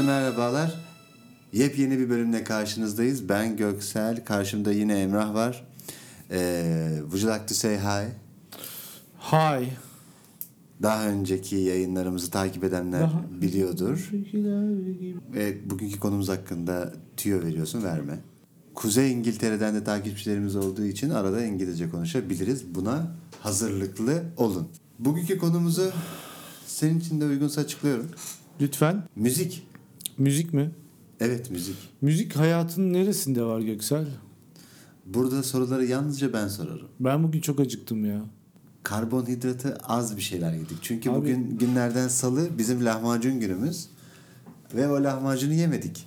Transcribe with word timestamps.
Herkese 0.00 0.12
merhabalar. 0.20 0.74
Yepyeni 1.52 1.98
bir 1.98 2.10
bölümle 2.10 2.44
karşınızdayız. 2.44 3.28
Ben 3.28 3.56
Göksel. 3.56 4.24
Karşımda 4.24 4.72
yine 4.72 5.00
Emrah 5.00 5.34
var. 5.34 5.66
Ee, 6.30 6.98
would 7.02 7.22
you 7.22 7.34
like 7.34 7.46
to 7.46 7.54
say 7.54 7.78
hi? 7.78 8.08
Hi. 9.18 9.68
Daha 10.82 11.06
önceki 11.08 11.56
yayınlarımızı 11.56 12.30
takip 12.30 12.64
edenler 12.64 13.00
Daha- 13.00 13.22
biliyordur. 13.40 14.10
Ve 15.34 15.70
bugünkü 15.70 16.00
konumuz 16.00 16.28
hakkında 16.28 16.92
tüyo 17.16 17.42
veriyorsun 17.42 17.84
verme. 17.84 18.18
Kuzey 18.74 19.12
İngiltere'den 19.12 19.74
de 19.74 19.84
takipçilerimiz 19.84 20.56
olduğu 20.56 20.84
için 20.84 21.10
arada 21.10 21.44
İngilizce 21.44 21.90
konuşabiliriz. 21.90 22.74
Buna 22.74 23.06
hazırlıklı 23.40 24.22
olun. 24.36 24.68
Bugünkü 24.98 25.38
konumuzu 25.38 25.90
senin 26.66 27.00
için 27.00 27.20
de 27.20 27.24
uygunsa 27.24 27.60
açıklıyorum. 27.60 28.06
Lütfen. 28.60 29.02
Müzik. 29.16 29.69
Müzik 30.20 30.52
mi? 30.52 30.70
Evet 31.20 31.50
müzik. 31.50 31.76
Müzik 32.00 32.36
hayatının 32.36 32.92
neresinde 32.92 33.42
var 33.42 33.60
Göksel? 33.60 34.06
Burada 35.06 35.42
soruları 35.42 35.84
yalnızca 35.86 36.32
ben 36.32 36.48
sorarım. 36.48 36.88
Ben 37.00 37.22
bugün 37.22 37.40
çok 37.40 37.60
acıktım 37.60 38.04
ya. 38.04 38.22
Karbonhidratı 38.82 39.78
az 39.82 40.16
bir 40.16 40.22
şeyler 40.22 40.52
yedik. 40.52 40.78
Çünkü 40.82 41.10
Abi- 41.10 41.18
bugün 41.18 41.58
günlerden 41.58 42.08
salı 42.08 42.58
bizim 42.58 42.84
lahmacun 42.84 43.40
günümüz. 43.40 43.86
Ve 44.74 44.88
o 44.88 45.04
lahmacunu 45.04 45.52
yemedik. 45.54 46.06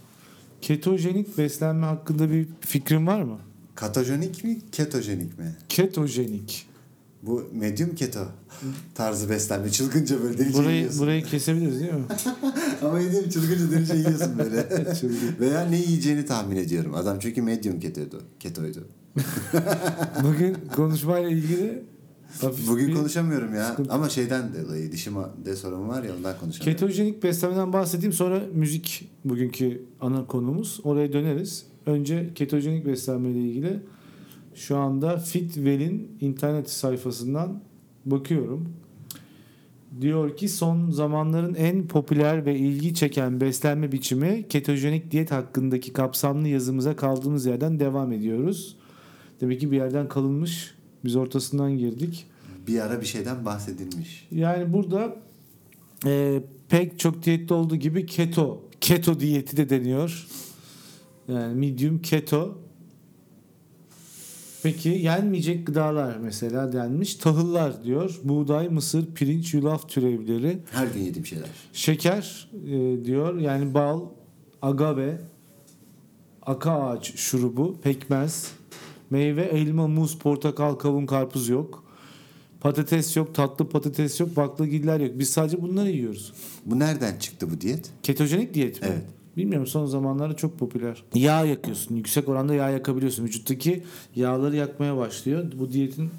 Ketojenik 0.61 1.37
beslenme 1.37 1.85
hakkında 1.85 2.31
bir 2.31 2.47
fikrin 2.61 3.07
var 3.07 3.21
mı? 3.21 3.39
Katojenik 3.75 4.43
mi, 4.43 4.59
ketojenik 4.71 5.39
mi? 5.39 5.55
Ketojenik. 5.69 6.67
Bu 7.25 7.43
medium 7.53 7.95
keto 7.95 8.19
tarzı 8.95 9.29
beslenme. 9.29 9.71
Çılgınca 9.71 10.23
böyle 10.23 10.37
delice 10.37 10.57
Burayı 10.59 10.77
yiyorsun. 10.77 11.01
burayı 11.01 11.23
kesebiliriz 11.23 11.79
değil 11.79 11.93
mi? 11.93 12.03
Ama 12.85 12.99
yediğim 12.99 13.29
çılgınca 13.29 13.71
delice 13.71 13.93
yiyorsun 13.95 14.37
böyle. 14.37 14.69
Veya 15.39 15.65
ne 15.65 15.77
yiyeceğini 15.77 16.25
tahmin 16.25 16.55
ediyorum. 16.55 16.93
Adam 16.95 17.19
çünkü 17.19 17.41
medium 17.41 17.79
ketoydu. 17.79 18.21
ketoydu. 18.39 18.87
Bugün 20.23 20.57
konuşmayla 20.75 21.29
ilgili 21.29 21.83
hafif 22.41 22.67
Bugün 22.67 22.87
bir- 22.87 22.93
konuşamıyorum 22.95 23.55
ya. 23.55 23.67
sıkıntı. 23.69 23.91
Ama 23.93 24.09
şeyden 24.09 24.43
dolayı 24.65 24.91
dişimde 24.91 25.55
sorun 25.55 25.87
var 25.89 26.03
ya 26.03 26.11
ondan 26.17 26.39
konuşamıyorum. 26.39 26.79
Ketojenik 26.87 27.23
beslenmeden 27.23 27.73
bahsedeyim 27.73 28.13
sonra 28.13 28.41
müzik 28.53 29.11
bugünkü 29.25 29.81
ana 30.01 30.25
konumuz. 30.27 30.79
Oraya 30.83 31.13
döneriz. 31.13 31.65
Önce 31.85 32.29
ketojenik 32.35 32.85
beslenme 32.85 33.31
ile 33.31 33.39
ilgili 33.39 33.79
şu 34.55 34.77
anda 34.77 35.17
Fitwell'in 35.17 36.17
internet 36.21 36.69
sayfasından 36.69 37.61
bakıyorum. 38.05 38.69
Diyor 40.01 40.37
ki 40.37 40.49
son 40.49 40.89
zamanların 40.89 41.53
en 41.55 41.87
popüler 41.87 42.45
ve 42.45 42.55
ilgi 42.55 42.93
çeken 42.93 43.41
beslenme 43.41 43.91
biçimi 43.91 44.47
ketojenik 44.47 45.11
diyet 45.11 45.31
hakkındaki 45.31 45.93
kapsamlı 45.93 46.47
yazımıza 46.47 46.95
kaldığımız 46.95 47.45
yerden 47.45 47.79
devam 47.79 48.11
ediyoruz. 48.11 48.77
Demek 49.41 49.59
ki 49.59 49.71
bir 49.71 49.77
yerden 49.77 50.07
kalınmış. 50.07 50.75
Biz 51.05 51.15
ortasından 51.15 51.77
girdik. 51.77 52.25
Bir 52.67 52.79
ara 52.79 53.01
bir 53.01 53.05
şeyden 53.05 53.45
bahsedilmiş. 53.45 54.27
Yani 54.31 54.73
burada 54.73 55.15
e, 56.05 56.41
pek 56.69 56.99
çok 56.99 57.23
diyette 57.23 57.53
olduğu 57.53 57.75
gibi 57.75 58.05
keto, 58.05 58.69
keto 58.81 59.19
diyeti 59.19 59.57
de 59.57 59.69
deniyor. 59.69 60.27
Yani 61.27 61.55
medium 61.55 62.01
keto. 62.01 62.62
Peki 64.63 64.89
yenmeyecek 64.89 65.67
gıdalar 65.67 66.17
mesela 66.17 66.73
denmiş. 66.73 67.15
Tahıllar 67.15 67.83
diyor. 67.83 68.19
Buğday, 68.23 68.69
mısır, 68.69 69.13
pirinç, 69.13 69.53
yulaf 69.53 69.89
türevleri. 69.89 70.59
Her 70.71 70.87
gün 70.87 71.01
yediğim 71.01 71.25
şeyler. 71.25 71.49
Şeker 71.73 72.49
e, 72.67 73.05
diyor. 73.05 73.39
Yani 73.39 73.73
bal, 73.73 74.01
agave, 74.61 75.21
aka 76.41 76.71
ağaç 76.71 77.15
şurubu, 77.15 77.77
pekmez, 77.81 78.51
meyve, 79.09 79.43
elma, 79.43 79.87
muz, 79.87 80.17
portakal, 80.17 80.75
kavun, 80.75 81.05
karpuz 81.05 81.49
yok. 81.49 81.83
Patates 82.61 83.17
yok, 83.17 83.35
tatlı 83.35 83.69
patates 83.69 84.19
yok, 84.19 84.37
baklagiller 84.37 84.99
yok. 84.99 85.11
Biz 85.19 85.29
sadece 85.29 85.61
bunları 85.61 85.89
yiyoruz. 85.89 86.33
Bu 86.65 86.79
nereden 86.79 87.17
çıktı 87.19 87.51
bu 87.51 87.61
diyet? 87.61 87.89
Ketojenik 88.03 88.53
diyet 88.53 88.81
mi? 88.81 88.87
Evet. 88.91 89.03
Bilmiyorum 89.37 89.67
son 89.67 89.85
zamanlarda 89.85 90.33
çok 90.35 90.59
popüler. 90.59 91.03
Yağ 91.15 91.45
yakıyorsun. 91.45 91.95
Yüksek 91.95 92.29
oranda 92.29 92.53
yağ 92.53 92.69
yakabiliyorsun. 92.69 93.23
Vücuttaki 93.25 93.83
yağları 94.15 94.55
yakmaya 94.55 94.97
başlıyor. 94.97 95.51
Bu 95.59 95.71
diyetin 95.71 96.09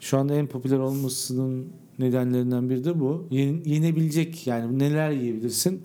şu 0.00 0.18
anda 0.18 0.34
en 0.34 0.46
popüler 0.46 0.78
olmasının 0.78 1.66
nedenlerinden 1.98 2.70
biri 2.70 2.84
de 2.84 3.00
bu. 3.00 3.26
Yen- 3.30 3.62
yenebilecek 3.64 4.46
yani 4.46 4.78
neler 4.78 5.10
yiyebilirsin? 5.10 5.82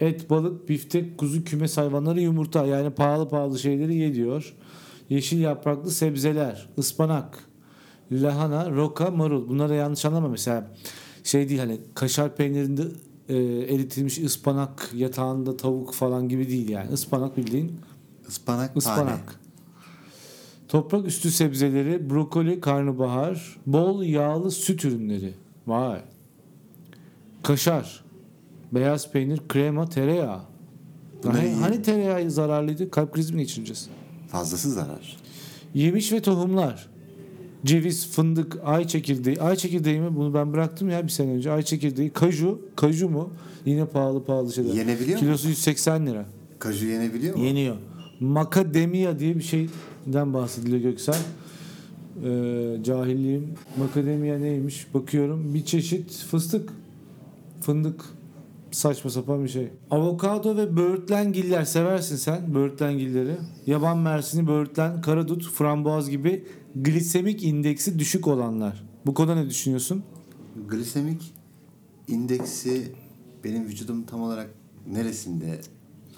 Et, 0.00 0.30
balık, 0.30 0.68
biftek, 0.68 1.18
kuzu, 1.18 1.44
kümes 1.44 1.76
hayvanları, 1.76 2.20
yumurta. 2.20 2.66
Yani 2.66 2.90
pahalı 2.90 3.28
pahalı 3.28 3.58
şeyleri 3.58 3.94
ye 3.94 4.14
diyor. 4.14 4.54
Yeşil 5.10 5.40
yapraklı 5.40 5.90
sebzeler, 5.90 6.68
ıspanak, 6.78 7.38
lahana, 8.12 8.70
roka, 8.70 9.10
marul. 9.10 9.48
Bunları 9.48 9.74
yanlış 9.74 10.04
anlama 10.04 10.28
mesela. 10.28 10.70
Şey 11.24 11.48
değil 11.48 11.60
hani 11.60 11.80
kaşar 11.94 12.36
peynirinde 12.36 12.82
e, 13.28 13.36
eritilmiş 13.74 14.18
ıspanak 14.18 14.90
yatağında 14.94 15.56
tavuk 15.56 15.94
falan 15.94 16.28
gibi 16.28 16.48
değil 16.48 16.68
yani. 16.68 16.92
Ispanak 16.92 17.36
bildiğin 17.36 17.72
Ispanak, 18.28 18.68
tane. 18.68 18.78
ıspanak. 18.78 19.40
Toprak 20.68 21.06
üstü 21.06 21.30
sebzeleri, 21.30 22.10
brokoli, 22.10 22.60
karnabahar, 22.60 23.56
bol 23.66 24.02
yağlı 24.02 24.50
süt 24.50 24.84
ürünleri. 24.84 25.34
Vay. 25.66 26.00
Kaşar, 27.42 28.04
beyaz 28.72 29.12
peynir, 29.12 29.40
krema, 29.48 29.88
tereyağı. 29.88 30.40
Hani, 31.24 31.52
hani 31.52 31.82
tereyağı 31.82 32.30
zararlıydı? 32.30 32.90
Kalp 32.90 33.14
krizi 33.14 33.34
mi 33.34 33.40
geçireceğiz? 33.40 33.88
Fazlası 34.28 34.70
zarar. 34.72 35.16
Yemiş 35.74 36.12
ve 36.12 36.22
tohumlar. 36.22 36.93
Ceviz, 37.64 38.06
fındık, 38.10 38.56
ay 38.64 38.86
çekirdeği. 38.86 39.40
Ay 39.40 39.56
çekirdeği 39.56 40.00
mi? 40.00 40.16
Bunu 40.16 40.34
ben 40.34 40.52
bıraktım 40.52 40.90
ya 40.90 41.04
bir 41.04 41.08
sene 41.08 41.30
önce. 41.32 41.52
Ay 41.52 41.62
çekirdeği. 41.62 42.10
Kaju. 42.10 42.60
Kaju 42.76 43.08
mu? 43.08 43.30
Yine 43.66 43.86
pahalı 43.86 44.24
pahalı 44.24 44.52
şeyler. 44.52 44.74
Yenebiliyor 44.74 45.18
mu? 45.18 45.26
Kilosu 45.26 45.48
180 45.48 46.06
lira. 46.06 46.26
Kaju 46.58 46.86
yenebiliyor 46.86 47.36
mu? 47.36 47.44
Yeniyor. 47.44 47.76
Makademia 48.20 49.18
diye 49.18 49.36
bir 49.36 49.42
şeyden 49.42 50.34
bahsediliyor 50.34 50.78
Göksel. 50.82 51.14
Ee, 52.24 52.76
cahilliğim. 52.82 53.48
Makademia 53.78 54.38
neymiş? 54.38 54.86
Bakıyorum. 54.94 55.54
Bir 55.54 55.64
çeşit 55.64 56.12
fıstık. 56.12 56.68
Fındık. 57.60 58.04
Saçma 58.74 59.10
sapan 59.10 59.44
bir 59.44 59.48
şey. 59.48 59.68
Avokado 59.90 60.56
ve 60.56 60.76
böğürtlengiller 60.76 61.64
seversin 61.64 62.16
sen 62.16 62.54
böğürtlengilleri. 62.54 63.36
Yaban 63.66 63.98
mersini, 63.98 64.46
böğürtlen, 64.46 65.00
karadut, 65.00 65.50
frambuaz 65.50 66.10
gibi 66.10 66.44
glisemik 66.74 67.44
indeksi 67.44 67.98
düşük 67.98 68.26
olanlar. 68.26 68.84
Bu 69.06 69.14
konuda 69.14 69.34
ne 69.34 69.48
düşünüyorsun? 69.50 70.02
Glisemik 70.68 71.34
indeksi 72.08 72.92
benim 73.44 73.64
vücudum 73.64 74.02
tam 74.02 74.22
olarak 74.22 74.50
neresinde? 74.86 75.60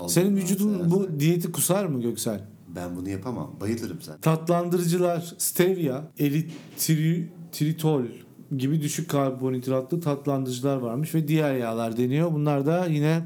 Senin 0.06 0.37
vücudun 0.37 0.73
seversen. 0.73 0.91
bu 0.91 1.21
diyeti 1.21 1.53
kusar 1.53 1.87
mı 1.87 2.03
Göksel? 2.03 2.44
Ben 2.77 2.97
bunu 2.97 3.09
yapamam. 3.09 3.56
Bayılırım 3.61 3.99
zaten. 4.00 4.21
Tatlandırıcılar 4.21 5.34
stevia, 5.38 6.05
eritritol 6.19 8.05
gibi 8.56 8.82
düşük 8.82 9.10
karbonhidratlı 9.10 10.00
tatlandırıcılar 10.00 10.76
varmış 10.76 11.14
ve 11.14 11.28
diğer 11.28 11.54
yağlar 11.54 11.96
deniyor. 11.96 12.32
Bunlar 12.32 12.66
da 12.66 12.86
yine 12.86 13.22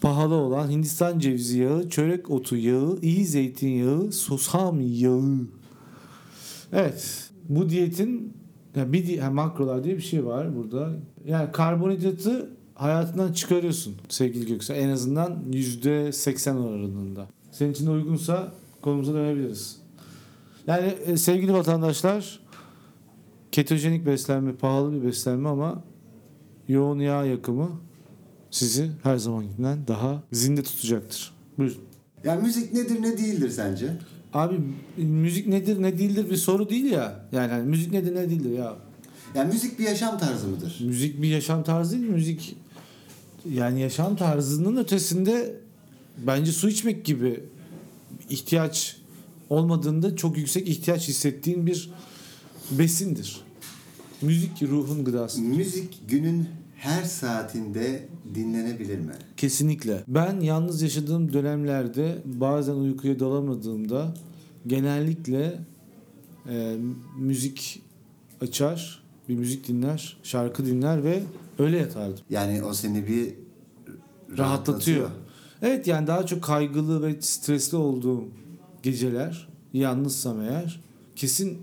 pahalı 0.00 0.34
olan 0.34 0.70
Hindistan 0.70 1.18
cevizi 1.18 1.58
yağı, 1.58 1.88
çörek 1.88 2.30
otu 2.30 2.56
yağı, 2.56 2.98
iyi 3.02 3.26
zeytinyağı, 3.26 4.12
susam 4.12 4.80
yağı. 4.80 5.38
Evet. 6.72 7.30
Bu 7.48 7.68
diyetin 7.68 8.32
ya 8.76 8.92
bir 8.92 9.18
ha, 9.18 9.30
makrolar 9.30 9.84
diye 9.84 9.96
bir 9.96 10.02
şey 10.02 10.26
var 10.26 10.56
burada. 10.56 10.90
Yani 11.26 11.52
karbonhidratı 11.52 12.50
hayatından 12.74 13.32
çıkarıyorsun 13.32 13.94
sevgili 14.08 14.46
Göksel. 14.46 14.76
En 14.76 14.88
azından 14.88 15.38
%80 15.50 16.58
oranında. 16.58 17.26
Senin 17.52 17.72
için 17.72 17.86
de 17.86 17.90
uygunsa 17.90 18.52
konumuza 18.82 19.14
dönebiliriz. 19.14 19.76
Yani 20.66 20.94
e, 21.06 21.16
sevgili 21.16 21.52
vatandaşlar 21.52 22.40
ketojenik 23.56 24.06
beslenme 24.06 24.54
pahalı 24.54 24.92
bir 24.92 25.06
beslenme 25.06 25.48
ama 25.48 25.82
yoğun 26.68 26.98
yağ 26.98 27.24
yakımı 27.24 27.70
sizi 28.50 28.90
her 29.02 29.16
zamankinden 29.16 29.78
daha 29.88 30.22
zinde 30.32 30.62
tutacaktır. 30.62 31.34
Buyurun. 31.58 31.78
Ya 32.24 32.36
müzik 32.36 32.72
nedir 32.72 33.02
ne 33.02 33.18
değildir 33.18 33.50
sence? 33.50 33.96
Abi 34.34 34.60
müzik 34.96 35.46
nedir 35.46 35.82
ne 35.82 35.98
değildir 35.98 36.30
bir 36.30 36.36
soru 36.36 36.70
değil 36.70 36.84
ya. 36.84 37.28
Yani 37.32 37.52
hani 37.52 37.66
müzik 37.66 37.92
nedir 37.92 38.14
ne 38.14 38.30
değildir 38.30 38.50
ya. 38.58 38.76
Ya 39.34 39.44
müzik 39.44 39.78
bir 39.78 39.84
yaşam 39.84 40.18
tarzı 40.18 40.48
mıdır? 40.48 40.78
Müzik 40.80 41.22
bir 41.22 41.28
yaşam 41.28 41.64
tarzı 41.64 41.92
değil? 41.92 42.10
Müzik 42.10 42.56
yani 43.50 43.80
yaşam 43.80 44.16
tarzının 44.16 44.76
ötesinde 44.76 45.60
bence 46.26 46.52
su 46.52 46.68
içmek 46.68 47.04
gibi 47.04 47.40
ihtiyaç 48.30 48.96
olmadığında 49.50 50.16
çok 50.16 50.36
yüksek 50.36 50.68
ihtiyaç 50.68 51.08
hissettiğin 51.08 51.66
bir 51.66 51.90
besindir. 52.70 53.45
Müzik 54.22 54.62
ruhun 54.62 55.04
gıdası. 55.04 55.40
Müzik 55.40 56.08
günün 56.08 56.48
her 56.76 57.02
saatinde 57.02 58.08
dinlenebilir 58.34 58.98
mi? 58.98 59.12
Kesinlikle. 59.36 60.04
Ben 60.08 60.40
yalnız 60.40 60.82
yaşadığım 60.82 61.32
dönemlerde 61.32 62.22
bazen 62.24 62.74
uykuya 62.74 63.20
dalamadığımda 63.20 64.14
genellikle 64.66 65.58
e, 66.48 66.76
müzik 67.18 67.82
açar, 68.40 69.02
bir 69.28 69.34
müzik 69.34 69.68
dinler, 69.68 70.16
şarkı 70.22 70.66
dinler 70.66 71.04
ve 71.04 71.22
öyle 71.58 71.78
yatardım. 71.78 72.24
Yani 72.30 72.62
o 72.62 72.74
seni 72.74 73.08
bir 73.08 73.34
Rahatlatıyor. 74.38 75.10
Evet 75.62 75.86
yani 75.86 76.06
daha 76.06 76.26
çok 76.26 76.42
kaygılı 76.42 77.02
ve 77.02 77.16
stresli 77.20 77.76
olduğum 77.76 78.24
geceler 78.82 79.48
yalnızsam 79.72 80.40
eğer 80.40 80.80
kesin 81.16 81.58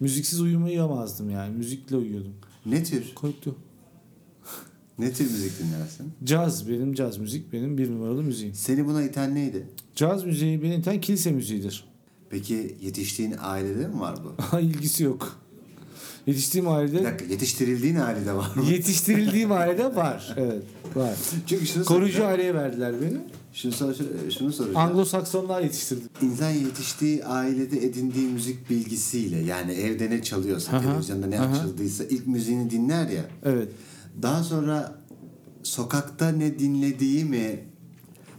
müziksiz 0.00 0.40
uyumayamazdım 0.40 1.30
yani. 1.30 1.56
Müzikle 1.56 1.96
uyuyordum. 1.96 2.32
Ne 2.66 2.84
tür? 2.84 3.14
Korktu. 3.14 3.56
Ne 4.98 5.12
tür 5.12 5.30
müzik 5.30 5.52
dinlersin? 5.58 6.12
Caz 6.24 6.68
benim 6.68 6.94
caz 6.94 7.18
müzik 7.18 7.52
benim 7.52 7.78
bir 7.78 7.90
numaralı 7.90 8.22
müziğim. 8.22 8.54
Seni 8.54 8.86
buna 8.86 9.02
iten 9.02 9.34
neydi? 9.34 9.66
Caz 9.94 10.24
müziği 10.24 10.62
benim 10.62 10.80
iten 10.80 11.00
kilise 11.00 11.32
müziğidir. 11.32 11.84
Peki 12.30 12.76
yetiştiğin 12.82 13.34
ailede 13.40 13.88
mi 13.88 14.00
var 14.00 14.16
bu? 14.24 14.58
İlgisi 14.60 15.04
yok. 15.04 15.40
Yetiştiğim 16.26 16.66
Bir 16.66 16.70
ailede 16.70 17.04
dakika 17.04 17.32
yetiştirildiğin 17.32 17.96
ailede 17.96 18.32
var 18.32 18.50
mı? 18.56 18.64
yetiştirildiğim 18.64 19.52
ailede 19.52 19.96
var. 19.96 20.34
Evet 20.36 20.62
var. 20.94 21.14
Çünkü 21.46 21.66
şunu 21.66 21.84
Koruyucu 21.84 22.12
soracağım. 22.12 22.32
aileye 22.32 22.54
verdiler 22.54 22.94
beni. 23.02 23.18
Şunu, 23.52 23.72
sor, 23.72 23.94
şunu 24.38 24.52
soracağım. 24.52 24.76
Anglo-Saksonlar 24.76 25.62
yetiştirdi. 25.62 26.00
İnsan 26.22 26.50
yetiştiği 26.50 27.24
ailede 27.24 27.84
edindiği 27.86 28.28
müzik 28.28 28.70
bilgisiyle 28.70 29.36
yani 29.38 29.72
evde 29.72 30.10
ne 30.10 30.22
çalıyorsa, 30.22 30.72
Aha, 30.76 30.80
televizyonda 30.80 31.26
ne 31.26 31.40
aha. 31.40 31.52
açıldıysa 31.52 32.04
ilk 32.04 32.26
müziğini 32.26 32.70
dinler 32.70 33.08
ya. 33.08 33.24
Evet. 33.44 33.68
Daha 34.22 34.44
sonra 34.44 34.98
sokakta 35.62 36.28
ne 36.28 36.58
dinlediği 36.58 37.24
mi 37.24 37.64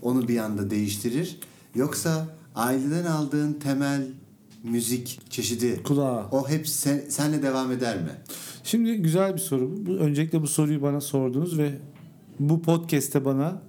onu 0.02 0.28
bir 0.28 0.38
anda 0.38 0.70
değiştirir? 0.70 1.40
Yoksa 1.76 2.28
aileden 2.56 3.06
aldığın 3.06 3.54
temel 3.54 4.08
müzik 4.64 5.20
çeşidi 5.30 5.84
Kulağa. 5.84 6.30
o 6.32 6.50
hep 6.50 6.68
sen, 6.68 7.02
senle 7.10 7.44
devam 7.44 7.72
eder 7.72 7.98
mi? 7.98 8.12
Şimdi 8.64 8.96
güzel 8.98 9.34
bir 9.34 9.40
soru 9.40 9.86
bu. 9.86 9.92
Öncelikle 9.92 10.42
bu 10.42 10.48
soruyu 10.48 10.82
bana 10.82 11.02
sordunuz 11.02 11.58
ve 11.58 11.72
bu 12.40 12.62
podcast'te 12.62 13.26
bana 13.26 13.62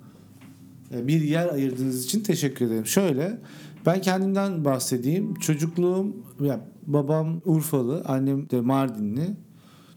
e, 0.95 1.07
bir 1.07 1.21
yer 1.21 1.49
ayırdığınız 1.49 2.05
için 2.05 2.21
teşekkür 2.21 2.67
ederim. 2.67 2.87
Şöyle 2.87 3.39
ben 3.87 4.01
kendimden 4.01 4.65
bahsedeyim. 4.65 5.35
Çocukluğum 5.35 6.17
ya 6.41 6.61
babam 6.87 7.41
Urfalı, 7.45 8.03
annem 8.07 8.51
de 8.51 8.61
Mardinli. 8.61 9.37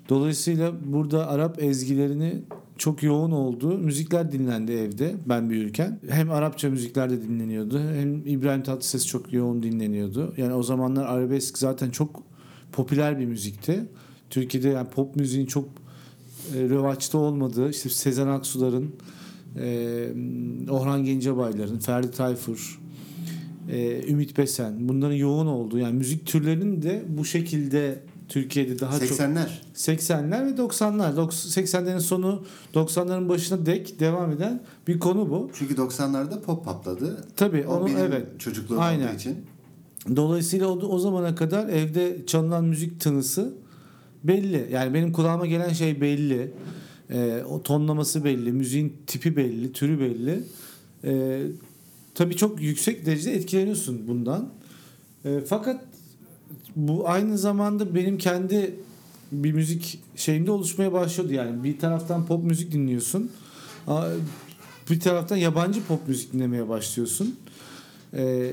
Dolayısıyla 0.10 0.74
burada 0.86 1.28
Arap 1.28 1.64
ezgilerini 1.64 2.44
çok 2.82 3.04
yoğun 3.04 3.32
olduğu 3.32 3.78
müzikler 3.78 4.32
dinlendi 4.32 4.72
evde 4.72 5.16
ben 5.26 5.50
büyürken. 5.50 6.00
Hem 6.10 6.32
Arapça 6.32 6.70
müzikler 6.70 7.10
de 7.10 7.22
dinleniyordu 7.22 7.80
hem 7.80 8.28
İbrahim 8.28 8.64
Tatlıses 8.64 9.08
çok 9.08 9.34
yoğun 9.34 9.64
dinleniyordu. 9.64 10.34
Yani 10.38 10.54
o 10.54 10.64
zamanlar 10.64 11.06
arabesk 11.06 11.58
zaten 11.58 11.90
çok 11.90 12.24
popüler 12.72 13.20
bir 13.20 13.26
müzikti. 13.26 13.86
Türkiye'de 14.30 14.70
yani 14.70 14.88
pop 14.90 15.16
müziğin 15.16 15.46
çok 15.46 15.70
e, 16.56 16.70
revaçta 16.70 17.18
olmadığı 17.18 17.70
işte 17.70 17.90
Sezen 17.90 18.28
Aksu'ların, 18.28 18.96
e, 19.60 20.08
Orhan 20.70 21.06
Gencebay'ların, 21.06 21.80
Ferdi 21.80 22.12
Tayfur, 22.12 22.82
e, 23.72 24.08
Ümit 24.08 24.38
Besen 24.38 24.90
bunların 24.90 25.16
yoğun 25.16 25.48
olduğu 25.48 25.78
yani 25.78 25.94
müzik 25.94 26.26
türlerinin 26.26 26.82
de 26.82 27.04
bu 27.08 27.26
şekilde 27.26 28.00
Türkiye'de 28.32 28.80
daha 28.80 29.00
çok 29.00 29.20
80'ler. 29.20 29.48
80'ler 29.76 30.46
ve 30.46 30.62
90'lar. 30.62 31.16
Dok- 31.16 31.62
80'lerin 31.62 32.00
sonu 32.00 32.44
90'ların 32.74 33.30
başına 33.30 33.66
dek 33.66 34.00
devam 34.00 34.32
eden 34.32 34.64
bir 34.88 35.00
konu 35.00 35.30
bu. 35.30 35.52
Çünkü 35.54 35.74
90'larda 35.76 36.42
pop 36.42 36.66
patladı. 36.66 37.28
Tabii 37.36 37.66
O 37.68 37.74
onu 37.76 37.86
benim 37.86 37.98
evet. 37.98 38.40
çocukluğum 38.40 38.80
Aynen. 38.80 39.08
olduğu 39.08 39.16
için. 39.16 39.38
Dolayısıyla 40.16 40.68
o, 40.68 40.72
o 40.72 41.00
zamana 41.00 41.36
kadar 41.36 41.70
evde 41.70 42.26
çalınan 42.28 42.66
müzik 42.66 43.02
tınısı 43.02 43.54
belli. 44.24 44.70
Yani 44.72 44.94
benim 44.94 45.12
kulağıma 45.14 45.46
gelen 45.46 45.74
şey 45.74 46.02
belli. 46.02 46.54
Ee, 47.10 47.44
o 47.50 47.64
tonlaması 47.64 48.24
belli, 48.24 48.52
müziğin 48.52 48.98
tipi 49.08 49.36
belli, 49.36 49.74
türü 49.74 50.00
belli. 50.00 50.44
Ee, 51.04 51.44
tabii 52.16 52.36
çok 52.36 52.62
yüksek 52.62 53.06
derecede 53.06 53.36
etkileniyorsun 53.36 54.08
bundan. 54.08 54.50
Ee, 55.26 55.40
fakat 55.48 55.91
bu 56.76 57.10
aynı 57.10 57.38
zamanda 57.38 57.96
benim 57.96 58.18
kendi 58.18 58.76
bir 59.32 59.54
müzik 59.54 60.00
şeyimde 60.16 60.52
oluşmaya 60.52 60.94
başladı. 60.94 61.34
Yani 61.34 61.64
bir 61.64 61.80
taraftan 61.80 62.26
pop 62.26 62.44
müzik 62.44 62.72
dinliyorsun. 62.72 63.32
Bir 64.90 65.00
taraftan 65.00 65.38
yabancı 65.38 65.84
pop 65.84 66.08
müzik 66.08 66.34
dinlemeye 66.34 66.70
başlıyorsun. 66.70 67.36
Ee, 68.14 68.52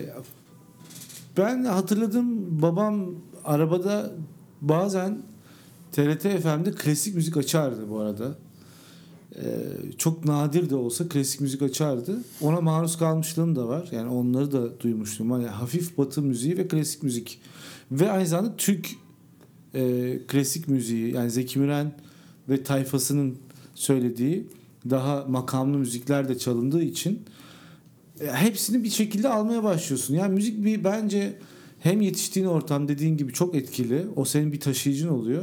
ben 1.36 1.64
hatırladım 1.64 2.60
babam 2.62 3.06
arabada 3.44 4.12
bazen 4.60 5.22
TRT 5.92 6.22
FM'de 6.22 6.72
klasik 6.72 7.14
müzik 7.14 7.36
açardı 7.36 7.90
bu 7.90 7.98
arada. 7.98 8.38
Ee, 9.36 9.42
çok 9.98 10.24
nadir 10.24 10.70
de 10.70 10.76
olsa 10.76 11.08
klasik 11.08 11.40
müzik 11.40 11.62
açardı. 11.62 12.18
Ona 12.40 12.60
maruz 12.60 12.98
kalmışlığım 12.98 13.56
da 13.56 13.68
var. 13.68 13.88
Yani 13.92 14.10
onları 14.10 14.52
da 14.52 14.80
duymuştum. 14.80 15.30
Hani 15.30 15.46
hafif 15.46 15.98
batı 15.98 16.22
müziği 16.22 16.58
ve 16.58 16.68
klasik 16.68 17.02
müzik. 17.02 17.40
Ve 17.92 18.10
aynı 18.10 18.26
zamanda 18.26 18.56
Türk 18.56 18.88
e, 19.74 20.12
klasik 20.28 20.68
müziği 20.68 21.14
yani 21.14 21.30
Zeki 21.30 21.58
Müren 21.58 21.92
ve 22.48 22.62
tayfasının 22.62 23.38
söylediği 23.74 24.46
daha 24.90 25.24
makamlı 25.28 25.78
müzikler 25.78 26.28
de 26.28 26.38
çalındığı 26.38 26.82
için 26.82 27.22
e, 28.20 28.26
hepsini 28.26 28.84
bir 28.84 28.90
şekilde 28.90 29.28
almaya 29.28 29.62
başlıyorsun. 29.62 30.14
Yani 30.14 30.34
müzik 30.34 30.64
bir 30.64 30.84
bence 30.84 31.38
hem 31.80 32.00
yetiştiğin 32.00 32.46
ortam 32.46 32.88
dediğin 32.88 33.16
gibi 33.16 33.32
çok 33.32 33.54
etkili. 33.54 34.06
O 34.16 34.24
senin 34.24 34.52
bir 34.52 34.60
taşıyıcın 34.60 35.08
oluyor. 35.08 35.42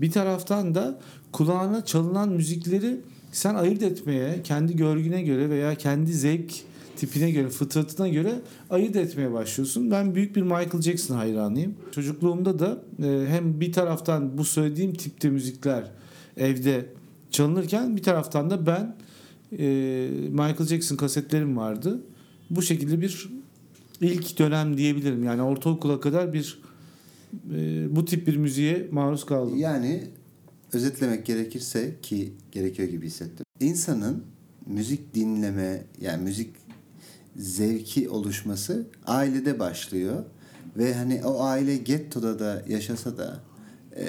Bir 0.00 0.10
taraftan 0.10 0.74
da 0.74 1.00
kulağına 1.32 1.84
çalınan 1.84 2.28
müzikleri 2.28 3.00
sen 3.32 3.54
ayırt 3.54 3.82
etmeye, 3.82 4.42
kendi 4.42 4.76
görgüne 4.76 5.22
göre 5.22 5.50
veya 5.50 5.74
kendi 5.74 6.12
zevk 6.12 6.52
tipine 6.96 7.30
göre, 7.30 7.48
fıtratına 7.48 8.08
göre 8.08 8.40
ayırt 8.70 8.96
etmeye 8.96 9.32
başlıyorsun. 9.32 9.90
Ben 9.90 10.14
büyük 10.14 10.36
bir 10.36 10.42
Michael 10.42 10.82
Jackson 10.82 11.16
hayranıyım. 11.16 11.74
Çocukluğumda 11.92 12.58
da 12.58 12.82
e, 13.02 13.26
hem 13.28 13.60
bir 13.60 13.72
taraftan 13.72 14.38
bu 14.38 14.44
söylediğim 14.44 14.94
tipte 14.94 15.30
müzikler 15.30 15.90
evde 16.36 16.86
çalınırken 17.30 17.96
bir 17.96 18.02
taraftan 18.02 18.50
da 18.50 18.66
ben 18.66 18.96
e, 19.58 19.66
Michael 20.30 20.66
Jackson 20.66 20.96
kasetlerim 20.96 21.56
vardı. 21.56 22.02
Bu 22.50 22.62
şekilde 22.62 23.00
bir 23.00 23.30
ilk 24.00 24.38
dönem 24.38 24.76
diyebilirim. 24.76 25.24
Yani 25.24 25.42
ortaokula 25.42 26.00
kadar 26.00 26.32
bir 26.32 26.58
e, 27.54 27.86
bu 27.96 28.04
tip 28.04 28.26
bir 28.26 28.36
müziğe 28.36 28.88
maruz 28.90 29.26
kaldım. 29.26 29.56
Yani 29.56 30.04
özetlemek 30.72 31.26
gerekirse 31.26 31.94
ki 32.02 32.32
gerekiyor 32.52 32.88
gibi 32.88 33.06
hissettim. 33.06 33.46
İnsanın 33.60 34.22
müzik 34.66 35.14
dinleme 35.14 35.82
yani 36.00 36.22
müzik 36.22 36.50
zevki 37.36 38.08
oluşması 38.08 38.86
ailede 39.06 39.58
başlıyor 39.58 40.24
ve 40.76 40.94
hani 40.94 41.24
o 41.24 41.42
aile 41.42 41.76
gettoda 41.76 42.38
da 42.38 42.62
yaşasa 42.68 43.16
da 43.18 43.40
e, 43.96 44.06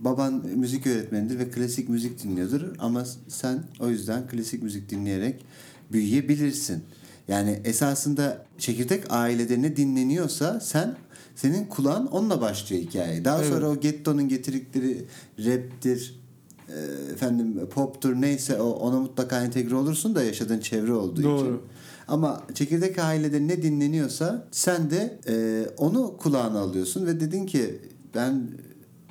baban 0.00 0.32
müzik 0.56 0.86
öğretmenidir 0.86 1.38
ve 1.38 1.50
klasik 1.50 1.88
müzik 1.88 2.22
dinliyordur 2.22 2.60
ama 2.78 3.04
sen 3.28 3.64
o 3.80 3.88
yüzden 3.88 4.28
klasik 4.28 4.62
müzik 4.62 4.90
dinleyerek 4.90 5.44
büyüyebilirsin. 5.92 6.82
Yani 7.28 7.60
esasında 7.64 8.46
çekirdek 8.58 9.04
ailede 9.10 9.62
ne 9.62 9.76
dinleniyorsa 9.76 10.60
sen 10.60 10.96
senin 11.36 11.64
kulağın 11.64 12.06
onunla 12.06 12.40
başlıyor 12.40 12.82
hikaye. 12.82 13.24
Daha 13.24 13.38
Evet. 13.38 13.48
sonra 13.48 13.68
o 13.70 13.80
gettonun 13.80 14.28
getirdikleri 14.28 15.04
raptir, 15.38 16.20
e, 16.68 17.12
efendim 17.12 17.66
poptur 17.70 18.20
neyse 18.20 18.60
o 18.60 18.70
ona 18.70 19.00
mutlaka 19.00 19.44
entegre 19.44 19.74
olursun 19.74 20.14
da 20.14 20.22
yaşadığın 20.22 20.60
çevre 20.60 20.92
olduğu 20.92 21.22
Doğru. 21.22 21.40
için. 21.40 21.60
Ama 22.08 22.42
çekirdek 22.54 22.98
ailede 22.98 23.48
ne 23.48 23.62
dinleniyorsa 23.62 24.48
sen 24.50 24.90
de 24.90 25.18
e, 25.28 25.66
onu 25.76 26.16
kulağına 26.16 26.58
alıyorsun 26.58 27.06
ve 27.06 27.20
dedin 27.20 27.46
ki 27.46 27.80
ben 28.14 28.48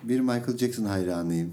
bir 0.03 0.19
Michael 0.19 0.57
Jackson 0.57 0.83
hayranıyım. 0.85 1.51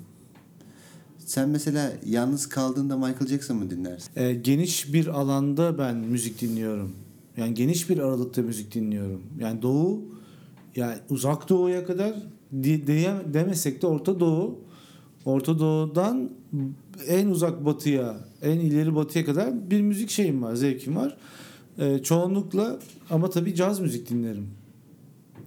Sen 1.18 1.48
mesela 1.48 1.92
yalnız 2.06 2.48
kaldığında 2.48 2.96
Michael 2.96 3.26
Jackson 3.26 3.56
mı 3.56 3.70
dinlersin? 3.70 4.10
E, 4.16 4.34
geniş 4.34 4.92
bir 4.92 5.06
alanda 5.06 5.78
ben 5.78 5.96
müzik 5.96 6.40
dinliyorum. 6.40 6.92
Yani 7.36 7.54
geniş 7.54 7.90
bir 7.90 7.98
aralıkta 7.98 8.42
müzik 8.42 8.74
dinliyorum. 8.74 9.22
Yani 9.38 9.62
doğu 9.62 10.02
yani 10.76 10.94
uzak 11.10 11.48
doğuya 11.48 11.86
kadar 11.86 12.14
di- 12.62 12.86
diye, 12.86 13.14
demesek 13.34 13.82
de 13.82 13.86
Orta 13.86 14.20
Doğu 14.20 14.58
Orta 15.24 15.58
Doğu'dan 15.58 16.30
en 17.08 17.26
uzak 17.26 17.64
batıya, 17.64 18.16
en 18.42 18.58
ileri 18.58 18.94
batıya 18.94 19.24
kadar 19.24 19.70
bir 19.70 19.80
müzik 19.80 20.10
şeyim 20.10 20.42
var, 20.42 20.54
zevkim 20.54 20.96
var. 20.96 21.16
E, 21.78 21.98
çoğunlukla 22.02 22.78
ama 23.10 23.30
tabii 23.30 23.54
caz 23.54 23.80
müzik 23.80 24.10
dinlerim. 24.10 24.46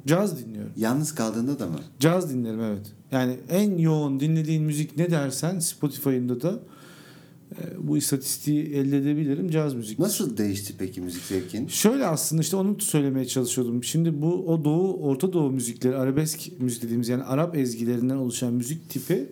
Caz 0.07 0.45
dinliyorum. 0.45 0.71
Yalnız 0.77 1.15
kaldığında 1.15 1.59
da 1.59 1.67
mı? 1.67 1.79
Caz 1.99 2.33
dinlerim 2.33 2.61
evet. 2.61 2.91
Yani 3.11 3.37
en 3.49 3.77
yoğun 3.77 4.19
dinlediğin 4.19 4.63
müzik 4.63 4.97
ne 4.97 5.11
dersen 5.11 5.59
Spotify'ımda 5.59 6.41
da 6.41 6.59
e, 7.51 7.87
bu 7.87 7.97
istatistiği 7.97 8.63
elde 8.65 8.97
edebilirim 8.97 9.49
caz 9.49 9.73
müzik. 9.73 9.99
Nasıl 9.99 10.37
değişti 10.37 10.73
peki 10.77 11.01
müzik 11.01 11.23
zevkin? 11.23 11.67
Şöyle 11.67 12.05
aslında 12.05 12.41
işte 12.41 12.55
onu 12.55 12.79
söylemeye 12.79 13.25
çalışıyordum. 13.25 13.83
Şimdi 13.83 14.21
bu 14.21 14.33
o 14.33 14.65
Doğu, 14.65 14.93
Orta 14.93 15.33
Doğu 15.33 15.51
müzikleri, 15.51 15.95
arabesk 15.95 16.51
müzik 16.59 16.83
dediğimiz 16.83 17.09
yani 17.09 17.23
Arap 17.23 17.57
ezgilerinden 17.57 18.15
oluşan 18.15 18.53
müzik 18.53 18.89
tipi 18.89 19.29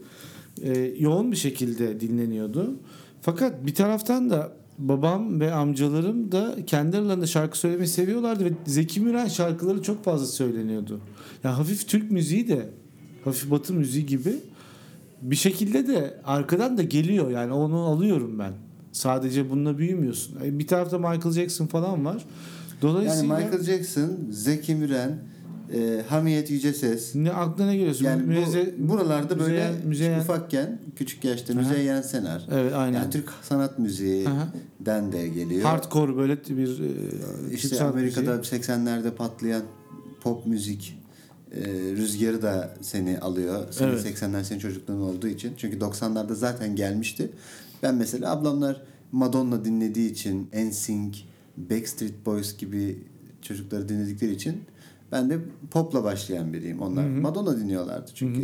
e, 0.61 0.79
yoğun 0.99 1.31
bir 1.31 1.37
şekilde 1.37 1.99
dinleniyordu. 1.99 2.75
Fakat 3.21 3.65
bir 3.65 3.75
taraftan 3.75 4.29
da 4.29 4.51
babam 4.77 5.39
ve 5.39 5.53
amcalarım 5.53 6.31
da 6.31 6.55
kendi 6.67 6.97
aralarında 6.97 7.27
şarkı 7.27 7.57
söylemeyi 7.57 7.87
seviyorlardı 7.87 8.45
ve 8.45 8.51
Zeki 8.65 9.01
Müren 9.01 9.27
şarkıları 9.27 9.81
çok 9.81 10.03
fazla 10.03 10.25
söyleniyordu. 10.25 10.99
Yani 11.43 11.55
hafif 11.55 11.87
Türk 11.87 12.11
müziği 12.11 12.47
de 12.47 12.69
hafif 13.25 13.51
Batı 13.51 13.73
müziği 13.73 14.05
gibi 14.05 14.35
bir 15.21 15.35
şekilde 15.35 15.87
de 15.87 16.17
arkadan 16.25 16.77
da 16.77 16.83
geliyor 16.83 17.31
yani 17.31 17.53
onu 17.53 17.79
alıyorum 17.79 18.39
ben. 18.39 18.53
Sadece 18.91 19.49
bununla 19.49 19.77
büyümüyorsun. 19.77 20.37
E, 20.43 20.59
Bir 20.59 20.67
tarafta 20.67 20.97
Michael 20.97 21.31
Jackson 21.31 21.67
falan 21.67 22.05
var. 22.05 22.13
Yani 22.13 22.81
Dolayısıyla 22.81 23.37
Michael 23.37 23.63
Jackson, 23.63 24.17
Zeki 24.31 24.75
Müren, 24.75 25.19
e, 25.73 26.01
Hamiyet 26.09 26.49
Yüceses. 26.51 27.15
ne 27.15 27.31
aklına 27.31 27.75
geliyorsun? 27.75 28.05
Yani 28.05 28.27
bu, 28.27 28.31
Müeze- 28.31 28.73
buralarda 28.89 29.39
böyle 29.39 29.53
Müzeyyen- 29.53 29.87
Müzeyyen- 29.87 30.19
ufakken, 30.19 30.79
küçük 30.95 31.23
yaşta. 31.23 31.53
Müzeyyen 31.53 32.01
Senar. 32.01 32.47
Evet 32.51 32.73
aynen. 32.73 32.97
Yani 32.99 33.09
Türk 33.11 33.29
sanat 33.41 33.79
müziğinden 33.79 35.11
de 35.11 35.27
geliyor. 35.27 35.61
Hardcore 35.61 36.17
böyle 36.17 36.37
bir 36.49 36.79
e, 36.79 37.53
İşte 37.53 37.83
Amerika'da 37.83 38.35
müziği. 38.37 38.61
80'lerde 38.61 39.11
patlayan 39.11 39.63
pop 40.21 40.45
müzik 40.45 40.97
e, 41.51 41.61
rüzgarı 41.71 42.41
da 42.41 42.73
seni 42.81 43.19
alıyor. 43.19 43.63
Senin 43.71 43.89
Evet. 43.91 44.05
80'ler 44.05 44.43
senin 44.43 44.59
çocukluğun 44.59 45.01
olduğu 45.01 45.27
için. 45.27 45.53
Çünkü 45.57 45.77
90'larda 45.79 46.33
zaten 46.35 46.75
gelmişti. 46.75 47.29
Ben 47.83 47.95
mesela 47.95 48.31
ablamlar 48.31 48.81
Madonna 49.11 49.65
dinlediği 49.65 50.11
için 50.11 50.49
NSYNC, 50.53 51.17
Backstreet 51.57 52.25
Boys 52.25 52.57
gibi 52.57 53.03
çocukları 53.41 53.89
dinledikleri 53.89 54.31
için 54.31 54.61
ben 55.11 55.29
de 55.29 55.39
popla 55.71 56.03
başlayan 56.03 56.53
biriyim. 56.53 56.81
Onlar 56.81 57.05
Hı 57.05 57.09
hı. 57.15 57.21
Madonna 57.21 57.57
dinliyorlardı 57.59 58.11
çünkü. 58.15 58.41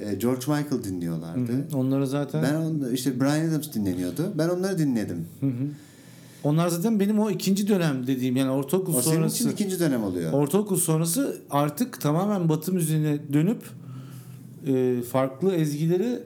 e, 0.00 0.14
George 0.14 0.40
Michael 0.46 0.84
dinliyorlardı. 0.84 1.52
Hı 1.52 1.56
hı. 1.72 1.76
Onları 1.78 2.06
zaten 2.06 2.42
Ben 2.42 2.54
onu, 2.54 2.90
işte 2.92 3.20
Brian 3.20 3.48
Adams 3.50 3.72
dinleniyordu. 3.74 4.32
Ben 4.38 4.48
onları 4.48 4.78
dinledim. 4.78 5.26
Hı 5.40 5.46
hı. 5.46 5.50
Onlar 6.44 6.68
zaten 6.68 7.00
benim 7.00 7.18
o 7.18 7.30
ikinci 7.30 7.68
dönem 7.68 8.06
dediğim 8.06 8.36
yani 8.36 8.50
ortaokul 8.50 8.94
O 8.94 9.02
senin 9.02 9.14
sonrası. 9.16 9.36
için 9.36 9.50
ikinci 9.50 9.80
dönem 9.80 10.04
oluyor. 10.04 10.32
Ortaokul 10.32 10.76
sonrası 10.76 11.36
artık 11.50 12.00
tamamen 12.00 12.48
Batı 12.48 12.72
müziğine 12.72 13.18
dönüp 13.32 13.62
e, 14.66 15.02
farklı 15.02 15.54
ezgileri 15.54 16.22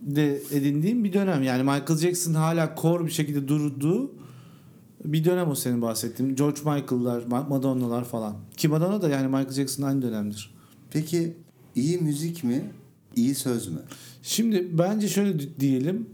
de 0.00 0.40
edindiğim 0.52 1.04
bir 1.04 1.12
dönem. 1.12 1.42
Yani 1.42 1.62
Michael 1.62 1.98
Jackson 1.98 2.34
hala 2.34 2.74
core 2.82 3.04
bir 3.06 3.10
şekilde 3.10 3.48
durduğu 3.48 4.10
bir 5.04 5.24
dönem 5.24 5.50
o 5.50 5.54
senin 5.54 5.82
bahsettiğin. 5.82 6.36
George 6.36 6.60
Michael'lar, 6.60 7.22
Ma- 7.22 7.48
Madonna'lar 7.48 8.04
falan. 8.04 8.36
Ki 8.56 8.68
Madonna 8.68 9.02
da 9.02 9.08
yani 9.08 9.26
Michael 9.26 9.52
Jackson 9.52 9.82
aynı 9.82 10.02
dönemdir. 10.02 10.54
Peki 10.90 11.36
iyi 11.74 11.98
müzik 11.98 12.44
mi? 12.44 12.64
iyi 13.16 13.34
söz 13.34 13.68
mü? 13.68 13.78
Şimdi 14.22 14.68
bence 14.78 15.08
şöyle 15.08 15.38
di- 15.38 15.60
diyelim. 15.60 16.06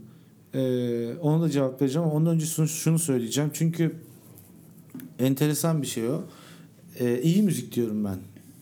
Ee, 0.53 1.15
ona 1.21 1.41
da 1.43 1.49
cevap 1.49 1.81
vereceğim 1.81 2.07
ama 2.07 2.17
ondan 2.17 2.35
önce 2.35 2.45
şunu, 2.45 2.67
şunu 2.67 2.99
söyleyeceğim. 2.99 3.49
Çünkü 3.53 3.95
enteresan 5.19 5.81
bir 5.81 5.87
şey 5.87 6.09
o. 6.09 6.23
Ee, 6.99 7.21
iyi 7.21 7.43
müzik 7.43 7.75
diyorum 7.75 8.05
ben. 8.05 8.17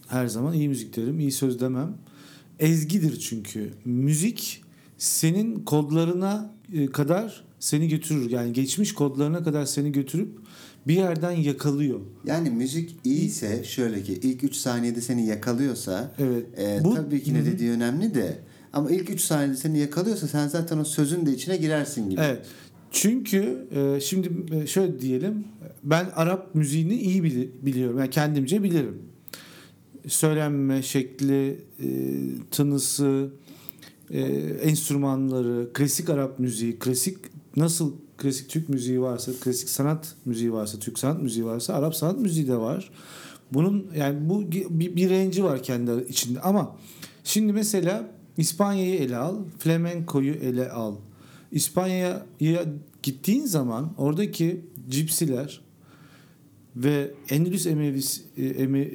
Her 0.07 0.27
zaman 0.27 0.53
iyi 0.53 0.69
müzik 0.69 0.95
derim. 0.97 1.19
iyi 1.19 1.31
söz 1.31 1.59
demem. 1.61 1.97
Ezgidir 2.59 3.19
çünkü. 3.19 3.73
Müzik 3.85 4.63
senin 4.97 5.63
kodlarına 5.63 6.51
e, 6.73 6.85
kadar 6.87 7.43
seni 7.63 7.87
götürür. 7.87 8.29
Yani 8.31 8.53
geçmiş 8.53 8.93
kodlarına 8.93 9.43
kadar 9.43 9.65
seni 9.65 9.91
götürüp 9.91 10.29
bir 10.87 10.93
yerden 10.95 11.31
yakalıyor. 11.31 11.99
Yani 12.25 12.49
müzik 12.49 12.95
iyiyse 13.03 13.63
şöyle 13.63 14.03
ki 14.03 14.13
ilk 14.13 14.43
3 14.43 14.55
saniyede 14.55 15.01
seni 15.01 15.25
yakalıyorsa 15.25 16.11
Evet. 16.19 16.45
e, 16.59 16.83
Bu- 16.83 16.95
tabii 16.95 17.23
ki 17.23 17.33
ne 17.33 17.45
dediği 17.45 17.69
önemli 17.71 18.13
de 18.15 18.37
ama 18.73 18.91
ilk 18.91 19.09
3 19.09 19.21
saniyede 19.21 19.55
seni 19.57 19.79
yakalıyorsa 19.79 20.27
sen 20.27 20.47
zaten 20.47 20.77
o 20.77 20.83
sözün 20.83 21.25
de 21.25 21.31
içine 21.33 21.57
girersin 21.57 22.09
gibi. 22.09 22.21
Evet. 22.21 22.45
Çünkü 22.91 23.67
e, 23.75 23.99
şimdi 24.01 24.31
e, 24.55 24.67
şöyle 24.67 24.99
diyelim 25.01 25.43
ben 25.83 26.05
Arap 26.15 26.55
müziğini 26.55 26.93
iyi 26.95 27.21
bili- 27.23 27.49
biliyorum. 27.61 27.99
Yani 27.99 28.09
kendimce 28.09 28.63
bilirim. 28.63 28.97
Söylenme 30.07 30.81
şekli, 30.83 31.57
e, 31.83 31.87
tınısı, 32.51 33.29
e, 34.11 34.21
enstrümanları, 34.63 35.69
klasik 35.73 36.09
Arap 36.09 36.39
müziği, 36.39 36.79
klasik 36.79 37.15
nasıl 37.55 37.93
klasik 38.17 38.49
Türk 38.49 38.69
müziği 38.69 39.01
varsa, 39.01 39.31
klasik 39.43 39.69
sanat 39.69 40.15
müziği 40.25 40.53
varsa, 40.53 40.79
Türk 40.79 40.99
sanat 40.99 41.21
müziği 41.21 41.45
varsa, 41.45 41.73
Arap 41.73 41.95
sanat 41.95 42.19
müziği 42.19 42.47
de 42.47 42.57
var. 42.57 42.91
Bunun 43.53 43.87
yani 43.95 44.29
bu 44.29 44.51
bir, 44.51 44.95
bir 44.95 45.09
range'i 45.09 45.43
var 45.43 45.63
kendi 45.63 45.91
içinde 46.09 46.41
ama 46.41 46.75
şimdi 47.23 47.53
mesela 47.53 48.09
İspanya'yı 48.37 48.95
ele 48.95 49.17
al, 49.17 49.35
flamenko'yu 49.59 50.33
ele 50.33 50.69
al. 50.69 50.95
İspanya'ya 51.51 52.25
gittiğin 53.03 53.45
zaman 53.45 53.93
oradaki 53.97 54.65
cipsiler 54.89 55.61
ve 56.75 57.11
Endülüs 57.29 57.67
Emevis, 57.67 58.21
e, 58.37 58.43
e, 58.45 58.53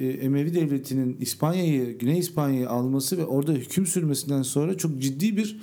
Emevi 0.08 0.54
Devleti'nin 0.54 1.16
İspanya'yı, 1.20 1.98
Güney 1.98 2.18
İspanya'yı 2.18 2.70
alması 2.70 3.18
ve 3.18 3.26
orada 3.26 3.52
hüküm 3.52 3.86
sürmesinden 3.86 4.42
sonra 4.42 4.76
çok 4.76 4.98
ciddi 4.98 5.36
bir 5.36 5.60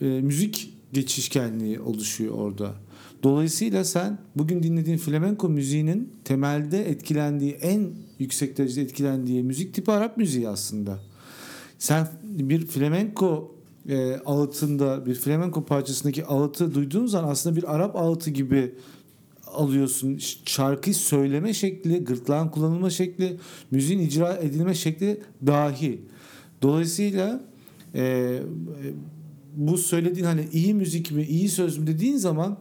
e, 0.00 0.04
müzik 0.06 0.77
geçişkenliği 0.92 1.80
oluşuyor 1.80 2.34
orada. 2.34 2.74
Dolayısıyla 3.22 3.84
sen 3.84 4.18
bugün 4.36 4.62
dinlediğin 4.62 4.98
flamenko 4.98 5.48
müziğinin 5.48 6.12
temelde 6.24 6.90
etkilendiği, 6.90 7.52
en 7.52 7.90
yüksek 8.18 8.58
derecede 8.58 8.82
etkilendiği 8.82 9.42
müzik 9.42 9.74
tipi 9.74 9.92
Arap 9.92 10.16
müziği 10.16 10.48
aslında. 10.48 10.98
Sen 11.78 12.08
bir 12.22 12.66
flamenko 12.66 13.54
e, 13.88 14.16
ağıtında, 14.24 15.06
bir 15.06 15.14
flamenko 15.14 15.64
parçasındaki 15.64 16.26
ağıtı 16.26 16.74
duyduğun 16.74 17.06
zaman 17.06 17.28
aslında 17.28 17.56
bir 17.56 17.74
Arap 17.74 17.96
ağıtı 17.96 18.30
gibi 18.30 18.74
alıyorsun. 19.46 20.18
Şarkıyı 20.44 20.94
söyleme 20.94 21.54
şekli, 21.54 22.04
gırtlağın 22.04 22.48
kullanılma 22.48 22.90
şekli, 22.90 23.36
müziğin 23.70 23.98
icra 23.98 24.36
edilme 24.36 24.74
şekli 24.74 25.20
dahi. 25.46 26.00
Dolayısıyla 26.62 27.40
e, 27.94 28.02
e, 28.02 28.42
bu 29.58 29.78
söylediğin 29.78 30.26
hani 30.26 30.48
iyi 30.52 30.74
müzik 30.74 31.12
mi, 31.12 31.22
iyi 31.22 31.48
söz 31.48 31.78
mü 31.78 31.86
dediğin 31.86 32.16
zaman 32.16 32.58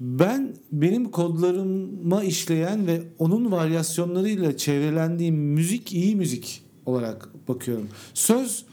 ben 0.00 0.54
benim 0.72 1.10
kodlarıma 1.10 2.24
işleyen 2.24 2.86
ve 2.86 3.02
onun 3.18 3.52
varyasyonlarıyla 3.52 4.56
çevrelendiğim 4.56 5.34
müzik 5.34 5.92
iyi 5.92 6.16
müzik 6.16 6.62
olarak 6.86 7.28
bakıyorum. 7.48 7.88
Söz 8.14 8.64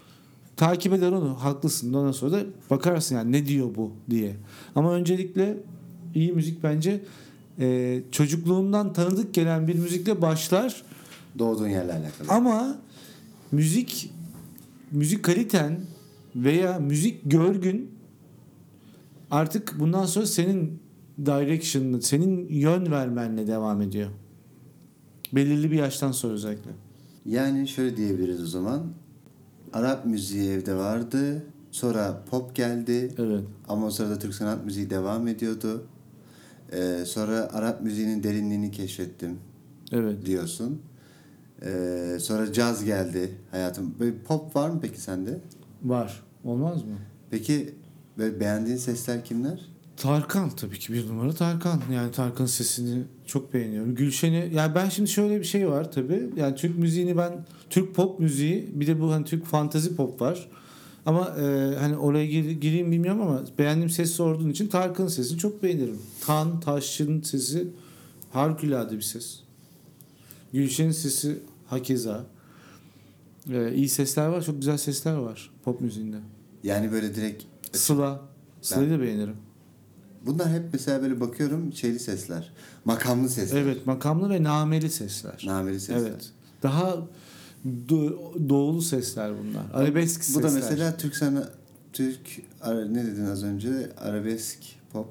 takip 0.56 0.94
eder 0.94 1.12
onu. 1.12 1.44
Haklısın. 1.44 1.94
Ondan 1.94 2.12
sonra 2.12 2.32
da 2.32 2.44
bakarsın 2.70 3.16
yani 3.16 3.32
ne 3.32 3.46
diyor 3.46 3.76
bu 3.76 3.92
diye. 4.10 4.36
Ama 4.76 4.94
öncelikle 4.94 5.58
iyi 6.16 6.34
müzik 6.34 6.64
bence 6.64 7.02
e, 7.60 8.02
çocukluğundan 8.12 8.94
tanıdık 8.94 9.34
gelen 9.34 9.68
bir 9.68 9.76
müzikle 9.76 10.22
başlar. 10.22 10.84
Doğduğun 11.40 11.68
yerle 11.68 11.94
alakalı. 11.94 12.28
Ama 12.30 12.78
müzik 13.52 14.12
müzik 14.92 15.24
kaliten 15.24 15.80
veya 16.36 16.80
müzik 16.80 17.22
görgün 17.32 17.92
artık 19.32 19.80
bundan 19.80 20.06
sonra 20.06 20.26
senin 20.26 20.80
direction'ını, 21.26 22.02
senin 22.02 22.48
yön 22.50 22.92
vermenle 22.92 23.48
devam 23.48 23.82
ediyor. 23.82 24.10
Belirli 25.34 25.72
bir 25.72 25.76
yaştan 25.78 26.12
sonra 26.12 26.34
özellikle. 26.34 26.72
Yani 27.26 27.68
şöyle 27.68 27.98
diyebiliriz 27.98 28.44
o 28.44 28.48
zaman. 28.48 28.84
Arap 29.74 30.06
müziği 30.06 30.50
evde 30.52 30.76
vardı. 30.76 31.44
Sonra 31.72 32.24
pop 32.30 32.56
geldi. 32.56 33.14
Evet. 33.18 33.44
Ama 33.68 33.86
o 33.86 33.92
sırada 33.92 34.20
Türk 34.20 34.34
sanat 34.34 34.66
müziği 34.66 34.90
devam 34.90 35.28
ediyordu. 35.28 35.84
Ee, 36.72 37.04
sonra 37.06 37.50
Arap 37.54 37.82
müziğinin 37.82 38.24
derinliğini 38.24 38.72
keşfettim 38.72 39.38
Evet. 39.92 40.26
diyorsun. 40.26 40.82
Ee, 41.62 42.18
sonra 42.20 42.54
caz 42.54 42.84
geldi 42.86 43.32
hayatım. 43.52 43.96
Böyle 44.00 44.18
pop 44.18 44.56
var 44.56 44.70
mı 44.70 44.80
peki 44.82 45.02
sende? 45.02 45.40
Var. 45.84 46.24
Olmaz 46.44 46.84
mı? 46.84 46.98
Peki 47.32 47.76
böyle 48.18 48.40
beğendiğin 48.40 48.78
sesler 48.78 49.26
kimler? 49.26 49.60
Tarkan 49.98 50.50
tabii 50.50 50.80
ki 50.80 50.94
bir 50.94 51.08
numara 51.08 51.34
Tarkan. 51.34 51.82
Yani 51.94 52.12
Tarkan'ın 52.12 52.48
sesini 52.48 53.04
çok 53.26 53.54
beğeniyorum. 53.54 53.96
Gülşen'i 53.96 54.52
yani 54.54 54.76
ben 54.76 54.90
şimdi 54.90 55.10
şöyle 55.10 55.40
bir 55.40 55.46
şey 55.46 55.70
var 55.70 55.92
tabii. 55.92 56.30
Yani 56.36 56.56
Türk 56.56 56.78
müziğini 56.78 57.18
ben 57.18 57.46
Türk 57.70 57.96
pop 57.96 58.20
müziği 58.20 58.70
bir 58.74 58.88
de 58.88 59.02
bu 59.02 59.12
hani 59.12 59.26
Türk 59.26 59.46
fantazi 59.46 59.96
pop 59.96 60.22
var. 60.22 60.50
Ama 61.06 61.36
e, 61.40 61.76
hani 61.80 61.98
oraya 61.98 62.26
gir, 62.26 62.52
gireyim 62.52 62.92
bilmiyorum 62.92 63.22
ama 63.22 63.44
beğendiğim 63.60 63.90
ses 63.90 64.12
sorduğun 64.12 64.50
için 64.50 64.68
Tarkan'ın 64.68 65.08
sesini 65.08 65.38
çok 65.38 65.64
beğenirim. 65.64 65.98
Tan 66.26 66.60
Taşçı'nın 66.60 67.22
sesi 67.22 67.68
harikulade 68.32 68.96
bir 68.96 69.02
ses. 69.02 69.40
Gülşen'in 70.54 70.92
sesi 70.92 71.40
hakeza. 71.68 72.26
E, 73.52 73.74
iyi 73.74 73.90
sesler 73.90 74.28
var. 74.28 74.42
Çok 74.42 74.58
güzel 74.60 74.78
sesler 74.78 75.14
var 75.14 75.52
pop 75.64 75.82
müziğinde. 75.82 76.18
Yani 76.64 76.92
böyle 76.92 77.16
direkt 77.16 77.44
Sıla. 77.72 78.22
Sıla'yı 78.62 78.90
da 78.92 79.02
beğenirim. 79.02 79.36
Bunlar 80.26 80.50
hep 80.50 80.64
mesela 80.74 81.02
böyle 81.02 81.20
bakıyorum 81.20 81.74
şeyli 81.74 82.00
sesler. 82.00 82.54
Makamlı 82.86 83.30
sesler. 83.30 83.62
Evet 83.62 83.86
makamlı 83.88 84.30
ve 84.30 84.44
nameli 84.44 84.90
sesler. 84.90 85.44
Nameli 85.46 85.80
sesler. 85.80 85.98
Evet. 85.98 86.30
Daha 86.64 86.98
do- 87.88 88.50
doğulu 88.50 88.82
sesler 88.82 89.32
bunlar. 89.40 89.82
Arabesk 89.82 90.20
Bu 90.20 90.24
sesler. 90.24 90.44
da 90.44 90.52
mesela 90.56 90.98
Türk 90.98 91.16
sana 91.16 91.50
Türk 91.94 92.20
ara- 92.62 92.86
ne 92.86 93.06
dedin 93.06 93.26
az 93.26 93.44
önce? 93.44 93.90
Arabesk, 93.98 94.58
pop, 94.94 95.08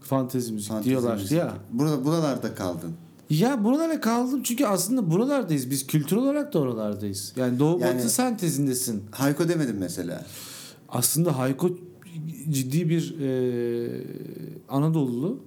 fantezi 0.00 0.52
müzik 0.52 0.68
fantezi 0.68 0.90
diyorlar 0.90 1.14
müzik. 1.16 1.30
ya. 1.32 1.54
Burada 1.72 2.04
buralarda 2.04 2.54
kaldın. 2.54 2.92
Ya 3.30 3.64
buralara 3.64 4.00
kaldım 4.00 4.40
çünkü 4.42 4.64
aslında 4.66 5.10
buralardayız. 5.10 5.70
Biz 5.70 5.86
kültür 5.86 6.16
olarak 6.16 6.52
da 6.54 6.58
oralardayız. 6.58 7.32
Yani 7.36 7.58
doğu 7.58 7.80
Yani- 7.80 7.98
batı 7.98 8.10
sentezindesin. 8.10 9.02
Hayko 9.10 9.48
demedim 9.48 9.76
mesela. 9.80 10.26
Aslında 10.88 11.38
Hayko 11.38 11.70
ciddi 12.50 12.88
bir 12.88 13.20
e, 13.20 14.00
Anadolulu 14.68 15.38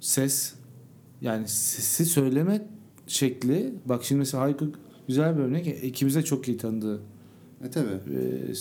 ses. 0.00 0.52
Yani 1.20 1.48
sesi 1.48 2.04
söyleme 2.06 2.66
şekli. 3.06 3.74
Bak 3.86 4.04
şimdi 4.04 4.18
mesela 4.18 4.42
Hayko 4.42 4.64
güzel 5.08 5.36
bir 5.36 5.42
örnek. 5.42 5.84
İkimiz 5.84 6.14
de 6.14 6.22
çok 6.22 6.48
iyi 6.48 6.56
tanıdığı 6.56 7.00
E 7.64 7.70
tabi. 7.70 7.86
e, 7.88 8.52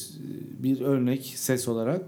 bir 0.63 0.81
örnek 0.81 1.33
ses 1.35 1.67
olarak. 1.67 2.01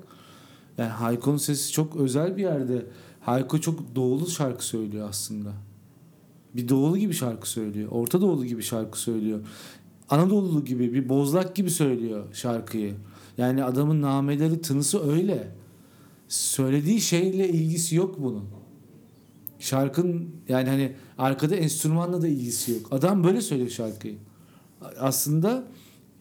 Yani 0.78 0.90
Hayko'nun 0.90 1.38
sesi 1.38 1.72
çok 1.72 1.96
özel 1.96 2.38
bir 2.38 2.42
yerde. 2.42 2.86
Hayko 3.22 3.58
çok 3.62 3.96
doğulu 3.96 4.28
şarkı 4.28 4.66
söylüyor 4.66 5.10
aslında. 5.10 5.52
Bir 6.56 6.70
doğulu 6.70 6.98
gibi 6.98 7.14
şarkı 7.14 7.50
söylüyor. 7.50 7.90
Orta 7.92 8.22
doğulu 8.22 8.46
gibi 8.46 8.64
şarkı 8.64 9.00
söylüyor. 9.00 9.40
Anadolu 10.10 10.66
gibi 10.66 10.94
bir 10.94 11.10
bozlak 11.10 11.56
gibi 11.56 11.70
söylüyor 11.70 12.24
şarkıyı. 12.34 12.96
Yani 13.38 13.64
adamın 13.64 14.02
nameleri 14.02 14.62
tınısı 14.62 15.12
öyle. 15.12 15.48
Söylediği 16.28 17.02
şeyle 17.02 17.50
ilgisi 17.50 17.96
yok 17.96 18.16
bunun. 18.20 18.44
Şarkının 19.60 20.30
yani 20.50 20.70
hani 20.70 20.94
arkada 21.18 21.56
enstrümanla 21.56 22.22
da 22.22 22.28
ilgisi 22.28 22.72
yok. 22.72 22.88
Adam 22.92 23.24
böyle 23.24 23.42
söylüyor 23.42 23.70
şarkıyı. 23.70 24.16
Aslında 25.00 25.64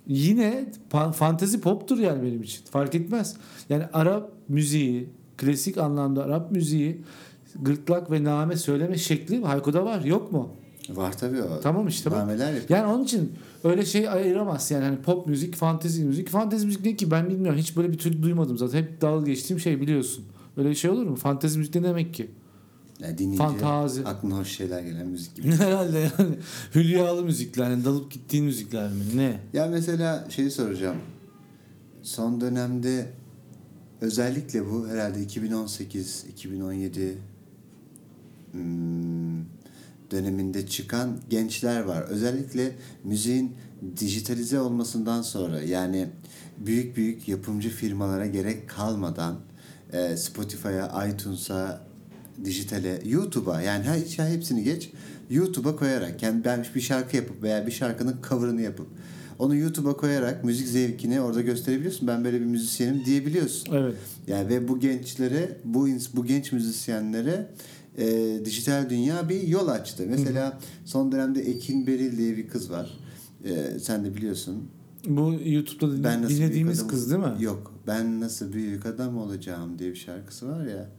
yine 0.07 0.73
fantezi 1.13 1.61
poptur 1.61 1.99
yani 1.99 2.23
benim 2.23 2.43
için. 2.43 2.65
Fark 2.65 2.95
etmez. 2.95 3.37
Yani 3.69 3.85
Arap 3.93 4.33
müziği, 4.49 5.09
klasik 5.37 5.79
anlamda 5.79 6.25
Arap 6.25 6.51
müziği 6.51 7.03
gırtlak 7.61 8.11
ve 8.11 8.25
name 8.25 8.57
söyleme 8.57 8.99
şekli 8.99 9.45
Hayko'da 9.45 9.85
var. 9.85 10.05
Yok 10.05 10.33
mu? 10.33 10.49
Var 10.89 11.19
tabii 11.19 11.43
o. 11.43 11.61
Tamam 11.61 11.89
işte 11.89 12.11
bak. 12.11 12.19
Nameler 12.19 12.53
yapıyor. 12.53 12.81
Yani 12.81 12.93
onun 12.93 13.05
için 13.05 13.33
öyle 13.65 13.87
şey 13.87 14.09
ayıramaz 14.09 14.71
yani 14.71 14.85
hani 14.85 15.03
pop 15.03 15.27
müzik, 15.27 15.55
fantezi 15.55 16.05
müzik. 16.05 16.29
Fantezi 16.29 16.67
müzik 16.67 16.85
ne 16.85 16.97
ki 16.97 17.11
ben 17.11 17.29
bilmiyorum. 17.29 17.59
Hiç 17.59 17.77
böyle 17.77 17.93
bir 17.93 17.99
tür 17.99 18.23
duymadım 18.23 18.59
zaten. 18.59 18.79
Hep 18.79 19.01
dalga 19.01 19.27
geçtiğim 19.27 19.61
şey 19.61 19.81
biliyorsun. 19.81 20.25
Öyle 20.57 20.71
bir 20.71 20.75
şey 20.75 20.91
olur 20.91 21.07
mu? 21.07 21.17
Fantezi 21.17 21.59
müzik 21.59 21.75
ne 21.75 21.83
demek 21.83 22.15
ki? 22.15 22.31
Yani 23.01 23.19
dinleyince 23.19 23.45
Fantazi. 23.45 24.05
aklına 24.05 24.39
hoş 24.39 24.49
şeyler 24.49 24.81
gelen 24.81 25.07
müzik 25.07 25.37
gibi. 25.37 25.53
Herhalde 25.59 25.99
yani 25.99 26.35
hülyalı 26.75 27.23
müzikler, 27.23 27.71
yani 27.71 27.85
dalıp 27.85 28.11
gittiğin 28.11 28.45
müzikler 28.45 28.89
mi? 28.89 29.03
Ne? 29.15 29.41
Ya 29.53 29.67
mesela 29.67 30.27
şeyi 30.31 30.51
soracağım. 30.51 30.97
Son 32.03 32.41
dönemde 32.41 33.07
özellikle 34.01 34.71
bu 34.71 34.89
herhalde 34.89 35.23
2018 35.23 36.25
2017 36.29 37.01
hmm, 37.01 37.32
döneminde 40.11 40.67
çıkan 40.67 41.19
gençler 41.31 41.81
var. 41.81 42.03
Özellikle 42.03 42.73
müziğin 43.05 43.53
dijitalize 44.01 44.61
olmasından 44.61 45.23
sonra 45.23 45.63
yani 45.63 46.09
büyük 46.59 46.97
büyük 46.97 47.29
yapımcı 47.29 47.71
firmalara 47.71 48.27
gerek 48.27 48.69
kalmadan 48.69 49.37
Spotify'a, 50.17 51.07
iTunes'a, 51.07 51.87
dijitale, 52.45 53.03
YouTube'a 53.05 53.63
yani 53.63 53.85
her 53.85 54.05
şey 54.05 54.27
hepsini 54.27 54.65
geç 54.65 54.91
YouTube'a 55.31 55.77
koyarak 55.77 56.23
yani 56.23 56.45
ben 56.45 56.67
bir 56.75 56.81
şarkı 56.81 57.17
yapıp 57.17 57.43
veya 57.43 57.67
bir 57.67 57.73
şarkının 57.73 58.17
cover'ını 58.29 58.63
yapıp 58.63 58.87
onu 59.39 59.57
YouTube'a 59.57 59.97
koyarak 59.97 60.45
müzik 60.45 60.69
zevkini 60.69 61.21
orada 61.21 61.41
gösterebiliyorsun. 61.41 62.09
Ben 62.09 62.25
böyle 62.25 62.41
bir 62.41 62.47
müzisyenim 62.47 63.05
diyebiliyorsun. 63.05 63.75
Evet. 63.75 63.95
Yani 64.27 64.49
ve 64.49 64.69
bu 64.69 64.81
gençlere, 64.81 65.57
bu 65.65 65.89
bu 66.15 66.25
genç 66.25 66.53
müzisyenlere 66.53 67.49
e, 67.99 68.41
dijital 68.45 68.91
dünya 68.91 69.29
bir 69.29 69.43
yol 69.43 69.69
açtı. 69.69 70.05
Mesela 70.09 70.59
son 70.85 71.13
dönemde 71.13 71.41
Ekin 71.41 71.87
Beril 71.87 72.19
diye 72.19 72.37
bir 72.37 72.49
kız 72.49 72.71
var. 72.71 72.99
E, 73.45 73.79
sen 73.79 74.05
de 74.05 74.15
biliyorsun. 74.15 74.69
Bu 75.09 75.35
YouTube'da 75.45 76.05
Ben 76.05 76.29
dinlediğimiz 76.29 76.79
büyük 76.79 76.91
kız 76.91 77.11
değil 77.11 77.23
mi? 77.23 77.33
Yok. 77.41 77.73
Ben 77.87 78.21
nasıl 78.21 78.53
büyük 78.53 78.87
adam 78.87 79.19
olacağım 79.19 79.79
diye 79.79 79.91
bir 79.91 79.97
şarkısı 79.97 80.49
var 80.49 80.67
ya. 80.67 80.91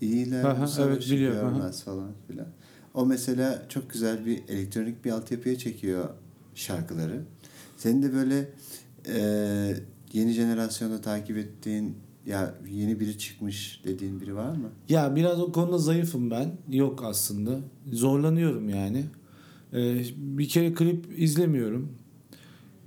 İyiler 0.00 0.44
Aha, 0.44 0.62
bu 0.62 0.68
savaşı 0.68 0.92
evet, 0.92 1.10
biliyorum, 1.10 1.48
aha. 1.48 1.56
görmez 1.56 1.82
falan 1.82 2.10
filan. 2.28 2.46
O 2.94 3.06
mesela 3.06 3.62
çok 3.68 3.90
güzel 3.90 4.26
bir 4.26 4.42
elektronik 4.48 5.04
bir 5.04 5.10
altyapıya 5.10 5.58
çekiyor 5.58 6.08
şarkıları. 6.54 7.22
Senin 7.76 8.02
de 8.02 8.12
böyle 8.12 8.48
e, 9.08 9.76
yeni 10.12 10.32
jenerasyonda 10.32 11.00
takip 11.00 11.36
ettiğin 11.36 11.96
ya 12.26 12.54
yeni 12.70 13.00
biri 13.00 13.18
çıkmış 13.18 13.80
dediğin 13.84 14.20
biri 14.20 14.34
var 14.34 14.56
mı? 14.56 14.70
Ya 14.88 15.16
biraz 15.16 15.40
o 15.40 15.52
konuda 15.52 15.78
zayıfım 15.78 16.30
ben. 16.30 16.58
Yok 16.68 17.04
aslında. 17.04 17.60
Zorlanıyorum 17.92 18.68
yani. 18.68 19.04
Ee, 19.72 20.04
bir 20.16 20.48
kere 20.48 20.74
klip 20.74 21.18
izlemiyorum. 21.18 21.92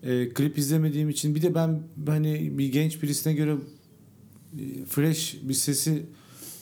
Ee, 0.04 0.30
klip 0.30 0.58
izlemediğim 0.58 1.10
için 1.10 1.36
bir 1.36 1.42
de 1.42 1.56
ben 1.56 1.84
hani 2.06 2.58
bir 2.58 2.72
genç 2.72 3.04
birisine 3.04 3.34
göre 3.34 3.56
e, 4.60 4.86
fresh 4.86 5.38
bir 5.44 5.54
sesi 5.54 6.06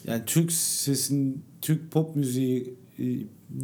yani 0.08 0.24
Türk 0.26 0.52
sesin 0.52 1.44
Türk 1.62 1.92
pop 1.92 2.16
müziği 2.16 2.74
e, 3.00 3.04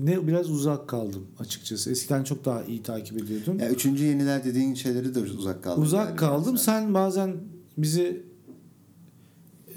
ne 0.04 0.28
biraz 0.28 0.52
uzak 0.52 0.88
kaldım 0.90 1.28
açıkçası. 1.40 1.92
Eskiden 1.92 2.24
çok 2.24 2.46
daha 2.46 2.64
iyi 2.64 2.84
takip 2.84 3.18
ediyordum. 3.18 3.60
Ya 3.60 3.70
üçüncü 3.70 4.04
yeniler 4.04 4.44
dediğin 4.44 4.74
şeyleri 4.74 5.16
de 5.16 5.20
uzak 5.20 5.64
kaldın. 5.64 5.82
Uzak 5.82 6.20
kaldım. 6.20 6.58
Sen 6.58 6.94
bazen 6.94 7.38
bizi 7.78 8.24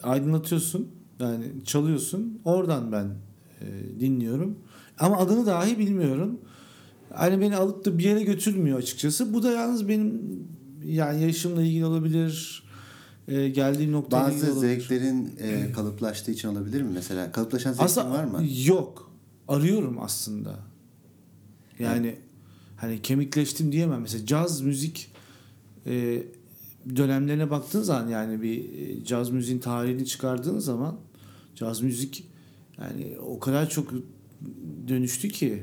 aydınlatıyorsun. 0.02 0.88
Yani 1.20 1.44
çalıyorsun. 1.64 2.40
Oradan 2.44 2.92
ben 2.92 3.04
e, 3.60 4.00
dinliyorum. 4.00 4.58
Ama 4.98 5.16
adını 5.16 5.46
dahi 5.46 5.78
bilmiyorum. 5.78 6.40
Hani 7.14 7.40
beni 7.40 7.56
alıp 7.56 7.84
da 7.84 7.98
bir 7.98 8.04
yere 8.04 8.22
götürmüyor 8.22 8.78
açıkçası. 8.78 9.34
Bu 9.34 9.42
da 9.42 9.52
yalnız 9.52 9.88
benim 9.88 10.22
yani 10.84 11.22
yaşımla 11.22 11.62
ilgili 11.62 11.84
olabilir. 11.84 12.62
e, 13.28 13.48
geldiğim 13.48 13.92
noktayla 13.92 14.30
ilgili 14.30 14.46
Bazı 14.48 14.60
zevklerin 14.60 15.30
e, 15.38 15.72
kalıplaştığı 15.72 16.30
için 16.30 16.48
olabilir 16.48 16.82
mi? 16.82 16.90
Mesela 16.94 17.32
kalıplaşan 17.32 17.72
zevkin 17.72 17.84
Aslında 17.84 18.10
var 18.10 18.24
mı? 18.24 18.44
Yok. 18.64 19.12
Arıyorum 19.48 19.98
aslında. 20.00 20.54
Yani 21.78 22.16
hani 22.76 23.02
kemikleştim 23.02 23.72
diyemem. 23.72 24.00
Mesela 24.00 24.26
caz 24.26 24.60
müzik 24.60 25.12
e, 25.86 26.22
dönemlerine 26.96 27.50
baktığın 27.50 27.82
zaman 27.82 28.08
yani 28.08 28.42
bir 28.42 28.58
e, 28.58 29.04
caz 29.04 29.30
müziğin 29.30 29.58
tarihini 29.58 30.06
çıkardığın 30.06 30.58
zaman 30.58 30.96
caz 31.54 31.80
müzik 31.80 32.26
yani 32.78 33.16
o 33.26 33.40
kadar 33.40 33.68
çok 33.68 33.92
dönüştü 34.88 35.28
ki 35.28 35.62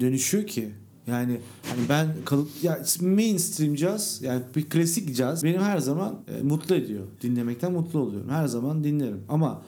dönüşüyor 0.00 0.46
ki 0.46 0.70
yani 1.06 1.40
hani 1.62 1.88
ben 1.88 2.08
kalıp 2.24 2.48
ya 2.62 2.80
mainstream 3.00 3.74
caz 3.74 4.22
yani 4.22 4.42
bir 4.56 4.68
klasik 4.68 5.16
caz 5.16 5.44
benim 5.44 5.60
her 5.60 5.78
zaman 5.78 6.20
e, 6.28 6.42
mutlu 6.42 6.74
ediyor. 6.74 7.06
Dinlemekten 7.22 7.72
mutlu 7.72 7.98
oluyorum. 7.98 8.30
Her 8.30 8.46
zaman 8.46 8.84
dinlerim. 8.84 9.20
Ama 9.28 9.62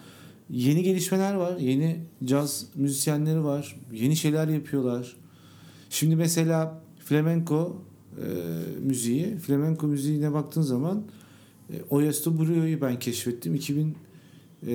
yeni 0.51 0.83
gelişmeler 0.83 1.35
var. 1.35 1.57
Yeni 1.59 2.01
caz 2.25 2.67
müzisyenleri 2.75 3.45
var. 3.45 3.77
Yeni 3.93 4.17
şeyler 4.17 4.49
yapıyorlar. 4.49 5.17
Şimdi 5.91 6.17
mesela 6.17 6.81
flamenco 7.05 7.83
e, 8.19 8.27
müziği, 8.81 9.37
flamenco 9.37 9.87
müziğine 9.87 10.33
baktığın 10.33 10.63
zaman 10.63 11.03
e, 11.71 11.75
Oyesto 11.91 12.39
Brio'yu 12.39 12.81
ben 12.81 12.99
keşfettim. 12.99 13.55
2000 13.55 13.97
e, 14.67 14.75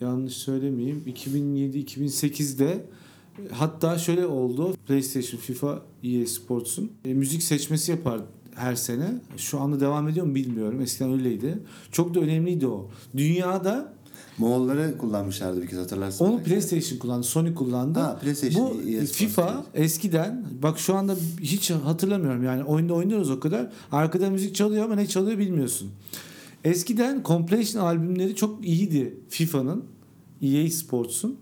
yanlış 0.00 0.34
söylemeyeyim. 0.34 1.02
2007-2008'de 1.06 2.66
e, 2.66 3.48
hatta 3.52 3.98
şöyle 3.98 4.26
oldu. 4.26 4.74
PlayStation, 4.86 5.40
FIFA, 5.40 5.82
EA 6.04 6.26
Sports'un 6.26 6.92
e, 7.04 7.14
müzik 7.14 7.42
seçmesi 7.42 7.90
yapar 7.90 8.20
her 8.54 8.74
sene. 8.74 9.20
Şu 9.36 9.60
anda 9.60 9.80
devam 9.80 10.08
ediyor 10.08 10.26
mu 10.26 10.34
bilmiyorum. 10.34 10.80
Eskiden 10.80 11.12
öyleydi. 11.12 11.58
Çok 11.92 12.14
da 12.14 12.20
önemliydi 12.20 12.66
o. 12.66 12.90
Dünyada 13.16 13.94
Moğolları 14.38 14.98
kullanmışlardı 14.98 15.62
bir 15.62 15.66
kez 15.66 15.78
hatırlarsın. 15.78 16.24
onu 16.24 16.36
belki. 16.38 16.50
PlayStation 16.50 16.98
kullandı, 16.98 17.26
Sony 17.26 17.54
kullandı. 17.54 17.98
Ha, 17.98 18.18
PlayStation, 18.18 18.70
Bu 18.70 18.82
Sports 18.88 19.12
FIFA 19.12 19.48
değil. 19.48 19.84
eskiden 19.86 20.44
bak 20.62 20.78
şu 20.78 20.94
anda 20.94 21.16
hiç 21.40 21.70
hatırlamıyorum 21.70 22.44
yani 22.44 22.64
oyunda 22.64 22.94
oynuyoruz 22.94 23.30
o 23.30 23.40
kadar. 23.40 23.70
Arkada 23.92 24.30
müzik 24.30 24.54
çalıyor 24.54 24.84
ama 24.84 24.94
ne 24.94 25.06
çalıyor 25.06 25.38
bilmiyorsun. 25.38 25.90
Eskiden 26.64 27.22
compilation 27.24 27.82
albümleri 27.82 28.36
çok 28.36 28.66
iyiydi 28.66 29.14
FIFA'nın, 29.28 29.84
EA 30.42 30.70
Sports'un. 30.70 31.36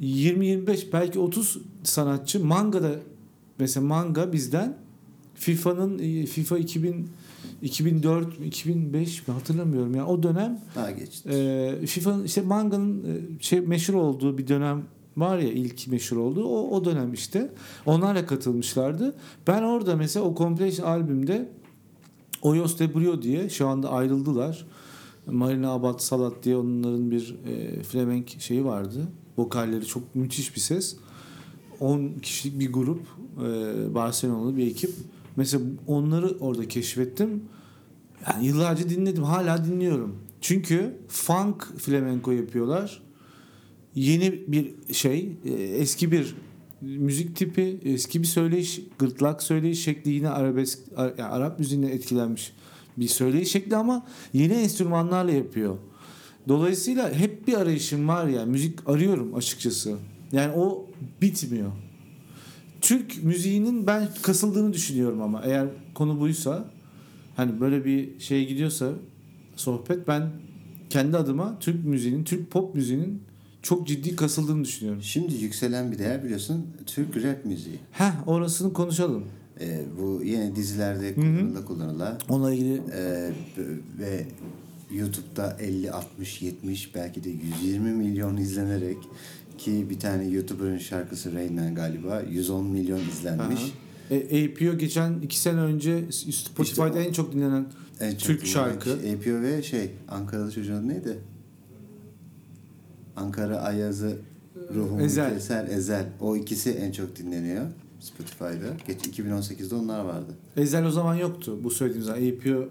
20-25 0.00 0.92
belki 0.92 1.18
30 1.18 1.58
sanatçı 1.84 2.44
mangada 2.44 2.90
mesela 3.58 3.86
manga 3.86 4.32
bizden 4.32 4.76
FIFA'nın 5.34 5.98
FIFA 6.26 6.58
2004 7.64 8.40
2005 8.46 9.28
mi 9.28 9.34
hatırlamıyorum 9.34 9.94
ya 9.94 10.06
o 10.06 10.22
dönem 10.22 10.60
Daha 10.74 10.90
geçti. 10.90 11.28
e, 11.28 11.86
FIFA'nın 11.86 12.24
işte 12.24 12.40
Manga'nın 12.42 13.04
e, 13.04 13.42
şey 13.42 13.60
meşhur 13.60 13.94
olduğu 13.94 14.38
bir 14.38 14.48
dönem 14.48 14.82
var 15.16 15.38
ya 15.38 15.52
ilk 15.52 15.88
meşhur 15.88 16.16
olduğu 16.16 16.44
o, 16.44 16.70
o 16.76 16.84
dönem 16.84 17.12
işte 17.12 17.50
onlarla 17.86 18.26
katılmışlardı. 18.26 19.14
Ben 19.46 19.62
orada 19.62 19.96
mesela 19.96 20.26
o 20.26 20.34
compilation 20.36 20.86
albümde 20.86 21.48
Oyos 22.42 22.78
de 22.78 22.94
Brio 22.94 23.22
diye 23.22 23.48
şu 23.48 23.68
anda 23.68 23.90
ayrıldılar. 23.90 24.66
Marina 25.26 25.70
Abad 25.70 25.98
Salat 25.98 26.32
diye 26.42 26.56
onların 26.56 27.10
bir 27.10 27.36
e, 27.46 27.82
flamenk 27.82 28.40
şeyi 28.40 28.64
vardı. 28.64 29.08
Vokalleri 29.38 29.86
çok 29.86 30.14
müthiş 30.14 30.54
bir 30.56 30.60
ses. 30.60 30.96
10 31.80 32.08
kişilik 32.22 32.58
bir 32.60 32.72
grup 32.72 33.00
e, 33.38 33.94
Barcelona'lı 33.94 34.56
bir 34.56 34.66
ekip. 34.66 34.90
Mesela 35.36 35.64
onları 35.86 36.38
orada 36.40 36.68
keşfettim. 36.68 37.42
Yani 38.28 38.46
yıllarca 38.46 38.88
dinledim. 38.88 39.22
Hala 39.22 39.64
dinliyorum. 39.64 40.18
Çünkü 40.40 40.96
funk 41.08 41.78
flamenco 41.78 42.30
yapıyorlar. 42.30 43.02
Yeni 43.94 44.44
bir 44.48 44.74
şey, 44.92 45.32
e, 45.44 45.50
eski 45.52 46.12
bir 46.12 46.34
müzik 46.80 47.36
tipi, 47.36 47.80
eski 47.84 48.22
bir 48.22 48.26
söyleyiş, 48.26 48.80
gırtlak 48.98 49.42
söyleyiş 49.42 49.84
şekli 49.84 50.10
yine 50.10 50.28
arabesk, 50.28 50.78
Ar- 50.96 51.14
yani 51.18 51.30
Arap 51.30 51.58
müziğinden 51.58 51.88
etkilenmiş 51.88 52.52
bir 52.96 53.08
söyleyiş 53.08 53.50
şekli 53.50 53.76
ama 53.76 54.06
yeni 54.32 54.52
enstrümanlarla 54.52 55.32
yapıyor. 55.32 55.76
Dolayısıyla 56.48 57.12
hep 57.12 57.48
bir 57.48 57.54
arayışım 57.54 58.08
var 58.08 58.26
ya, 58.26 58.46
müzik 58.46 58.88
arıyorum 58.88 59.34
açıkçası. 59.34 59.96
Yani 60.32 60.52
o 60.56 60.86
bitmiyor. 61.22 61.72
Türk 62.80 63.24
müziğinin 63.24 63.86
ben 63.86 64.08
kasıldığını 64.22 64.72
düşünüyorum 64.72 65.22
ama 65.22 65.42
eğer 65.44 65.66
konu 65.94 66.20
buysa 66.20 66.73
hani 67.36 67.60
böyle 67.60 67.84
bir 67.84 68.20
şey 68.20 68.48
gidiyorsa 68.48 68.92
sohbet 69.56 70.08
ben 70.08 70.30
kendi 70.90 71.16
adıma 71.16 71.58
Türk 71.60 71.84
müziğinin, 71.84 72.24
Türk 72.24 72.50
pop 72.50 72.74
müziğinin 72.74 73.22
çok 73.62 73.86
ciddi 73.86 74.16
kasıldığını 74.16 74.64
düşünüyorum. 74.64 75.02
Şimdi 75.02 75.34
yükselen 75.34 75.92
bir 75.92 75.98
değer 75.98 76.24
biliyorsun 76.24 76.66
Türk 76.86 77.16
rap 77.16 77.44
müziği. 77.44 77.78
Heh 77.92 78.28
orasını 78.28 78.72
konuşalım. 78.72 79.24
Ee, 79.60 79.80
bu 80.00 80.20
yine 80.24 80.56
dizilerde 80.56 81.14
kullanıla 81.14 81.64
kullanıla 81.64 82.18
Onunla 82.28 82.52
ilgili 82.54 82.80
b- 83.56 84.04
ve 84.04 84.26
YouTube'da 84.94 85.56
50, 85.60 85.90
60, 85.92 86.42
70 86.42 86.94
belki 86.94 87.24
de 87.24 87.30
120 87.62 87.90
milyon 87.92 88.36
izlenerek 88.36 88.96
ki 89.58 89.86
bir 89.90 89.98
tane 90.00 90.28
YouTuber'ın 90.28 90.78
şarkısı 90.78 91.34
Rain 91.34 91.54
Man 91.54 91.74
galiba 91.74 92.22
110 92.30 92.66
milyon 92.66 93.00
izlenmiş. 93.00 93.60
Aha. 93.62 93.68
E, 94.10 94.44
APO 94.48 94.78
geçen 94.78 95.20
iki 95.20 95.38
sene 95.38 95.60
önce 95.60 96.12
Spotify'da 96.12 96.88
İşte 96.88 97.00
en 97.00 97.12
çok 97.12 97.32
dinlenen 97.32 97.66
En 98.00 98.10
çok 98.10 98.20
Türk 98.20 98.40
dinlenen 98.40 98.52
şarkı. 98.52 98.98
kişi 99.02 99.14
APO 99.16 99.42
ve 99.42 99.62
şey 99.62 99.90
Ankaralı 100.08 100.52
çocuğun 100.52 100.74
adı 100.74 100.88
neydi? 100.88 101.18
Ankara 103.16 103.58
Ayazı 103.60 104.16
Ruhumu 104.74 105.02
Ezel. 105.02 105.34
Keser 105.34 105.68
Ezel. 105.68 106.06
O 106.20 106.36
ikisi 106.36 106.70
en 106.70 106.92
çok 106.92 107.16
dinleniyor 107.16 107.66
Spotify'da. 108.00 108.66
Geç 108.86 109.18
2018'de 109.18 109.74
onlar 109.74 110.04
vardı. 110.04 110.34
Ezel 110.56 110.84
o 110.86 110.90
zaman 110.90 111.14
yoktu 111.14 111.58
bu 111.64 111.70
söylediğimiz 111.70 112.06
zaman. 112.06 112.20
APO 112.28 112.68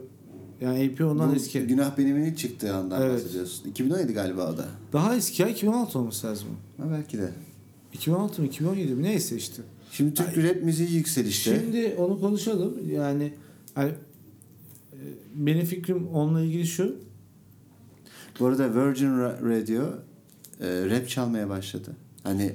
yani 0.61 0.91
APO 0.93 1.05
ondan 1.05 1.31
Bu 1.31 1.35
eski. 1.35 1.59
Günah 1.59 1.97
Benim 1.97 2.23
ilk 2.23 2.37
çıktığı 2.37 2.75
andan 2.75 3.01
Evet. 3.01 3.13
bahsediyorsun. 3.25 3.69
2017 3.69 4.13
galiba 4.13 4.51
o 4.51 4.57
da. 4.57 4.65
Daha 4.93 5.15
eski 5.15 5.41
ya 5.41 5.47
2016 5.49 5.99
olması 5.99 6.27
lazım. 6.27 6.47
Ha, 6.77 6.83
belki 6.91 7.17
de. 7.17 7.29
2016 7.93 8.41
mı 8.41 8.47
2017 8.47 8.93
mi 8.95 9.03
neyse 9.03 9.35
işte. 9.35 9.61
Şimdi 9.93 10.13
Türk 10.13 10.37
rap 10.37 10.63
müziği 10.63 10.93
yükselişte. 10.93 11.59
Şimdi 11.59 11.95
onu 11.97 12.19
konuşalım. 12.19 12.73
Yani 12.91 13.33
hani, 13.75 13.91
e, 14.93 14.97
benim 15.35 15.65
fikrim 15.65 16.07
onunla 16.07 16.41
ilgili 16.41 16.65
şu. 16.67 16.95
Bu 18.39 18.45
arada 18.47 18.69
Virgin 18.75 19.07
Ra- 19.07 19.59
Radio 19.59 19.83
e, 20.61 20.85
rap 20.89 21.09
çalmaya 21.09 21.49
başladı. 21.49 21.95
Hani 22.23 22.53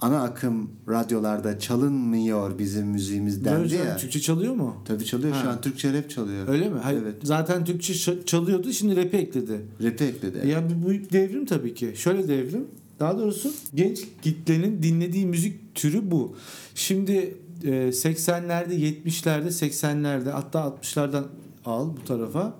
ana 0.00 0.22
akım 0.22 0.70
radyolarda 0.88 1.58
çalınmıyor 1.58 2.58
bizim 2.58 2.86
müziğimiz 2.86 3.44
dendi 3.44 3.62
Virgin 3.62 3.78
ya. 3.78 3.96
Türkçe 3.96 4.20
çalıyor 4.20 4.54
mu? 4.54 4.76
Tabii 4.84 5.04
çalıyor 5.04 5.34
şu 5.34 5.48
Ha. 5.48 5.50
an 5.52 5.60
Türkçe 5.60 5.92
rap 5.92 6.10
çalıyor. 6.10 6.48
Öyle 6.48 6.68
mi? 6.68 6.78
Hayır, 6.82 7.02
Evet. 7.02 7.14
Zaten 7.22 7.64
Türkçe 7.64 7.94
çalıyordu 8.24 8.72
şimdi 8.72 8.96
rap'i 8.96 9.16
ekledi. 9.16 9.60
Rap'i 9.82 10.04
ekledi. 10.04 10.48
Ya 10.48 10.68
bu 10.84 10.90
devrim 11.12 11.46
tabii 11.46 11.74
ki. 11.74 11.92
Şöyle 11.96 12.28
devrim. 12.28 12.66
Daha 13.00 13.18
doğrusu 13.18 13.52
genç 13.74 14.04
kitlenin 14.22 14.82
dinlediği 14.82 15.26
müzik 15.26 15.74
türü 15.74 16.10
bu. 16.10 16.36
Şimdi 16.74 17.36
e, 17.64 17.70
80'lerde, 17.70 18.74
70'lerde, 18.74 19.46
80'lerde 19.46 20.30
hatta 20.30 20.58
60'lardan 20.58 21.24
al 21.64 21.96
bu 21.96 22.04
tarafa. 22.04 22.54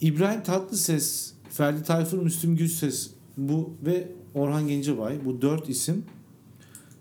İbrahim 0.00 0.42
Tatlıses, 0.42 1.32
Ferdi 1.50 1.82
Tayfur, 1.82 2.18
Müslüm 2.18 2.56
Gürses 2.56 3.10
bu 3.36 3.74
ve 3.86 4.08
Orhan 4.34 4.68
Gencebay 4.68 5.24
bu 5.24 5.42
dört 5.42 5.68
isim 5.68 6.04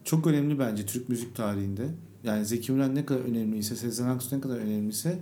çok 0.07 0.27
önemli 0.27 0.59
bence 0.59 0.85
Türk 0.85 1.09
müzik 1.09 1.35
tarihinde. 1.35 1.87
Yani 2.23 2.45
Zeki 2.45 2.71
Müren 2.71 2.95
ne 2.95 3.05
kadar 3.05 3.19
önemliyse, 3.19 3.75
Sezen 3.75 4.07
Aksu 4.07 4.37
ne 4.37 4.41
kadar 4.41 4.57
önemliyse 4.57 5.19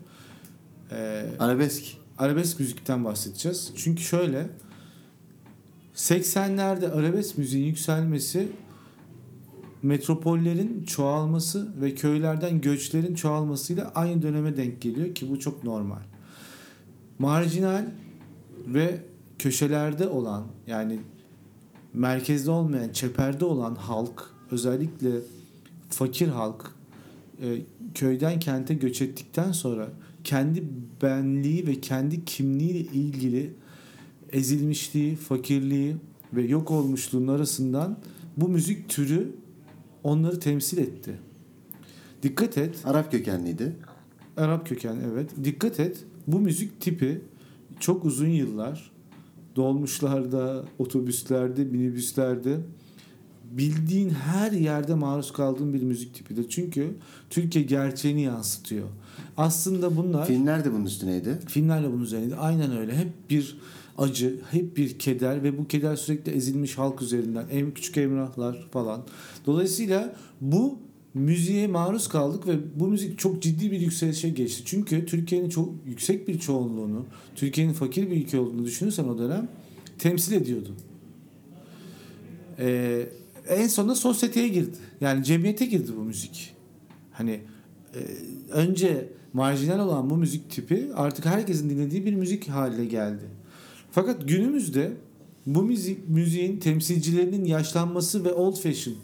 e, 0.92 1.26
Arabesk. 1.40 1.84
arabesk 2.18 2.60
müzikten 2.60 3.06
bahsedeceğiz. 3.06 3.72
Çünkü 3.76 4.04
şöyle 4.04 4.50
80'lerde 5.96 6.92
arabesk 6.92 7.38
müziğin 7.38 7.66
yükselmesi 7.66 8.48
metropollerin 9.84 10.84
çoğalması 10.84 11.82
ve 11.82 11.96
köylerden 11.96 12.62
göçlerin 12.62 13.16
çoğalmasıyla 13.16 13.92
aynı 13.96 14.22
döneme 14.22 14.58
denk 14.58 14.82
geliyor 14.82 15.16
ki 15.16 15.30
bu 15.30 15.40
çok 15.40 15.64
normal. 15.64 16.02
Marjinal 17.20 17.86
ve 18.68 19.02
köşelerde 19.40 20.08
olan 20.08 20.44
yani 20.68 21.00
merkezde 21.94 22.52
olmayan, 22.52 22.90
çeperde 22.90 23.46
olan 23.46 23.76
halk 23.76 24.30
özellikle 24.52 25.10
fakir 25.90 26.28
halk 26.28 26.72
e, 27.42 27.62
köyden 27.94 28.40
kente 28.40 28.74
göç 28.74 29.02
ettikten 29.02 29.52
sonra 29.52 29.90
kendi 30.24 30.64
benliği 31.02 31.68
ve 31.68 31.82
kendi 31.82 32.26
kimliğiyle 32.26 32.80
ilgili 32.80 33.54
ezilmişliği, 34.32 35.16
fakirliği 35.16 35.96
ve 36.34 36.44
yok 36.44 36.72
olmuşluğun 36.72 37.28
arasından 37.28 37.98
bu 38.38 38.50
müzik 38.50 38.90
türü 38.90 39.32
onları 40.04 40.40
temsil 40.40 40.78
etti. 40.78 41.20
Dikkat 42.24 42.58
et, 42.58 42.82
Arap 42.84 43.12
kökenliydi. 43.12 43.76
Arap 44.38 44.68
köken 44.68 44.98
evet. 45.12 45.30
Dikkat 45.44 45.80
et, 45.80 46.06
bu 46.28 46.40
müzik 46.40 46.82
tipi 46.82 47.22
çok 47.80 48.06
uzun 48.06 48.28
yıllar 48.28 48.92
dolmuşlarda, 49.56 50.66
otobüslerde, 50.80 51.64
minibüslerde 51.64 52.58
bildiğin 53.52 54.10
her 54.10 54.52
yerde 54.52 54.94
maruz 54.94 55.34
kaldığın 55.34 55.74
bir 55.74 55.84
müzik 55.84 56.14
tipidir. 56.14 56.50
Çünkü 56.50 56.96
Türkiye 57.30 57.66
gerçeğini 57.66 58.22
yansıtıyor. 58.22 58.88
Aslında 59.38 59.98
bunlar 59.98 60.28
Filmler 60.28 60.66
de 60.66 60.74
bunun 60.74 60.86
üstüneydi. 60.86 61.40
filmlerle 61.48 61.92
bunun 61.92 62.04
üzerinde 62.04 62.36
aynen 62.36 62.78
öyle. 62.78 62.96
Hep 62.96 63.30
bir 63.30 63.58
acı, 63.98 64.40
hep 64.52 64.78
bir 64.78 65.00
keder 65.00 65.44
ve 65.44 65.58
bu 65.58 65.68
keder 65.68 65.96
sürekli 65.96 66.32
ezilmiş 66.32 66.78
halk 66.78 67.02
üzerinden. 67.02 67.46
En 67.52 67.72
küçük 67.72 67.98
emrahlar 67.98 68.68
falan. 68.72 69.02
Dolayısıyla 69.46 70.16
bu 70.42 70.80
müziğe 71.14 71.68
maruz 71.68 72.08
kaldık 72.08 72.48
ve 72.48 72.58
bu 72.76 72.88
müzik 72.88 73.20
çok 73.20 73.42
ciddi 73.42 73.72
bir 73.72 73.80
yükselişe 73.80 74.30
geçti. 74.30 74.64
Çünkü 74.66 75.06
Türkiye'nin 75.06 75.50
çok 75.50 75.70
yüksek 75.86 76.28
bir 76.28 76.40
çoğunluğunu, 76.40 77.06
Türkiye'nin 77.36 77.74
fakir 77.74 78.12
bir 78.12 78.18
ülke 78.18 78.40
olduğunu 78.40 78.66
düşünürsen 78.66 79.04
o 79.04 79.18
dönem 79.18 79.48
temsil 80.00 80.34
ediyordu. 80.34 80.70
Ee, 82.60 83.10
en 83.50 83.68
sonunda 83.68 83.96
sosyeteye 83.96 84.48
girdi. 84.48 84.78
Yani 85.02 85.24
cemiyete 85.24 85.66
girdi 85.66 85.92
bu 85.98 86.02
müzik. 86.02 86.54
Hani 87.12 87.40
önce 88.52 89.10
marjinal 89.34 89.80
olan 89.88 90.10
bu 90.10 90.18
müzik 90.18 90.50
tipi 90.50 90.90
artık 90.96 91.26
herkesin 91.26 91.70
dinlediği 91.70 92.06
bir 92.06 92.14
müzik 92.14 92.50
haline 92.50 92.86
geldi. 92.86 93.24
Fakat 93.92 94.28
günümüzde 94.28 94.92
bu 95.46 95.64
müzik 95.64 96.10
müziğin 96.10 96.60
temsilcilerinin 96.60 97.46
yaşlanması 97.46 98.26
ve 98.26 98.34
old 98.34 98.56
fashion 98.56 98.96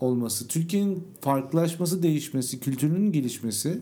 olması, 0.00 0.48
Türkiye'nin 0.48 1.04
farklılaşması, 1.20 2.02
değişmesi, 2.02 2.60
kültürünün 2.60 3.12
gelişmesi 3.12 3.80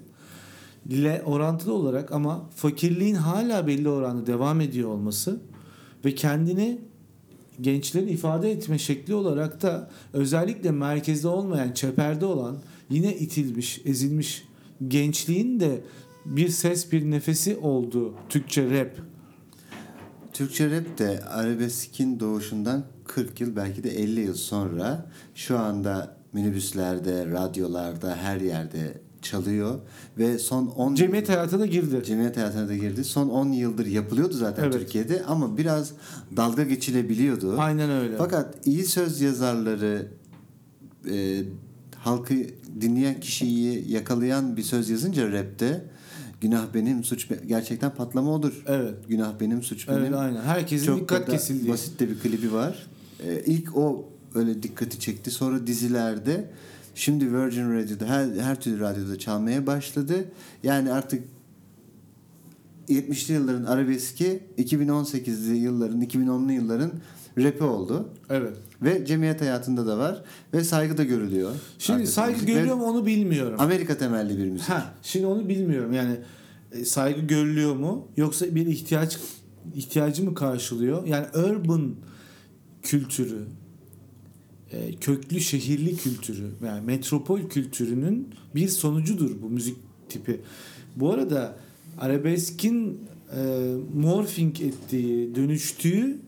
ile 0.88 1.22
orantılı 1.26 1.72
olarak 1.72 2.12
ama 2.12 2.50
fakirliğin 2.56 3.14
hala 3.14 3.66
belli 3.66 3.88
oranda 3.88 4.26
devam 4.26 4.60
ediyor 4.60 4.88
olması 4.88 5.40
ve 6.04 6.14
kendini 6.14 6.78
gençlerin 7.60 8.08
ifade 8.08 8.52
etme 8.52 8.78
şekli 8.78 9.14
olarak 9.14 9.62
da 9.62 9.90
özellikle 10.12 10.70
merkezde 10.70 11.28
olmayan, 11.28 11.72
çeperde 11.72 12.26
olan, 12.26 12.56
yine 12.90 13.16
itilmiş, 13.16 13.80
ezilmiş 13.84 14.48
gençliğin 14.88 15.60
de 15.60 15.80
bir 16.26 16.48
ses, 16.48 16.92
bir 16.92 17.10
nefesi 17.10 17.56
olduğu 17.56 18.14
Türkçe 18.28 18.70
rap. 18.70 18.90
Türkçe 20.32 20.70
rap 20.70 20.98
de 20.98 21.24
arabeskin 21.24 22.20
doğuşundan 22.20 22.84
40 23.04 23.40
yıl 23.40 23.56
belki 23.56 23.84
de 23.84 23.90
50 23.90 24.20
yıl 24.20 24.34
sonra 24.34 25.10
şu 25.34 25.58
anda 25.58 26.16
minibüslerde, 26.32 27.26
radyolarda, 27.26 28.16
her 28.16 28.40
yerde 28.40 29.00
çalıyor 29.22 29.78
ve 30.18 30.38
son 30.38 30.66
10 30.66 30.94
Cemiyet 30.94 31.28
hayatına 31.28 31.60
da 31.60 31.66
girdi. 31.66 32.02
Cemiyet 32.04 32.36
hayatına 32.36 32.68
da 32.68 32.76
girdi. 32.76 33.04
Son 33.04 33.28
10 33.28 33.52
yıldır 33.52 33.86
yapılıyordu 33.86 34.34
zaten 34.34 34.64
Evet. 34.64 34.72
Türkiye'de 34.72 35.24
ama 35.24 35.56
biraz 35.56 35.92
dalga 36.36 36.62
geçilebiliyordu. 36.62 37.54
Aynen 37.58 37.90
öyle. 37.90 38.16
Fakat 38.16 38.66
iyi 38.66 38.84
söz 38.84 39.20
yazarları 39.20 40.08
e, 41.10 41.42
halkı 42.04 42.34
dinleyen 42.80 43.20
kişiyi 43.20 43.92
yakalayan 43.92 44.56
bir 44.56 44.62
söz 44.62 44.90
yazınca 44.90 45.32
rapte 45.32 45.84
günah 46.40 46.74
benim 46.74 47.04
suç 47.04 47.30
be- 47.30 47.40
gerçekten 47.46 47.94
patlama 47.94 48.30
olur. 48.30 48.62
Evet. 48.66 48.94
Günah 49.08 49.40
benim 49.40 49.62
suç 49.62 49.88
benim. 49.88 49.98
Evet 50.00 50.14
aynen. 50.14 50.40
Herkesin 50.42 50.86
Çok 50.86 51.00
dikkat 51.00 51.26
da 51.26 51.32
kesildiği. 51.32 51.72
basit 51.72 52.00
de 52.00 52.08
bir 52.10 52.18
klibi 52.18 52.52
var. 52.52 52.86
Ee, 53.26 53.42
ilk 53.46 53.76
o 53.76 54.08
öyle 54.34 54.62
dikkati 54.62 55.00
çekti. 55.00 55.30
Sonra 55.30 55.66
dizilerde 55.66 56.50
şimdi 56.94 57.32
Virgin 57.32 57.74
Radio'da 57.74 58.06
her, 58.06 58.26
her 58.42 58.60
türlü 58.60 58.80
radyoda 58.80 59.18
çalmaya 59.18 59.66
başladı. 59.66 60.24
Yani 60.62 60.92
artık 60.92 61.24
70'li 62.88 63.34
yılların 63.34 63.64
arabeski 63.64 64.40
2018'li 64.58 65.56
yılların 65.56 66.02
2010'lu 66.02 66.52
yılların 66.52 66.92
rapi 67.38 67.64
oldu. 67.64 68.08
Evet. 68.30 68.56
Ve 68.82 69.06
cemiyet 69.06 69.40
hayatında 69.40 69.86
da 69.86 69.98
var. 69.98 70.24
Ve 70.54 70.64
saygı 70.64 70.98
da 70.98 71.04
görülüyor. 71.04 71.50
Şimdi 71.78 72.06
saygı 72.06 72.32
müzik. 72.32 72.56
Ve 72.56 72.74
mu 72.74 72.84
onu 72.84 73.06
bilmiyorum. 73.06 73.56
Amerika 73.58 73.98
temelli 73.98 74.38
bir 74.38 74.50
müzik. 74.50 74.68
Ha, 74.68 74.94
şimdi 75.02 75.26
onu 75.26 75.48
bilmiyorum. 75.48 75.92
Yani 75.92 76.16
e, 76.72 76.84
saygı 76.84 77.20
görülüyor 77.20 77.76
mu 77.76 78.08
yoksa 78.16 78.54
bir 78.54 78.66
ihtiyaç 78.66 79.18
ihtiyacı 79.74 80.24
mı 80.24 80.34
karşılıyor? 80.34 81.06
Yani 81.06 81.26
urban 81.34 81.94
kültürü, 82.82 83.46
e, 84.72 84.92
köklü 84.92 85.40
şehirli 85.40 85.96
kültürü, 85.96 86.50
yani 86.64 86.86
metropol 86.86 87.40
kültürünün 87.48 88.28
bir 88.54 88.68
sonucudur 88.68 89.42
bu 89.42 89.50
müzik 89.50 89.76
tipi. 90.08 90.40
Bu 90.96 91.12
arada 91.12 91.56
arabeskin 91.98 93.00
e, 93.36 93.72
morphing 93.94 94.60
ettiği, 94.60 95.34
dönüştüğü 95.34 96.18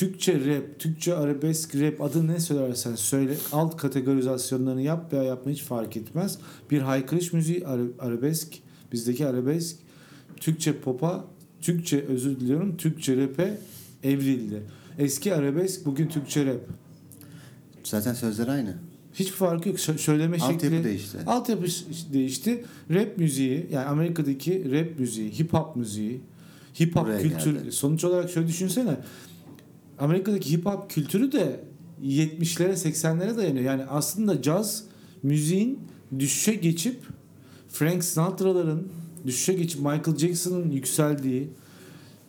Türkçe 0.00 0.34
rap, 0.46 0.78
Türkçe 0.78 1.14
arabesk 1.14 1.74
rap 1.74 2.00
adı 2.00 2.26
ne 2.26 2.40
söylersen 2.40 2.94
söyle 2.94 3.34
alt 3.52 3.76
kategorizasyonlarını 3.76 4.82
yap 4.82 5.12
veya 5.12 5.22
yapma 5.22 5.52
hiç 5.52 5.62
fark 5.62 5.96
etmez. 5.96 6.38
Bir 6.70 6.80
haykırış 6.80 7.32
müziği 7.32 7.66
ara- 7.66 7.82
arabesk, 7.98 8.48
bizdeki 8.92 9.26
arabesk 9.26 9.76
Türkçe 10.40 10.78
pop'a, 10.80 11.24
Türkçe 11.60 12.04
özür 12.04 12.40
diliyorum, 12.40 12.76
Türkçe 12.76 13.16
rap'e 13.16 13.58
evrildi. 14.02 14.62
Eski 14.98 15.34
arabesk 15.34 15.86
bugün 15.86 16.08
Türkçe 16.08 16.46
rap. 16.46 16.60
Zaten 17.84 18.14
sözler 18.14 18.48
aynı. 18.48 18.74
Hiçbir 19.14 19.36
farkı 19.36 19.68
yok. 19.68 19.78
Sö- 19.78 19.98
Söyleme 19.98 20.36
Altyapı 20.38 20.64
şekli. 20.76 20.84
değişti. 20.84 21.18
Altyapı 21.26 21.66
değişti. 22.12 22.64
Rap 22.90 23.18
müziği 23.18 23.66
yani 23.72 23.86
Amerika'daki 23.86 24.72
rap 24.72 24.98
müziği, 24.98 25.38
hip 25.38 25.52
hop 25.52 25.76
müziği, 25.76 26.20
hip 26.80 26.96
hop 26.96 27.04
Buraya 27.06 27.18
kültür 27.22 27.54
geldi. 27.54 27.72
sonuç 27.72 28.04
olarak 28.04 28.30
şöyle 28.30 28.48
düşünsene. 28.48 28.96
Amerika'daki 29.98 30.52
hip 30.52 30.66
hop 30.66 30.90
kültürü 30.90 31.32
de 31.32 31.60
70'lere 32.02 32.72
80'lere 32.72 33.36
dayanıyor. 33.36 33.64
Yani 33.64 33.84
aslında 33.84 34.42
caz 34.42 34.84
müziğin 35.22 35.78
düşüşe 36.18 36.54
geçip 36.54 37.00
Frank 37.68 38.04
Sinatra'ların 38.04 38.88
düşüşe 39.26 39.52
geçip 39.52 39.80
Michael 39.80 40.16
Jackson'ın 40.16 40.70
yükseldiği 40.70 41.48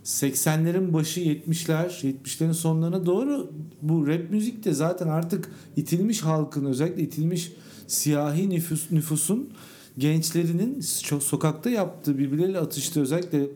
80'lerin 0.05 0.93
başı 0.93 1.21
70'ler 1.21 1.89
70'lerin 2.23 2.53
sonlarına 2.53 3.05
doğru 3.05 3.51
bu 3.81 4.07
rap 4.07 4.31
müzik 4.31 4.65
de 4.65 4.73
zaten 4.73 5.07
artık 5.07 5.51
itilmiş 5.75 6.21
halkın 6.21 6.65
özellikle 6.65 7.03
itilmiş 7.03 7.51
siyahi 7.87 8.49
nüfus, 8.49 8.91
nüfusun 8.91 9.49
gençlerinin 9.97 10.81
so- 10.81 11.21
sokakta 11.21 11.69
yaptığı 11.69 12.17
birbirleriyle 12.17 12.59
atıştığı 12.59 13.01
özellikle 13.01 13.47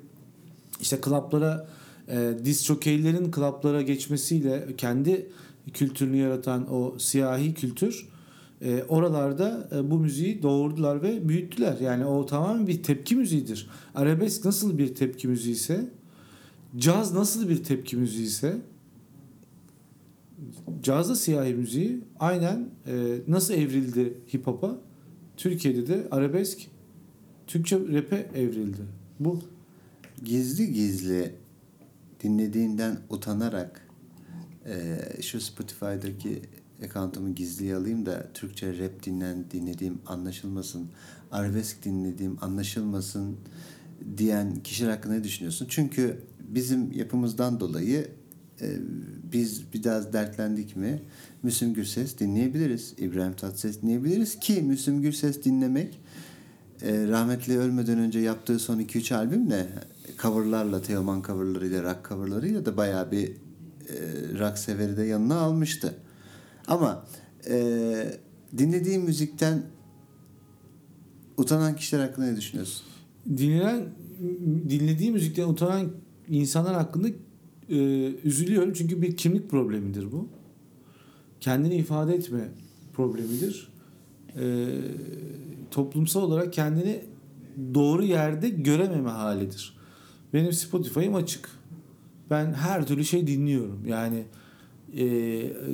işte 0.82 1.02
klaplara 1.02 1.68
e, 2.08 2.34
diz 2.46 2.62
klaplara 3.32 3.82
geçmesiyle 3.82 4.68
kendi 4.78 5.30
kültürünü 5.74 6.18
yaratan 6.18 6.74
o 6.74 7.00
siyahi 7.00 7.54
kültür 7.54 8.08
e, 8.62 8.84
oralarda 8.84 9.70
e, 9.76 9.92
bu 9.92 10.00
müziği 10.00 10.42
doğurdular 10.42 11.04
ve 11.04 11.30
büyüttüler. 11.30 11.78
Yani 11.80 12.06
o 12.06 12.26
tamamen 12.26 12.68
bir 12.68 12.84
tepki 12.84 13.16
müziğidir. 13.16 13.70
Arabesk 13.96 14.46
nasıl 14.46 14.78
bir 14.78 14.96
tepki 14.96 15.28
müziği 15.28 15.56
ise 15.56 15.90
caz 16.78 17.14
nasıl 17.14 17.50
bir 17.50 17.64
tepki 17.64 17.98
müziği 17.98 18.26
ise 18.26 18.58
caz 20.84 21.10
da 21.10 21.16
siyahi 21.16 21.54
müziği 21.54 22.02
aynen 22.20 22.70
e, 22.88 22.94
nasıl 23.28 23.54
evrildi 23.54 24.14
hip 24.34 24.48
hop'a 24.48 24.78
Türkiye'de 25.38 25.88
de 25.88 26.08
arabesk 26.12 26.60
Türkçe 27.48 27.80
rap'e 27.80 28.30
evrildi. 28.36 28.82
Bu 29.20 29.40
gizli 30.24 30.74
gizli 30.74 31.36
dinlediğinden 32.24 32.98
utanarak 33.10 33.88
e, 34.66 34.98
şu 35.22 35.42
Spotify'daki 35.42 36.42
account'umu 36.84 37.36
gizliye 37.36 37.76
alayım 37.76 38.06
da 38.06 38.28
Türkçe 38.34 38.78
rap 38.78 39.04
dinlen 39.04 39.52
dinlediğim 39.52 40.00
anlaşılmasın, 40.06 40.90
arabesk 41.32 41.86
dinlediğim 41.86 42.38
anlaşılmasın 42.42 43.38
diyen 44.18 44.56
kişiler 44.64 44.90
hakkında 44.90 45.14
ne 45.14 45.24
düşünüyorsun? 45.24 45.66
Çünkü 45.70 46.22
bizim 46.40 46.92
yapımızdan 46.92 47.60
dolayı 47.60 48.08
e, 48.62 48.78
biz 49.32 49.74
biraz 49.74 50.14
dertlendik 50.14 50.76
mi 50.76 51.02
Müslüm 51.44 51.74
Gürses 51.74 52.20
dinleyebiliriz. 52.20 52.94
İbrahim 52.98 53.34
Tatlıses 53.34 53.82
dinleyebiliriz 53.82 54.40
ki 54.40 54.62
Müslüm 54.62 55.02
Gürses 55.02 55.44
dinlemek 55.44 56.00
e, 56.82 57.08
rahmetli 57.08 57.58
ölmeden 57.58 58.00
önce 58.00 58.20
yaptığı 58.20 58.60
son 58.60 58.80
2-3 58.80 59.16
albümle 59.16 59.68
coverlarla, 60.22 60.82
Teoman 60.82 61.22
coverlarıyla, 61.22 61.84
rock 61.84 62.10
coverlarıyla 62.10 62.66
da 62.66 62.78
bayağı 62.78 63.12
bir 63.12 63.28
e, 63.28 63.34
rock 64.40 64.58
severi 64.58 64.98
de 64.98 65.04
yanına 65.04 65.36
almıştı. 65.36 65.96
Ama 66.68 67.06
e, 67.50 68.20
dinlediğim 68.58 69.02
müzikten 69.02 69.64
utanan 71.38 71.76
kişiler 71.76 72.00
hakkında 72.00 72.26
ne 72.26 72.38
düşünüyorsun? 72.38 72.86
dinlenen 73.38 73.86
dinlediği 74.70 75.12
müzikten 75.12 75.48
utanan 75.48 75.92
insanlar 76.30 76.76
hakkında 76.76 77.08
e, 77.70 77.78
üzülüyorum 78.24 78.74
çünkü 78.74 79.02
bir 79.02 79.18
kimlik 79.18 79.50
problemidir 79.50 80.12
bu. 80.12 80.28
Kendini 81.40 81.76
ifade 81.76 82.16
etme 82.16 82.50
problemidir. 82.94 83.72
E, 84.40 84.68
toplumsal 85.72 86.22
olarak 86.22 86.54
kendini 86.54 87.04
doğru 87.74 88.04
yerde 88.04 88.50
görememe 88.50 89.10
halidir. 89.10 89.81
Benim 90.34 90.54
Spotify'ım 90.54 91.16
açık. 91.16 91.50
Ben 92.30 92.54
her 92.54 92.88
türlü 92.88 93.06
şey 93.06 93.28
dinliyorum. 93.28 93.86
Yani 93.86 94.24
e, 94.98 95.04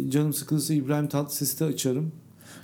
canım 0.09 0.33
sıkılırsa 0.33 0.73
İbrahim 0.73 1.07
Tatlıses'i 1.07 1.59
de 1.59 1.65
açarım. 1.65 2.11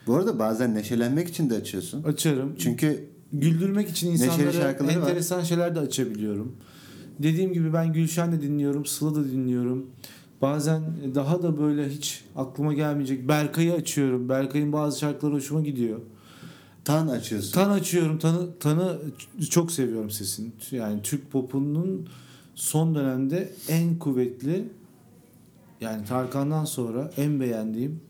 Bu 0.07 0.15
arada 0.15 0.39
bazen 0.39 0.75
neşelenmek 0.75 1.27
için 1.27 1.49
de 1.49 1.55
açıyorsun. 1.55 2.03
Açarım. 2.03 2.55
Çünkü 2.57 3.05
güldürmek 3.33 3.89
için 3.89 4.11
insanlara 4.11 4.51
şarkıları 4.51 5.01
var. 5.01 5.01
enteresan 5.01 5.43
şeyler 5.43 5.75
de 5.75 5.79
açabiliyorum. 5.79 6.55
Dediğim 7.19 7.53
gibi 7.53 7.73
ben 7.73 7.93
Gülşen 7.93 8.31
de 8.31 8.41
dinliyorum, 8.41 8.85
Sıla 8.85 9.15
da 9.15 9.25
dinliyorum. 9.25 9.85
Bazen 10.41 10.81
daha 11.15 11.43
da 11.43 11.59
böyle 11.59 11.89
hiç 11.89 12.23
aklıma 12.35 12.73
gelmeyecek 12.73 13.27
Berkay'ı 13.27 13.73
açıyorum. 13.73 14.29
Berkay'ın 14.29 14.73
bazı 14.73 14.99
şarkıları 14.99 15.35
hoşuma 15.35 15.61
gidiyor. 15.61 15.99
Tan 16.85 17.07
açıyorsun. 17.07 17.51
Tan 17.51 17.69
açıyorum. 17.69 18.19
Tanı 18.19 18.59
Tanı 18.59 18.99
çok 19.49 19.71
seviyorum 19.71 20.09
sesini. 20.09 20.51
Yani 20.71 21.01
Türk 21.01 21.31
popunun 21.31 22.07
son 22.55 22.95
dönemde 22.95 23.53
en 23.69 23.99
kuvvetli 23.99 24.69
yani 25.81 26.05
Tarkan'dan 26.05 26.65
sonra 26.65 27.11
en 27.17 27.39
beğendiğim 27.39 28.01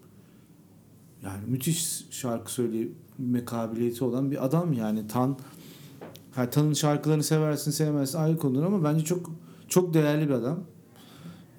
yani 1.24 1.40
müthiş 1.48 2.06
şarkı 2.12 2.52
söyleme 2.52 3.46
kabiliyeti 3.46 4.04
olan 4.04 4.32
bir 4.32 4.46
adam 4.46 4.74
yani 4.74 5.08
Tan 5.08 5.38
ha, 6.36 6.50
Tan'ın 6.50 6.74
şarkılarını 6.74 7.24
seversin 7.24 7.72
sevmezsin 7.72 8.18
ayrı 8.18 8.38
konudur 8.38 8.64
ama 8.64 8.84
bence 8.84 9.06
çok 9.06 9.32
çok 9.68 9.94
değerli 9.94 10.30
bir 10.30 10.34
adam. 10.34 10.60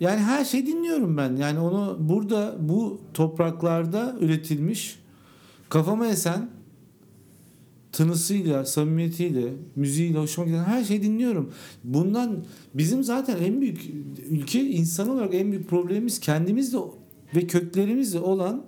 Yani 0.01 0.21
her 0.21 0.45
şey 0.45 0.67
dinliyorum 0.67 1.17
ben. 1.17 1.37
Yani 1.37 1.59
onu 1.59 1.97
burada 2.01 2.57
bu 2.61 3.01
topraklarda 3.15 4.17
üretilmiş 4.21 4.99
kafama 5.69 6.07
esen 6.07 6.51
tınısıyla, 7.95 8.65
samimiyetiyle, 8.65 9.53
müziğiyle 9.77 10.19
hoşuma 10.19 10.47
giden 10.47 10.65
her 10.65 10.85
şeyi 10.85 11.03
dinliyorum. 11.03 11.53
Bundan 11.85 12.45
bizim 12.75 13.05
zaten 13.05 13.37
en 13.37 13.61
büyük 13.61 13.91
ülke 14.31 14.61
insan 14.71 15.09
olarak 15.09 15.35
en 15.35 15.53
büyük 15.53 15.69
problemimiz 15.69 16.21
kendimizle 16.21 16.79
ve 17.35 17.47
köklerimizle 17.47 18.19
olan 18.19 18.65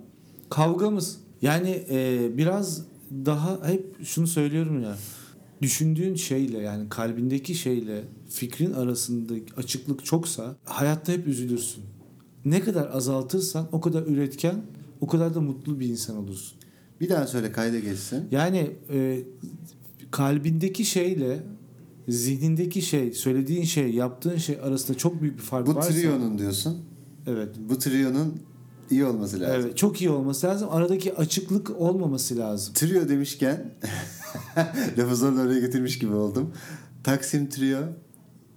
kavgamız. 0.49 1.17
Yani 1.41 1.83
e, 1.89 2.29
biraz 2.37 2.85
daha 3.25 3.67
hep 3.67 4.05
şunu 4.05 4.27
söylüyorum 4.27 4.83
ya. 4.83 4.97
Düşündüğün 5.61 6.15
şeyle 6.15 6.57
yani 6.57 6.89
kalbindeki 6.89 7.55
şeyle 7.55 8.03
fikrin 8.29 8.73
arasındaki 8.73 9.55
açıklık 9.57 10.05
çoksa 10.05 10.55
hayatta 10.65 11.11
hep 11.11 11.27
üzülürsün. 11.27 11.83
Ne 12.45 12.59
kadar 12.59 12.89
azaltırsan 12.93 13.67
o 13.71 13.81
kadar 13.81 14.03
üretken, 14.03 14.55
o 15.01 15.07
kadar 15.07 15.35
da 15.35 15.41
mutlu 15.41 15.79
bir 15.79 15.87
insan 15.87 16.17
olursun. 16.17 16.56
Bir 17.01 17.09
daha 17.09 17.27
söyle 17.27 17.51
kayda 17.51 17.79
geçsin. 17.79 18.25
Yani 18.31 18.71
e, 18.93 19.19
kalbindeki 20.11 20.85
şeyle 20.85 21.39
zihnindeki 22.07 22.81
şey, 22.81 23.11
söylediğin 23.13 23.63
şey, 23.63 23.89
yaptığın 23.93 24.37
şey 24.37 24.57
arasında 24.63 24.97
çok 24.97 25.21
büyük 25.21 25.37
bir 25.37 25.43
fark 25.43 25.67
Bu 25.67 25.75
varsa. 25.75 25.89
triyonun 25.93 26.37
diyorsun. 26.39 26.77
Evet. 27.27 27.49
Bu 27.69 27.79
triyonun 27.79 28.39
iyi 28.91 29.05
olması 29.05 29.39
lazım. 29.39 29.61
Evet, 29.61 29.77
çok 29.77 30.01
iyi 30.01 30.09
olması 30.09 30.47
lazım. 30.47 30.67
Aradaki 30.71 31.15
açıklık 31.15 31.81
olmaması 31.81 32.37
lazım. 32.37 32.73
Trio 32.73 33.09
demişken 33.09 33.73
lafı 34.97 35.15
zorla 35.15 35.41
oraya 35.41 35.59
getirmiş 35.59 35.99
gibi 35.99 36.13
oldum. 36.13 36.53
Taksim 37.03 37.49
Trio 37.49 37.79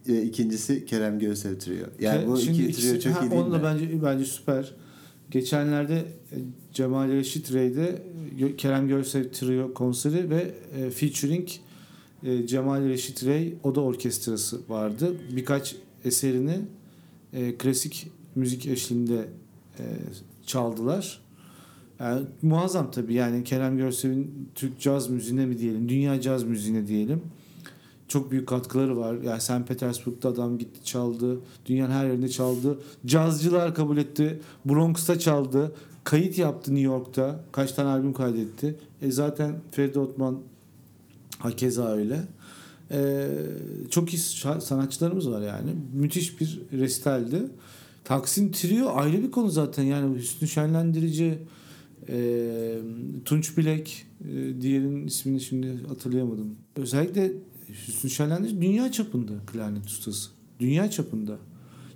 e, 0.09 0.22
ikincisi 0.22 0.87
Kerem 0.87 1.18
Göğsel 1.18 1.61
Trio. 1.61 1.87
Yani 2.00 2.26
bu 2.26 2.37
Şimdi 2.38 2.59
iki 2.62 2.68
ikisi- 2.70 2.90
trio 2.92 3.00
çok 3.00 3.22
ha, 3.22 3.26
iyi 3.26 3.31
değil 3.31 3.42
Onu 3.42 3.53
da 3.53 3.59
mi? 3.59 3.64
bence 3.64 4.03
bence 4.03 4.24
süper. 4.24 4.74
Geçenlerde 5.31 5.96
e, 6.33 6.37
Cemal 6.74 7.09
Reşit 7.09 7.52
Rey'de 7.52 8.02
Kerem 8.59 8.88
Görsel 8.88 9.33
Trio 9.33 9.74
konseri 9.74 10.30
ve 10.30 10.54
e, 10.76 10.90
featuring 10.90 11.48
e, 12.22 12.46
Cemal 12.46 12.85
Reşit 12.85 13.24
Rey 13.24 13.54
Oda 13.64 13.80
Orkestrası 13.80 14.61
vardı. 14.68 15.16
Birkaç 15.37 15.76
eserini 16.04 16.59
e, 17.33 17.54
klasik 17.54 18.09
müzik 18.35 18.66
eşliğinde 18.66 19.28
e, 19.78 19.85
çaldılar. 20.46 21.20
Yani 22.00 22.26
muazzam 22.42 22.90
tabii 22.90 23.14
yani 23.14 23.44
Kerem 23.44 23.76
Görsel'in 23.76 24.48
Türk 24.54 24.80
caz 24.80 25.11
müziğine 25.11 25.46
mi 25.46 25.59
diyelim, 25.59 25.88
dünya 25.88 26.20
caz 26.20 26.44
müziğine 26.44 26.87
diyelim. 26.87 27.22
Çok 28.09 28.30
büyük 28.30 28.48
katkıları 28.48 28.96
var. 28.96 29.16
Yani 29.22 29.40
St. 29.40 29.68
Petersburg'da 29.68 30.28
adam 30.28 30.59
gitti 30.59 30.85
çaldı. 30.85 31.40
Dünyanın 31.66 31.92
her 31.92 32.06
yerinde 32.06 32.28
çaldı. 32.28 32.78
Cazcılar 33.06 33.74
kabul 33.74 33.96
etti. 33.96 34.40
Bronx'ta 34.64 35.18
çaldı. 35.18 35.72
Kayıt 36.10 36.38
yaptı 36.38 36.74
New 36.74 36.86
York'ta. 36.86 37.44
Kaç 37.52 37.72
tane 37.72 37.88
albüm 37.88 38.12
kaydetti. 38.12 38.76
E 39.02 39.10
zaten 39.10 39.60
Ferdi 39.70 39.98
Otman 39.98 40.40
hakeza 41.38 41.92
öyle. 41.92 42.20
E, 42.90 43.28
çok 43.90 44.14
iyi 44.14 44.18
sanatçılarımız 44.60 45.30
var 45.30 45.42
yani. 45.42 45.70
Müthiş 45.92 46.40
bir 46.40 46.60
resitaldi. 46.72 47.42
Taksim 48.04 48.52
Trio 48.52 48.90
ayrı 48.94 49.22
bir 49.22 49.30
konu 49.30 49.50
zaten. 49.50 49.82
Yani 49.82 50.18
Hüsnü 50.18 50.48
Şenlendirici, 50.48 51.38
e, 52.08 52.78
Tunç 53.24 53.58
Bilek, 53.58 54.06
e, 54.24 54.60
diğerinin 54.60 55.06
ismini 55.06 55.40
şimdi 55.40 55.86
hatırlayamadım. 55.88 56.56
Özellikle 56.76 57.32
Hüsnü 57.88 58.10
Şenlendirici 58.10 58.62
dünya 58.62 58.92
çapında 58.92 59.32
klarnet 59.46 59.86
ustası. 59.86 60.30
Dünya 60.60 60.90
çapında. 60.90 61.38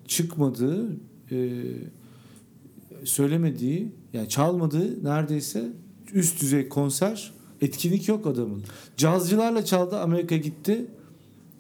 Çıkmadığı, 0.07 0.89
e, 1.31 1.63
söylemediği, 3.05 3.93
yani 4.13 4.29
çalmadığı 4.29 5.05
neredeyse 5.05 5.73
üst 6.13 6.43
düzey 6.43 6.69
konser, 6.69 7.33
etkinlik 7.61 8.09
yok 8.09 8.27
adamın. 8.27 8.63
Cazcılarla 8.97 9.65
çaldı, 9.65 10.01
Amerika'ya 10.01 10.41
gitti. 10.41 10.87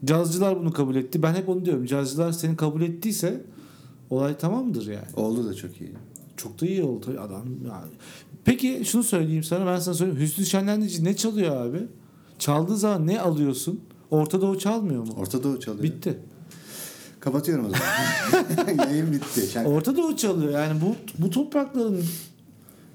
Cazcılar 0.04 0.60
bunu 0.60 0.72
kabul 0.72 0.96
etti. 0.96 1.22
Ben 1.22 1.34
hep 1.34 1.48
onu 1.48 1.64
diyorum. 1.64 1.86
Cazcılar 1.86 2.32
seni 2.32 2.56
kabul 2.56 2.82
ettiyse 2.82 3.44
olay 4.10 4.38
tamamdır 4.38 4.86
yani. 4.86 5.06
Oldu 5.16 5.48
da 5.48 5.54
çok 5.54 5.80
iyi. 5.80 5.92
Çok 6.36 6.60
da 6.60 6.66
iyi 6.66 6.82
oldu 6.82 7.06
adam. 7.20 7.44
Yani. 7.68 7.92
Peki 8.44 8.82
şunu 8.84 9.02
söyleyeyim 9.02 9.44
sana 9.44 9.66
ben 9.66 9.78
sana 9.78 9.94
söyleyeyim. 9.94 10.20
Hüsnü 10.20 10.46
Şenlendirici 10.46 11.04
ne 11.04 11.16
çalıyor 11.16 11.56
abi? 11.56 11.78
Çaldığı 12.38 12.76
zaman 12.76 13.06
ne 13.06 13.20
alıyorsun? 13.20 13.80
Orta 14.10 14.40
Doğu 14.40 14.58
çalmıyor 14.58 15.06
mu? 15.06 15.12
Orta 15.18 15.42
Doğu 15.42 15.60
çalıyor. 15.60 15.82
Bitti. 15.82 16.18
Kapatıyorum 17.24 17.66
o 17.66 17.68
zaman. 17.68 18.88
Yayın 18.90 19.12
bitti. 19.12 19.46
Şarkı- 19.52 19.70
Orta 19.70 19.96
Doğu 19.96 20.16
çalıyor. 20.16 20.52
Yani 20.52 20.80
bu 20.80 20.96
bu 21.18 21.30
toprakların 21.30 22.04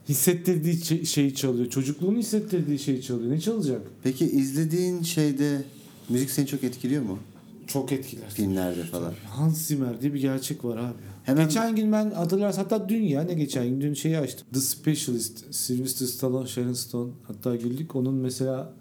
hissettirdiği 0.09 0.85
şey- 0.85 1.05
şeyi 1.05 1.35
çalıyor. 1.35 1.69
Çocukluğun 1.69 2.15
hissettirdiği 2.15 2.79
şeyi 2.79 3.01
çalıyor. 3.01 3.31
Ne 3.31 3.39
çalacak? 3.39 3.81
Peki 4.03 4.25
izlediğin 4.25 5.03
şeyde 5.03 5.61
müzik 6.09 6.29
seni 6.31 6.47
çok 6.47 6.63
etkiliyor 6.63 7.03
mu? 7.03 7.19
Çok 7.67 7.91
etkiler. 7.91 8.29
Filmlerde 8.29 8.83
falan. 8.83 9.13
Hans 9.29 9.57
Zimmer 9.67 10.01
diye 10.01 10.13
bir 10.13 10.19
gerçek 10.21 10.65
var 10.65 10.77
abi. 10.77 10.93
Hemen- 11.23 11.47
Geçen 11.47 11.75
gün 11.75 11.91
ben 11.91 12.11
hatırlarsan 12.11 12.63
hatta 12.63 12.89
dün 12.89 13.03
ya 13.03 13.21
ne 13.23 13.33
geçen 13.33 13.67
gün 13.67 13.81
dün 13.81 13.93
şeyi 13.93 14.17
açtım. 14.17 14.47
The 14.53 14.59
Specialist, 14.59 15.53
Sylvester 15.55 16.05
Stallone, 16.05 16.47
Sharon 16.47 16.73
Stone 16.73 17.11
hatta 17.27 17.55
güldük. 17.55 17.95
Onun 17.95 18.13
mesela 18.13 18.73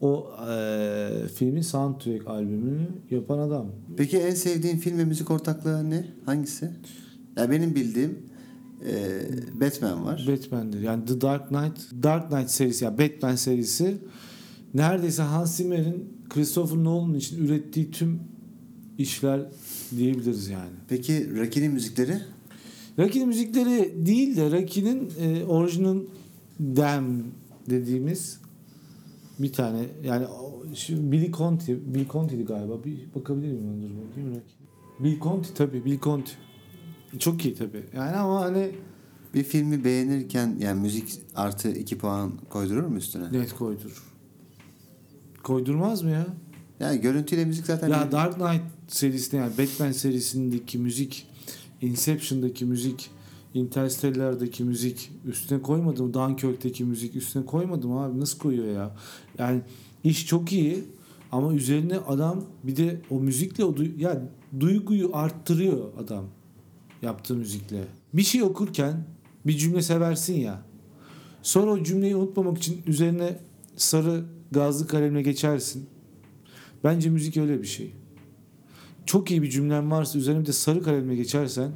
o 0.00 0.30
eee, 0.48 1.28
filmin 1.34 1.62
soundtrack 1.62 2.26
albümünü 2.26 2.88
yapan 3.10 3.38
adam. 3.38 3.66
Peki 3.96 4.18
en 4.18 4.34
sevdiğin 4.34 4.76
film 4.76 4.98
ve 4.98 5.04
müzik 5.04 5.30
ortaklığı 5.30 5.90
ne? 5.90 6.06
Hangisi? 6.26 6.70
Ya 7.36 7.50
benim 7.50 7.74
bildiğim 7.74 8.18
e, 8.86 9.20
Batman 9.60 10.04
var. 10.04 10.28
Batman'dir. 10.28 10.80
Yani 10.80 11.04
The 11.04 11.20
Dark 11.20 11.48
Knight, 11.48 12.02
Dark 12.02 12.30
Knight 12.30 12.50
serisi 12.50 12.84
yani 12.84 12.98
Batman 12.98 13.36
serisi 13.36 13.98
neredeyse 14.74 15.22
Hans 15.22 15.56
Zimmer'in 15.56 16.18
Christopher 16.28 16.84
Nolan 16.84 17.14
için 17.14 17.44
ürettiği 17.44 17.90
tüm 17.90 18.20
işler 18.98 19.40
diyebiliriz 19.96 20.48
yani. 20.48 20.70
Peki 20.88 21.36
Rocky'nin 21.36 21.72
müzikleri? 21.72 22.18
Rocky'nin 22.98 23.28
müzikleri 23.28 24.06
değil 24.06 24.36
de 24.36 24.50
Rocky'nin 24.50 25.12
e, 25.20 25.44
orijinal 25.44 25.98
Damn 26.60 27.22
dediğimiz 27.70 28.40
bir 29.38 29.52
tane 29.52 29.86
yani 30.04 30.26
şu 30.74 31.12
Billy 31.12 31.32
Conti, 31.32 31.94
Bill 31.94 32.08
Conti'di 32.08 32.44
galiba. 32.44 32.84
Bir 32.84 33.14
bakabilir 33.14 33.52
miyim? 33.52 33.82
Dur 33.82 34.08
bakayım 34.10 34.30
Rocky. 34.30 34.42
Bill 35.00 35.20
Conti 35.20 35.54
tabii 35.54 35.84
Bill 35.84 35.98
Conti. 36.00 36.32
Çok 37.18 37.44
iyi 37.44 37.54
tabii. 37.54 37.84
Yani 37.96 38.16
ama 38.16 38.40
hani 38.40 38.70
Bir 39.34 39.42
filmi 39.42 39.84
beğenirken 39.84 40.56
yani 40.60 40.80
müzik 40.80 41.20
artı 41.34 41.70
iki 41.70 41.98
puan 41.98 42.32
koydurur 42.50 42.82
mu 42.86 42.96
üstüne? 42.96 43.32
net 43.32 43.52
koydur. 43.54 44.02
Koydurmaz 45.42 46.02
mı 46.02 46.10
ya? 46.10 46.26
Yani 46.80 47.00
görüntüyle 47.00 47.44
müzik 47.44 47.66
zaten 47.66 47.88
Ya 47.88 48.12
Dark 48.12 48.34
Knight 48.34 48.62
serisinde 48.88 49.36
yani 49.36 49.52
Batman 49.58 49.92
serisindeki 49.92 50.78
müzik, 50.78 51.26
Inception'daki 51.82 52.64
müzik, 52.64 53.10
Interstellar'daki 53.54 54.64
müzik 54.64 55.10
üstüne 55.24 55.62
koymadım. 55.62 56.14
Dunkirk'teki 56.14 56.84
müzik 56.84 57.16
üstüne 57.16 57.46
koymadım 57.46 57.92
abi. 57.92 58.20
Nasıl 58.20 58.38
koyuyor 58.38 58.66
ya? 58.74 58.96
Yani 59.38 59.60
iş 60.04 60.26
çok 60.26 60.52
iyi 60.52 60.84
ama 61.32 61.54
üzerine 61.54 61.96
adam 61.96 62.44
bir 62.64 62.76
de 62.76 63.00
o 63.10 63.20
müzikle 63.20 63.64
o 63.64 63.76
duy- 63.76 64.02
ya 64.02 64.22
duyguyu 64.60 65.10
arttırıyor 65.12 65.92
adam 65.98 66.24
yaptığı 67.02 67.34
müzikle. 67.36 67.84
Bir 68.14 68.22
şey 68.22 68.42
okurken 68.42 69.04
bir 69.46 69.56
cümle 69.56 69.82
seversin 69.82 70.34
ya. 70.40 70.62
Sonra 71.42 71.70
o 71.70 71.82
cümleyi 71.82 72.16
unutmamak 72.16 72.58
için 72.58 72.82
üzerine 72.86 73.38
sarı 73.76 74.24
gazlı 74.52 74.86
kalemle 74.86 75.22
geçersin. 75.22 75.86
Bence 76.84 77.10
müzik 77.10 77.36
öyle 77.36 77.62
bir 77.62 77.66
şey. 77.66 77.92
Çok 79.06 79.30
iyi 79.30 79.42
bir 79.42 79.50
cümlen 79.50 79.90
varsa 79.90 80.18
üzerine 80.18 80.40
bir 80.40 80.46
de 80.46 80.52
sarı 80.52 80.82
kalemle 80.82 81.16
geçersen 81.16 81.72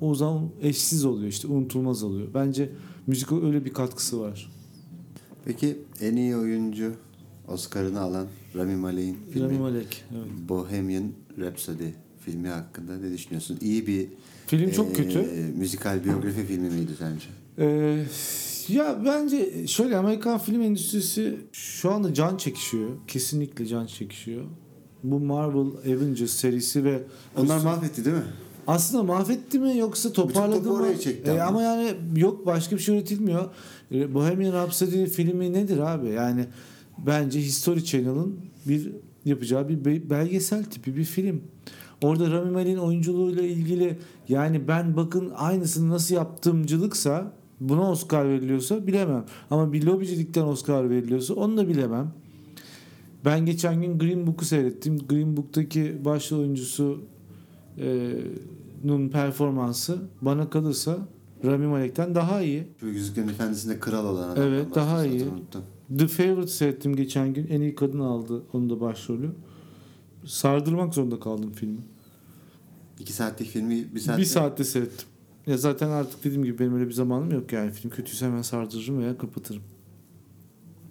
o 0.00 0.14
zaman 0.14 0.48
eşsiz 0.62 1.04
oluyor 1.04 1.28
işte 1.28 1.48
unutulmaz 1.48 2.02
oluyor. 2.02 2.28
Bence 2.34 2.70
müzik 3.06 3.32
öyle 3.32 3.64
bir 3.64 3.72
katkısı 3.72 4.20
var. 4.20 4.52
Peki 5.44 5.78
en 6.00 6.16
iyi 6.16 6.36
oyuncu 6.36 6.92
Oscar'ını 7.48 8.00
alan 8.00 8.26
Rami 8.56 8.76
Malek'in 8.76 9.18
filmi 9.32 9.46
Rami 9.48 9.58
Malek. 9.58 10.04
Evet. 10.12 10.48
Bohemian 10.48 11.12
Rhapsody 11.38 11.88
filmi 12.24 12.48
hakkında 12.48 12.96
ne 12.96 13.12
düşünüyorsun? 13.12 13.58
İyi 13.60 13.86
bir 13.86 14.08
Film 14.46 14.70
çok 14.70 14.90
e, 14.90 14.92
kötü. 14.92 15.18
müzikal 15.58 16.04
biyografi 16.04 16.46
filmi 16.46 16.70
miydi 16.70 16.90
sence? 16.98 17.26
Ee, 17.58 18.04
ya 18.68 19.02
bence 19.04 19.66
şöyle 19.66 19.96
Amerikan 19.96 20.38
film 20.38 20.62
endüstrisi 20.62 21.36
şu 21.52 21.90
anda 21.92 22.14
can 22.14 22.36
çekişiyor. 22.36 22.90
Kesinlikle 23.06 23.66
can 23.66 23.86
çekişiyor. 23.86 24.44
Bu 25.04 25.20
Marvel 25.20 25.94
Avengers 25.96 26.30
serisi 26.30 26.84
ve 26.84 27.02
Onlar 27.36 27.58
mahvetti 27.60 28.04
değil 28.04 28.16
mi? 28.16 28.22
Aslında 28.66 29.02
mahvetti 29.02 29.58
mi 29.58 29.78
yoksa 29.78 30.12
toparladı 30.12 30.70
mı? 30.70 30.98
çekti 31.00 31.30
E, 31.30 31.40
ama. 31.40 31.62
yani 31.62 31.94
yok 32.16 32.46
başka 32.46 32.76
bir 32.76 32.80
şey 32.82 32.96
üretilmiyor. 32.96 33.50
E, 33.92 34.14
Bohemian 34.14 34.52
Rhapsody 34.52 35.06
filmi 35.06 35.52
nedir 35.52 35.78
abi? 35.78 36.08
Yani 36.08 36.46
bence 37.06 37.40
History 37.40 37.84
Channel'ın 37.84 38.36
bir 38.68 38.92
yapacağı 39.24 39.68
bir 39.68 39.84
be- 39.84 40.10
belgesel 40.10 40.64
tipi 40.64 40.96
bir 40.96 41.04
film. 41.04 41.40
Orada 42.02 42.30
Rami 42.30 42.50
Malek'in 42.50 42.76
oyunculuğuyla 42.78 43.42
ilgili 43.42 43.98
yani 44.28 44.68
ben 44.68 44.96
bakın 44.96 45.32
aynısını 45.36 45.90
nasıl 45.90 46.14
yaptımcılıksa 46.14 47.32
buna 47.60 47.90
Oscar 47.90 48.28
veriliyorsa 48.28 48.86
bilemem. 48.86 49.24
Ama 49.50 49.72
bir 49.72 49.82
lobicilikten 49.86 50.42
Oscar 50.42 50.90
veriliyorsa 50.90 51.34
onu 51.34 51.56
da 51.56 51.68
bilemem. 51.68 52.12
Ben 53.24 53.46
geçen 53.46 53.82
gün 53.82 53.98
Green 53.98 54.26
Book'u 54.26 54.44
seyrettim. 54.44 54.98
Green 54.98 55.36
Book'taki 55.36 56.04
başrol 56.04 56.38
oyuncusu 56.38 57.00
nun 58.84 59.08
performansı 59.08 59.98
bana 60.22 60.50
kalırsa 60.50 60.98
Rami 61.44 61.66
Malek'ten 61.66 62.14
daha 62.14 62.42
iyi. 62.42 62.66
Yüzüklerin 62.82 63.28
Efendisi'nde 63.28 63.80
kral 63.80 64.06
olan 64.06 64.28
adam. 64.28 64.42
Evet, 64.42 64.74
daha 64.74 65.06
iyi. 65.06 65.24
Unuttum. 65.24 65.62
The 65.98 66.06
Favorite 66.06 66.46
seyrettim 66.50 66.96
geçen 66.96 67.34
gün. 67.34 67.46
En 67.46 67.60
iyi 67.60 67.74
kadın 67.74 68.00
aldı 68.00 68.42
onu 68.52 68.70
da 68.70 68.80
başrolü. 68.80 69.30
Sardırmak 70.24 70.94
zorunda 70.94 71.20
kaldım 71.20 71.52
filmi. 71.52 71.80
İki 72.98 73.12
saatlik 73.12 73.48
filmi 73.48 73.94
bir 73.94 74.00
saatte. 74.00 74.20
Bir 74.20 74.26
saatte 74.26 74.64
seyrettim. 74.64 75.08
Ya 75.46 75.56
zaten 75.56 75.88
artık 75.88 76.24
dediğim 76.24 76.44
gibi 76.44 76.58
benim 76.58 76.74
öyle 76.74 76.88
bir 76.88 76.92
zamanım 76.92 77.30
yok 77.30 77.52
yani. 77.52 77.70
Film 77.70 77.90
kötüyse 77.90 78.26
hemen 78.26 78.42
sardırırım 78.42 78.98
veya 78.98 79.18
kapatırım. 79.18 79.62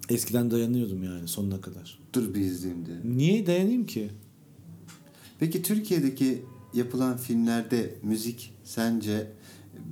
Eskiden 0.10 0.52
dayanıyordum 0.52 1.04
yani 1.04 1.28
sonuna 1.28 1.62
kadar. 1.62 2.00
Dur 2.14 2.34
bir 2.34 2.42
izleyeyim 2.42 2.86
diye. 2.86 2.98
Niye 3.04 3.48
dayanayım 3.48 3.86
ki? 3.86 4.10
Peki 5.40 5.64
Türkiye'deki 5.64 6.42
yapılan 6.74 7.18
filmlerde 7.18 7.96
müzik 8.04 8.54
sence 8.64 9.28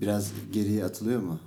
biraz 0.01 0.31
geriye 0.53 0.85
atılıyor 0.85 1.21
mu? 1.21 1.39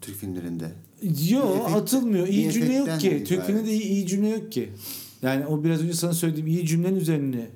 Türk 0.00 0.16
filmlerinde. 0.16 0.72
Yo 1.02 1.08
Bir 1.54 1.60
efekt- 1.60 1.76
atılmıyor. 1.76 2.28
İyi 2.28 2.46
bir 2.48 2.52
cümle 2.52 2.74
yok 2.74 3.00
ki. 3.00 3.24
Türk 3.26 3.44
filminde 3.44 3.72
iyi, 3.72 3.82
iyi 3.82 4.06
cümle 4.06 4.28
yok 4.28 4.52
ki. 4.52 4.72
Yani 5.22 5.46
o 5.46 5.64
biraz 5.64 5.82
önce 5.82 5.92
sana 5.92 6.12
söylediğim 6.12 6.46
iyi 6.46 6.66
cümlenin 6.66 6.96
üzerine 7.00 7.50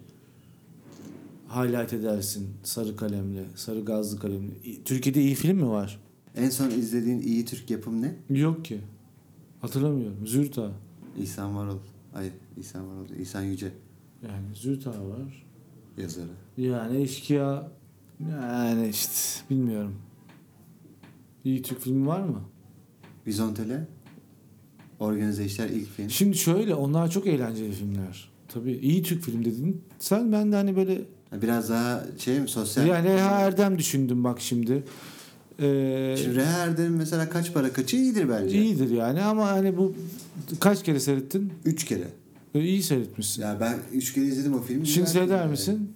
highlight 1.51 1.93
edersin 1.93 2.49
sarı 2.63 2.97
kalemle, 2.97 3.45
sarı 3.57 3.81
gazlı 3.85 4.19
kalemle. 4.19 4.51
Türkiye'de 4.85 5.23
iyi 5.23 5.35
film 5.35 5.57
mi 5.57 5.69
var? 5.69 6.01
En 6.37 6.51
son 6.51 6.71
izlediğin 6.71 7.21
iyi 7.21 7.45
Türk 7.45 7.71
yapım 7.71 8.03
ne? 8.03 8.15
Yok 8.31 8.65
ki. 8.65 8.81
Hatırlamıyorum. 9.61 10.27
Zürta. 10.27 10.71
İhsan 11.21 11.57
Varol. 11.57 11.79
Ay 12.15 12.31
İhsan 12.61 12.89
Varol. 12.89 13.09
İhsan 13.21 13.43
Yüce 13.43 13.73
Yani 14.23 14.55
Zürta 14.55 14.91
var. 14.91 15.46
Yazarı. 15.99 16.29
Yani 16.57 17.03
eşkıya 17.03 17.69
yani 18.31 18.89
işte 18.89 19.45
bilmiyorum. 19.51 19.95
İyi 21.45 21.63
Türk 21.63 21.81
filmi 21.81 22.07
var 22.07 22.21
mı? 22.23 22.41
Vizontele. 23.27 23.87
Organize 25.01 25.45
işler 25.45 25.69
ilk 25.69 25.89
film. 25.91 26.11
Şimdi 26.11 26.37
şöyle 26.37 26.75
onlar 26.75 27.11
çok 27.11 27.27
eğlenceli 27.27 27.73
filmler. 27.73 28.29
Tabii 28.49 28.73
iyi 28.73 29.03
Türk 29.03 29.23
film 29.25 29.45
dedin. 29.45 29.83
Sen 29.99 30.33
ben 30.33 30.53
de 30.53 30.57
hani 30.57 30.77
böyle 30.77 31.01
Biraz 31.43 31.71
daha 31.71 32.05
şey 32.19 32.41
mi 32.41 32.49
sosyal? 32.49 32.87
yani 32.87 33.09
Reha 33.09 33.41
Erdem 33.41 33.79
düşündüm 33.79 34.25
bak 34.25 34.41
şimdi. 34.41 34.73
Ee, 35.59 36.15
Şimdi 36.19 36.35
Reha 36.37 36.59
Erdem'in 36.59 36.93
mesela 36.93 37.29
kaç 37.31 37.53
para 37.55 37.73
kaçı 37.73 37.97
iyidir 37.97 38.29
bence. 38.29 38.63
iyidir 38.63 38.91
yani 38.91 39.23
ama 39.23 39.47
hani 39.47 39.77
bu 39.77 39.95
kaç 40.61 40.83
kere 40.83 41.01
seyrettin? 41.01 41.53
Üç 41.65 41.85
kere. 41.85 42.09
Ee, 42.55 42.61
iyi 42.61 42.83
seyretmişsin. 42.83 43.43
Ya 43.43 43.57
ben 43.61 43.79
üç 43.93 44.13
kere 44.13 44.25
izledim 44.25 44.55
o 44.55 44.61
filmi. 44.63 44.87
Şimdi 44.87 45.11
seyreder 45.11 45.41
film 45.41 45.51
misin? 45.51 45.93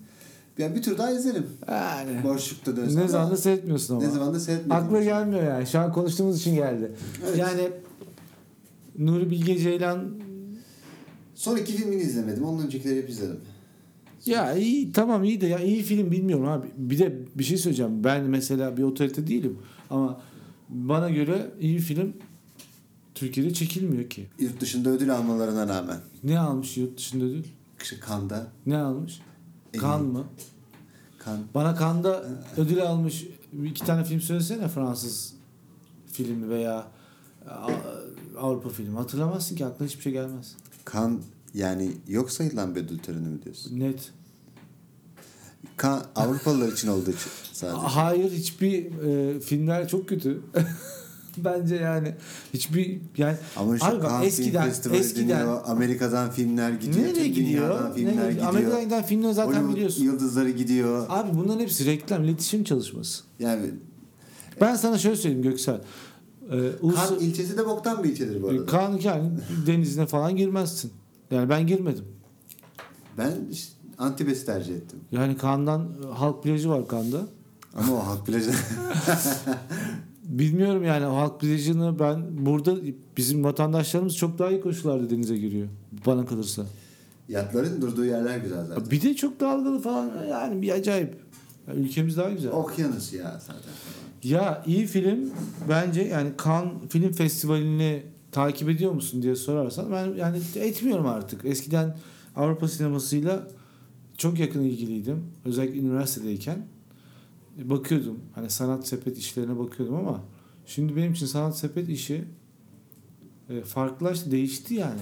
Ya 0.59 0.75
bir 0.75 0.83
tur 0.83 0.99
daha 0.99 1.11
izlerim. 1.11 1.47
Yani. 1.69 2.25
Boşlukta 2.25 2.77
dönsem. 2.77 3.03
Ne 3.03 3.09
zaman 3.09 3.25
ama 3.25 3.33
da 3.33 3.37
seyretmiyorsun 3.37 3.95
ama. 3.95 4.05
Ne 4.05 4.11
zaman 4.11 4.35
da 4.35 4.41
seyretmedim. 4.41 4.77
Aklıma 4.77 5.03
gelmiyor 5.03 5.43
yani. 5.43 5.67
Şu 5.67 5.79
an 5.79 5.93
konuştuğumuz 5.93 6.41
için 6.41 6.55
geldi. 6.55 6.93
Evet. 7.27 7.39
Yani 7.39 7.69
Nuri 8.99 9.31
Bilge 9.31 9.59
Ceylan 9.59 10.11
Son 11.35 11.57
iki 11.57 11.73
filmini 11.73 12.03
izlemedim. 12.03 12.45
Ondan 12.45 12.67
öncekileri 12.67 12.99
hep 13.03 13.11
izledim. 13.11 13.41
ya 14.27 14.55
iyi 14.55 14.93
tamam 14.93 15.25
iyi 15.25 15.41
de 15.41 15.47
ya 15.47 15.59
iyi 15.59 15.83
film 15.83 16.11
bilmiyorum 16.11 16.49
abi. 16.49 16.67
Bir 16.77 16.99
de 16.99 17.19
bir 17.35 17.45
şey 17.45 17.57
söyleyeceğim. 17.57 18.05
Ben 18.05 18.25
mesela 18.25 18.77
bir 18.77 18.83
otorite 18.83 19.27
değilim 19.27 19.59
ama 19.91 20.21
bana 20.69 21.11
göre 21.11 21.51
iyi 21.61 21.79
film 21.79 22.13
Türkiye'de 23.21 23.55
çekilmiyor 23.55 24.11
ki. 24.11 24.29
Yurt 24.39 24.61
dışında 24.61 24.91
ödül 24.91 25.15
almalarına 25.15 25.69
rağmen. 25.69 26.01
Ne 26.25 26.39
almış 26.39 26.77
yurt 26.77 26.99
dışında 26.99 27.25
ödül? 27.25 27.45
İşte 27.83 28.01
Kanda. 28.01 28.47
Ne 28.67 28.79
almış? 28.79 29.21
En 29.75 29.81
Kan 29.81 30.05
mı? 30.05 30.25
Kan. 31.19 31.39
Bana 31.55 31.79
Cannes'da 31.79 32.25
ödül 32.57 32.83
almış 32.83 33.27
iki 33.65 33.85
tane 33.85 34.05
film 34.05 34.21
söylesene 34.21 34.69
Fransız 34.69 35.33
filmi 36.13 36.49
veya 36.49 36.87
A- 37.49 37.69
Avrupa 38.39 38.69
filmi. 38.69 38.97
Hatırlamazsın 38.97 39.57
ki 39.57 39.67
aklına 39.67 39.89
hiçbir 39.89 40.03
şey 40.03 40.13
gelmez. 40.13 40.57
Kan 40.85 41.21
yani 41.55 41.93
yok 42.09 42.31
sayılan 42.31 42.75
bir 42.75 42.81
ödül 42.81 42.99
töreni 42.99 43.29
mi 43.29 43.43
diyorsun? 43.43 43.81
Net. 43.81 44.13
Kan 45.77 46.03
Avrupalılar 46.17 46.73
için 46.73 46.89
olduğu 46.89 47.11
için 47.11 47.31
sadece. 47.53 47.77
Hayır 47.81 48.33
hiçbir 48.33 48.99
e, 49.03 49.41
filmler 49.41 49.89
çok 49.89 50.09
kötü. 50.09 50.41
Bence 51.45 51.75
yani 51.77 52.15
hiçbir 52.55 53.01
yani 53.17 53.37
Ama 53.57 53.79
şu 53.79 53.85
Abi 53.85 54.03
bak, 54.03 54.25
eskiden- 54.25 54.65
Festivali 54.69 54.99
eskiden- 55.01 55.29
deniyor. 55.41 55.61
Amerika'dan 55.67 56.31
filmler 56.31 56.71
gidiyor. 56.71 57.07
nereye 57.07 57.29
gidiyor? 57.29 57.95
Filmler 57.95 58.17
Nereye- 58.17 58.31
gidiyor. 58.33 58.49
Amerika'dan 58.49 58.85
giden 58.85 59.03
filmleri 59.03 59.35
zaten 59.35 59.53
Hollywood 59.53 59.75
biliyorsun. 59.75 60.05
yıldızları 60.05 60.51
gidiyor. 60.51 61.07
Abi 61.09 61.31
bunların 61.39 61.61
hepsi 61.61 61.87
reklam, 61.87 62.25
iletişim 62.25 62.65
çalışması. 62.65 63.23
Yani 63.39 63.71
Ben 64.61 64.75
sana 64.77 64.99
şöyle 64.99 65.17
söyleyeyim 65.17 65.43
Göksel. 65.43 65.81
Ee, 66.51 66.57
Ulus- 66.83 66.95
Kan 67.09 67.19
ilçesi 67.19 67.59
de 67.59 67.67
boktan 67.67 68.05
bir 68.05 68.09
ilçedir 68.09 68.43
bu 68.43 68.49
arada. 68.49 68.67
Kan 68.67 69.01
yani 69.03 69.31
denizine 69.67 70.07
falan 70.07 70.37
girmezsin. 70.37 70.93
Yani 71.31 71.49
ben 71.49 71.67
girmedim. 71.67 72.05
Ben 73.19 73.33
işte 73.53 73.73
Antibes'i 73.99 74.47
tercih 74.47 74.75
ettim. 74.75 74.99
Yani 75.13 75.37
Kan'dan 75.37 75.89
halk 76.15 76.43
plajı 76.43 76.69
var 76.71 76.89
Kan'da. 76.89 77.21
Ama 77.75 77.93
o 77.93 78.07
halk 78.07 78.27
plajı 78.27 78.51
Bilmiyorum 80.31 80.85
yani 80.85 81.05
halk 81.05 81.41
plajını 81.41 81.99
ben 81.99 82.47
burada 82.47 82.77
bizim 83.17 83.45
vatandaşlarımız 83.45 84.17
çok 84.17 84.39
daha 84.39 84.51
iyi 84.51 84.61
koşullarda 84.61 85.11
denize 85.11 85.37
giriyor. 85.37 85.69
Bana 86.07 86.27
kalırsa. 86.27 86.67
yatların 87.29 87.83
durduğu 87.83 88.05
yerler 88.05 88.39
güzel 88.39 88.67
zaten. 88.67 88.91
Bir 88.91 89.03
de 89.03 89.15
çok 89.15 89.41
dalgalı 89.41 89.81
falan 89.81 90.11
yani 90.31 90.63
bir 90.63 90.71
acayip. 90.71 91.17
Ülkemiz 91.75 92.17
daha 92.17 92.31
güzel. 92.31 92.53
Okyanus 92.53 93.13
ya 93.13 93.41
zaten. 93.47 93.73
Ya 94.25 94.63
iyi 94.67 94.87
film 94.87 95.31
bence 95.69 96.03
yani 96.03 96.31
Cannes 96.45 96.73
Film 96.89 97.13
Festivali'ni 97.13 98.03
takip 98.33 98.69
ediyor 98.69 98.93
musun 98.93 99.23
diye 99.23 99.37
sorarsan 99.37 99.93
ben 99.93 100.15
yani 100.15 100.41
etmiyorum 100.55 101.07
artık. 101.07 101.45
Eskiden 101.45 101.97
Avrupa 102.37 102.69
sinemasıyla 102.69 103.49
çok 104.17 104.39
yakın 104.39 104.61
ilgiliydim. 104.63 105.25
Özellikle 105.45 105.79
üniversitedeyken 105.79 106.67
bakıyordum. 107.65 108.19
Hani 108.35 108.51
sanat 108.51 108.87
sepet 108.89 109.19
işlerine 109.19 109.59
bakıyordum 109.59 109.97
ama 109.97 110.25
şimdi 110.67 110.97
benim 110.97 111.13
için 111.13 111.27
sanat 111.27 111.59
sepet 111.59 111.89
işi 111.89 112.25
e, 113.49 113.61
farklılaştı, 113.61 114.31
değişti 114.31 114.75
yani. 114.75 115.01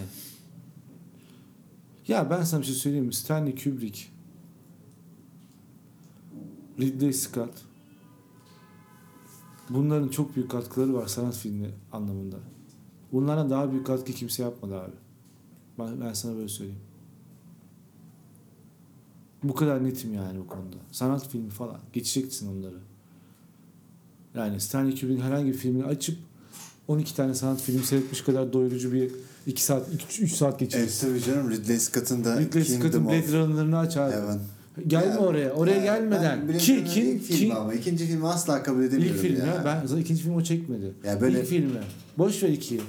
Ya 2.09 2.31
ben 2.31 2.43
sana 2.43 2.61
bir 2.61 2.67
şey 2.67 2.75
söyleyeyim 2.75 3.07
mi? 3.07 3.15
Stanley 3.15 3.55
Kubrick, 3.55 4.07
Ridley 6.81 7.13
Scott, 7.13 7.69
Bunların 9.71 10.09
çok 10.09 10.37
büyük 10.37 10.51
katkıları 10.51 10.95
var 10.95 11.07
sanat 11.07 11.37
filmi 11.37 11.71
anlamında. 11.93 12.37
Bunlardan 13.13 13.51
daha 13.51 13.73
büyük 13.73 13.87
katkı 13.87 14.13
kimse 14.13 14.43
yapmadı 14.43 14.81
abi. 14.81 14.95
Ben, 15.79 16.01
ben 16.01 16.13
sana 16.13 16.37
böyle 16.37 16.49
söyleyeyim. 16.49 16.81
Bu 19.43 19.55
kadar 19.55 19.85
netim 19.85 20.15
yani 20.15 20.39
bu 20.39 20.47
konuda. 20.47 20.77
Sanat 20.93 21.29
filmi 21.29 21.51
falan. 21.51 21.79
Geçeceksin 21.93 22.59
onları. 22.59 22.75
Yani 24.35 24.61
Stanley 24.61 25.01
Kubrick'in 25.01 25.21
herhangi 25.23 25.47
bir 25.53 25.57
filmini 25.59 25.85
açıp 25.85 26.17
12 26.89 27.17
tane 27.17 27.35
sanat 27.35 27.61
filmi 27.61 27.85
seyretmiş 27.85 28.23
kadar 28.23 28.53
doyurucu 28.53 28.93
bir 28.93 29.11
2 29.47 29.63
saat, 29.65 29.89
3 30.21 30.33
saat 30.33 30.59
geçirir. 30.59 30.83
Evet 30.83 30.99
tabii 31.01 31.23
canım 31.23 31.51
Ridley 31.51 31.79
Scott'ın 31.79 32.25
da 32.25 32.41
Ridley 32.41 32.65
Scott'ın 32.65 33.05
Blade 33.07 33.33
Runner'ını 33.33 33.79
aç 33.79 33.97
abi. 33.97 34.13
Heaven. 34.13 34.41
Gelme 34.87 35.07
Ya, 35.13 35.19
oraya. 35.19 35.53
Oraya 35.53 35.77
ben- 35.77 35.85
gelmeden. 35.85 36.49
ben 36.49 36.59
ki 36.59 36.85
ki 36.85 37.01
ilk 37.03 37.23
filmi 37.23 37.49
ki 37.49 37.55
ama 37.55 37.75
ikinci 37.75 38.07
filmi 38.07 38.29
asla 38.29 38.63
kabul 38.63 38.83
edemiyorum 38.83 39.17
İlk 39.17 39.23
film 39.23 39.41
ya. 39.41 39.47
ya. 39.47 39.63
Ben 39.65 39.87
zaten 39.87 40.03
ikinci 40.03 40.23
film 40.23 40.35
o 40.35 40.43
çekmedi. 40.43 40.93
Ya 41.05 41.21
böyle- 41.21 41.41
İlk 41.41 41.47
filmi. 41.49 41.81
Boş 42.19 42.43
ver 42.43 42.49
ikiyi. 42.49 42.81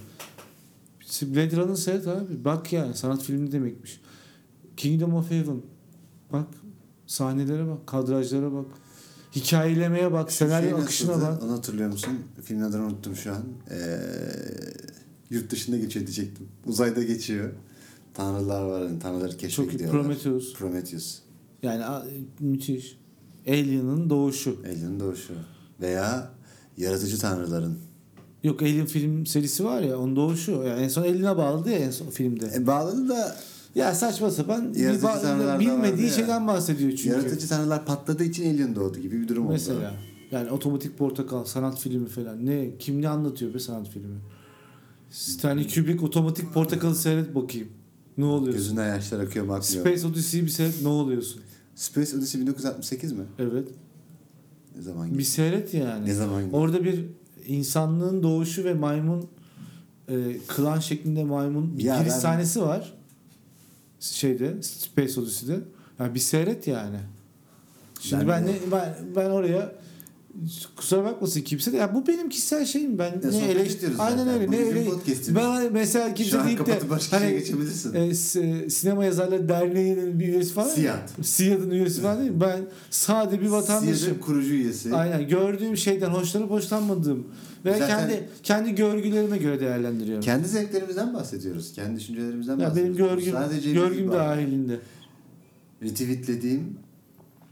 Blade 1.22 1.56
Runner 1.58 1.76
seyret 1.76 2.08
abi. 2.08 2.45
Bak 2.45 2.74
yani 2.74 2.93
sanat 2.95 3.24
filmi 3.24 3.52
demekmiş. 3.52 4.00
Kingdom 4.78 5.14
of 5.14 5.32
Heaven. 5.32 5.62
Bak 6.34 6.48
sahnelere 7.08 7.68
bak, 7.68 7.88
kadrajlara 7.88 8.54
bak. 8.54 8.66
Hikayelemeye 9.36 10.12
bak, 10.12 10.32
senaryo 10.32 10.70
Şey 10.70 10.84
akışına 10.84 11.12
nasıldı? 11.12 11.26
bak. 11.32 11.44
Onu 11.44 11.52
hatırlıyor 11.52 11.90
musun? 11.92 12.20
Filmin 12.44 12.62
adını 12.62 12.84
unuttum 12.86 13.16
şu 13.16 13.32
an. 13.32 13.44
Ee, 13.72 14.00
yurt 15.30 15.52
dışında 15.52 15.78
geçiyor 15.78 16.06
diyecektim. 16.06 16.48
Uzayda 16.66 17.04
geçiyor. 17.04 17.50
Tanrılar 18.14 18.62
var. 18.62 18.82
Yani 18.82 19.00
tanrıları 19.00 19.38
keşfe 19.38 19.64
Çok 19.64 19.74
iyi. 19.82 19.90
Prometheus. 19.90 20.54
Prometheus. 20.54 21.20
Yani 21.64 21.84
müthiş. 22.40 22.98
Alien'ın 23.48 24.10
doğuşu. 24.10 24.60
Alien'ın 24.66 25.00
doğuşu. 25.00 25.34
Veya 25.82 26.32
yaratıcı 26.78 27.20
tanrıların. 27.20 27.78
Yok 28.44 28.62
Alien 28.62 28.86
film 28.86 29.26
serisi 29.26 29.66
var 29.66 29.82
ya 29.82 30.00
onun 30.00 30.16
doğuşu. 30.16 30.52
Yani 30.52 30.82
en 30.82 30.88
son 30.88 31.02
Alien'a 31.02 31.38
bağladı 31.38 31.70
ya 31.70 31.78
en 31.80 31.92
son 31.92 32.10
filmde. 32.10 32.52
E, 32.56 32.68
bağladı 32.68 33.10
da 33.10 33.36
Ya 33.80 33.96
saçma 33.96 34.32
sapan 34.32 34.74
bir 34.74 34.80
Yaratıcı 34.80 35.06
ba- 35.08 35.22
tanrılar 35.22 35.48
da 35.48 35.52
vardı 35.54 35.60
bilmediği 35.60 36.08
ya. 36.08 36.14
şeyden 36.14 36.48
bahsediyor 36.48 36.92
çünkü. 36.92 37.10
yaratıcı 37.10 37.48
tanrılar 37.50 37.86
patladığı 37.86 38.24
için 38.24 38.54
Alien 38.54 38.76
doğdu 38.76 39.00
gibi 39.00 39.22
bir 39.22 39.28
durum 39.28 39.44
oldu. 39.46 39.54
Mesela. 39.54 39.94
Yani 40.32 40.52
otomatik 40.52 40.98
portakal, 40.98 41.46
sanat 41.46 41.80
filmi 41.80 42.08
falan. 42.08 42.46
Ne? 42.46 42.78
Kim 42.80 43.02
ne 43.02 43.10
anlatıyor 43.10 43.54
be 43.54 43.60
sanat 43.60 43.90
filmi? 43.90 44.16
Stanley 45.10 45.68
Kubrick 45.68 46.06
otomatik 46.06 46.54
portakalı 46.54 46.96
seyret 46.96 47.36
bakayım. 47.36 47.68
Ne 48.18 48.26
oluyorsun? 48.26 48.54
Gözünden 48.54 48.88
yaşlar 48.88 49.20
akıyor 49.20 49.46
mu 49.46 49.54
akmıyor. 49.54 49.86
Space 49.86 50.08
Odyssey'i 50.08 50.44
bir 50.44 50.50
seyret 50.50 50.82
ne 50.82 50.88
oluyorsun? 50.88 51.42
Space 51.76 52.18
Odyssey 52.18 52.42
1968 52.42 53.12
mi? 53.12 53.24
Evet. 53.40 53.68
Ne 54.76 54.82
zaman 54.82 55.08
Bir 55.08 55.12
gitti? 55.18 55.26
seyret 55.26 55.74
yani. 55.74 56.06
Ne 56.06 56.14
zaman 56.14 56.44
gitti? 56.44 56.56
Orada 56.56 56.84
bir 56.84 57.06
insanlığın 57.48 58.24
doğuşu 58.24 58.64
ve 58.64 58.74
maymun 58.74 59.26
e, 60.08 60.38
klan 60.48 60.80
şeklinde 60.80 61.24
maymun 61.24 61.78
bir 61.78 61.84
Ya 61.84 61.98
giriş 62.00 62.14
ben- 62.14 62.20
sahnesi 62.20 62.62
var. 62.62 62.94
Şeyde 64.00 64.54
Space 64.62 65.20
Odyssey'de. 65.22 65.60
Yani 66.00 66.16
bir 66.16 66.20
seyret 66.20 66.68
yani. 66.68 66.97
Şimdi 68.02 68.22
Ben 68.22 68.28
ben 68.30 68.47
de- 68.47 68.52
ne, 68.52 68.72
ben, 68.72 68.95
ben 69.16 69.30
oraya 69.30 69.76
kusura 70.76 71.04
bakmasın 71.04 71.41
kimse 71.41 71.72
de 71.74 71.78
ya 71.78 71.95
bu 71.95 72.08
benim 72.08 72.30
kişisel 72.30 72.66
şeyim 72.66 73.00
ben 73.00 73.18
ne 73.24 73.32
sohbet 73.32 73.56
eleş- 73.56 73.78
ediyoruz 73.78 73.97
aynen 74.00 74.28
öyle 74.28 74.47
Bu 74.47 74.52
ne 74.52 74.86
podcast'imiz. 74.86 75.36
ben 75.36 75.74
mesela 75.74 76.14
kimse 76.14 76.43
deyip 76.43 76.66
de 76.66 76.80
hani 77.91 78.08
e, 78.10 78.70
sinema 78.70 79.06
yazarları 79.06 79.50
derneğinin 79.50 80.20
bir 80.20 80.28
üyesi 80.28 80.54
falan 80.54 80.70
Siyad. 80.70 81.10
Siyad'ın 81.24 81.70
üyesi 81.72 82.02
falan 82.02 82.20
değil 82.20 82.32
ben 82.36 82.60
sade 82.89 83.41
bir 83.41 83.47
vatandaşım 83.47 83.95
Siyad'ın 83.95 84.20
kurucu 84.20 84.54
üyesi. 84.54 84.95
Aynen 84.95 85.28
gördüğüm 85.28 85.78
şeyden 85.78 86.10
hoşlanıp 86.10 86.50
hoşlanmadığım 86.50 87.28
ve 87.66 87.78
Zaten- 87.80 87.88
kendi 87.88 88.30
kendi 88.43 88.76
görgülerime 88.76 89.38
göre 89.38 89.60
değerlendiriyorum. 89.60 90.24
Kendi 90.24 90.47
zevklerimizden 90.47 91.14
bahsediyoruz. 91.14 91.74
Kendi 91.74 91.99
düşüncelerimizden 91.99 92.60
ya 92.60 92.60
benim 92.60 92.88
bahsediyoruz. 92.89 93.26
görgüm 93.26 93.34
Sadece 93.34 93.72
görgüm 93.72 94.12
dahilinde. 94.12 94.80
Retweetlediğim 95.84 96.78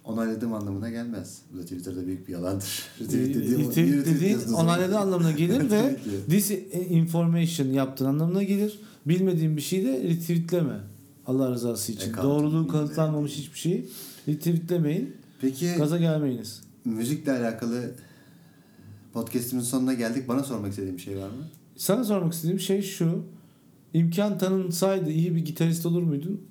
onayladığım 0.04 0.54
anlamına 0.54 0.90
gelmez. 0.90 1.42
Bu 1.54 1.58
da 1.58 1.62
Twitter'da 1.62 2.08
büyük 2.08 2.28
bir 2.28 2.34
yalandır. 2.34 2.84
Retweet 3.02 3.28
Retweetlediğim 3.36 4.06
retweet 4.06 4.48
onayladığı 4.54 4.98
anlamına 4.98 5.32
gelir 5.32 5.72
ve 5.72 5.96
disinformation 6.30 7.68
yaptığın 7.68 8.06
anlamına 8.06 8.44
gelir. 8.44 8.80
Bilmediğin 9.06 9.58
bir 9.58 9.62
şeyi 9.62 9.86
de 9.86 10.04
retweetleme. 10.04 10.80
Allah 11.28 11.52
rızası 11.52 11.92
için. 11.92 12.14
Account 12.14 12.24
Doğruluğu 12.24 12.68
kanıtlanmamış 12.68 13.32
hiçbir 13.32 13.60
şeyi 13.60 13.90
retweetlemeyin. 14.28 15.16
Peki 15.42 15.74
Gaza 15.78 15.98
gelmeyiniz. 15.98 16.62
müzikle 16.86 17.32
alakalı 17.32 17.92
podcast'imizin 19.18 19.70
sonuna 19.70 19.94
geldik. 19.94 20.28
Bana 20.28 20.44
sormak 20.44 20.70
istediğin 20.70 20.98
bir 20.98 21.02
şey 21.02 21.18
var 21.18 21.28
mı? 21.28 21.48
Sana 21.76 22.04
sormak 22.04 22.34
istediğim 22.34 22.60
şey 22.60 22.82
şu. 22.82 23.24
İmkan 23.94 24.38
tanınsaydı 24.38 25.12
iyi 25.12 25.36
bir 25.36 25.46
gitarist 25.46 25.86
olur 25.86 26.04
muydun? 26.04 26.42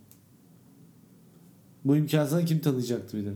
Bu 1.85 1.97
imkan 1.97 2.27
sana 2.27 2.45
kim 2.45 2.61
tanıyacaktı 2.61 3.17
bir 3.17 3.25
de? 3.25 3.33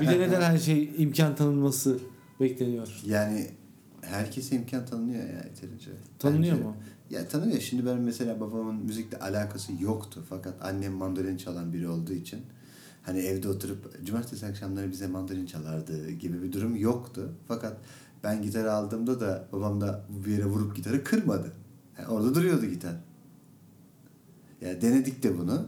Bir 0.00 0.06
de 0.06 0.18
neden 0.18 0.40
her 0.40 0.58
şey 0.58 0.90
imkan 0.98 1.36
tanınması 1.36 1.98
bekleniyor? 2.40 3.00
Yani 3.06 3.50
herkese 4.00 4.56
imkan 4.56 4.86
tanınıyor 4.86 5.24
ya 5.24 5.44
yeterince. 5.44 5.90
Tanınıyor 6.18 6.54
Bence- 6.56 6.64
mu? 6.64 6.76
Ya 7.10 7.28
tanınıyor. 7.28 7.60
Şimdi 7.60 7.86
ben 7.86 7.98
mesela 7.98 8.40
babamın 8.40 8.74
müzikle 8.74 9.18
alakası 9.18 9.72
yoktu. 9.80 10.24
Fakat 10.28 10.54
annem 10.62 10.92
mandolin 10.92 11.36
çalan 11.36 11.72
biri 11.72 11.88
olduğu 11.88 12.12
için 12.12 12.40
hani 13.02 13.18
evde 13.18 13.48
oturup 13.48 14.06
cumartesi 14.06 14.46
akşamları 14.46 14.90
bize 14.90 15.06
mandolin 15.06 15.46
çalardı 15.46 16.10
gibi 16.10 16.42
bir 16.42 16.52
durum 16.52 16.76
yoktu. 16.76 17.32
Fakat 17.48 17.76
ben 18.24 18.42
gitarı 18.42 18.72
aldığımda 18.72 19.20
da 19.20 19.48
babam 19.52 19.80
da 19.80 20.04
bir 20.08 20.32
yere 20.32 20.44
vurup 20.44 20.76
gitarı 20.76 21.04
kırmadı. 21.04 21.52
Yani 21.98 22.08
orada 22.08 22.34
duruyordu 22.34 22.66
gitar. 22.66 22.94
Ya 24.60 24.82
denedik 24.82 25.22
de 25.22 25.38
bunu. 25.38 25.66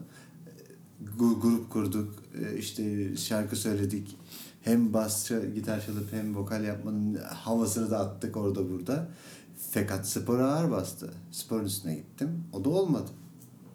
Grup 1.18 1.70
kurduk. 1.70 2.14
e, 2.42 2.58
işte 2.58 3.16
şarkı 3.16 3.56
söyledik. 3.56 4.16
Hem 4.62 4.92
basçı 4.92 5.50
gitar 5.54 5.86
çalıp 5.86 6.12
hem 6.12 6.36
vokal 6.36 6.64
yapmanın 6.64 7.14
havasını 7.14 7.90
da 7.90 7.98
attık 7.98 8.36
orada 8.36 8.70
burada. 8.70 9.08
Fakat 9.70 10.08
spora 10.08 10.52
ağır 10.52 10.70
bastı. 10.70 11.10
Sporun 11.30 11.64
üstüne 11.64 11.94
gittim. 11.94 12.44
O 12.52 12.64
da 12.64 12.68
olmadı. 12.68 13.10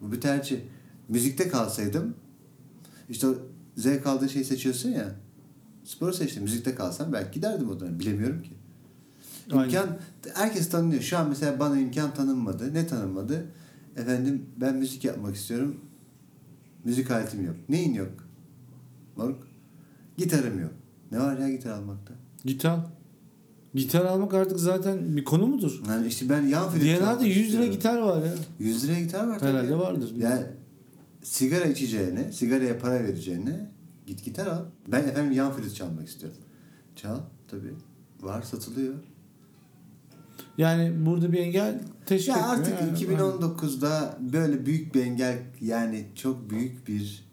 Bu 0.01 0.11
bir 0.11 0.21
tercih. 0.21 0.59
Müzikte 1.09 1.47
kalsaydım 1.47 2.15
işte 3.09 3.27
o 3.27 3.35
zevk 3.75 4.07
aldığın 4.07 4.27
şeyi 4.27 4.45
seçiyorsun 4.45 4.89
ya. 4.89 5.15
Sporu 5.83 6.13
seçtim. 6.13 6.43
Müzikte 6.43 6.75
kalsam 6.75 7.13
belki 7.13 7.31
giderdim 7.31 7.69
o 7.69 7.79
dönem. 7.79 7.99
Bilemiyorum 7.99 8.43
ki. 8.43 8.56
Aynen. 9.51 9.63
İmkan 9.63 9.97
herkes 10.33 10.69
tanınıyor. 10.69 11.01
Şu 11.01 11.17
an 11.17 11.29
mesela 11.29 11.59
bana 11.59 11.79
imkan 11.79 12.13
tanınmadı. 12.13 12.73
Ne 12.73 12.87
tanınmadı? 12.87 13.45
Efendim 13.97 14.45
ben 14.57 14.75
müzik 14.75 15.05
yapmak 15.05 15.35
istiyorum. 15.35 15.75
Müzik 16.83 17.11
aletim 17.11 17.45
yok. 17.45 17.55
Neyin 17.69 17.93
yok? 17.93 18.11
Moruk. 19.15 19.47
Gitarım 20.17 20.59
yok. 20.61 20.71
Ne 21.11 21.19
var 21.19 21.37
ya 21.37 21.49
gitar 21.49 21.71
almakta? 21.71 22.13
Gitar. 22.45 22.79
Gitar 23.73 24.05
almak 24.05 24.33
artık 24.33 24.59
zaten 24.59 25.17
bir 25.17 25.23
konu 25.23 25.47
mudur? 25.47 25.81
Yani 25.87 26.07
işte 26.07 26.29
ben 26.29 26.41
yan 26.41 26.69
flüt 26.69 26.99
çalmak 26.99 27.25
100 27.25 27.53
lira 27.53 27.65
gitar 27.65 27.97
var 27.97 28.23
ya. 28.23 28.33
100 28.59 28.83
liraya 28.83 28.99
gitar 28.99 29.27
var 29.27 29.39
tabii. 29.39 29.49
Herhalde 29.49 29.77
vardır. 29.77 30.11
Yani 30.15 30.43
sigara 31.23 31.65
içeceğine, 31.65 32.31
sigaraya 32.31 32.79
para 32.79 33.03
vereceğine 33.03 33.69
git 34.07 34.25
gitar 34.25 34.47
al. 34.47 34.65
Ben 34.87 35.03
efendim 35.03 35.31
yan 35.31 35.51
flüt 35.51 35.75
çalmak 35.75 36.07
istiyorum. 36.07 36.37
Çal 36.95 37.19
tabii. 37.47 37.73
Var 38.21 38.41
satılıyor. 38.41 38.93
Yani 40.57 41.05
burada 41.05 41.31
bir 41.31 41.37
engel 41.37 41.79
teşkil 42.05 42.31
Ya 42.31 42.37
etmiyor. 42.37 42.57
artık 42.59 42.81
Yani- 42.81 42.91
2019'da 42.97 44.17
böyle 44.33 44.65
büyük 44.65 44.95
bir 44.95 45.01
engel 45.01 45.39
yani 45.61 46.05
çok 46.15 46.49
büyük 46.49 46.87
bir 46.87 47.27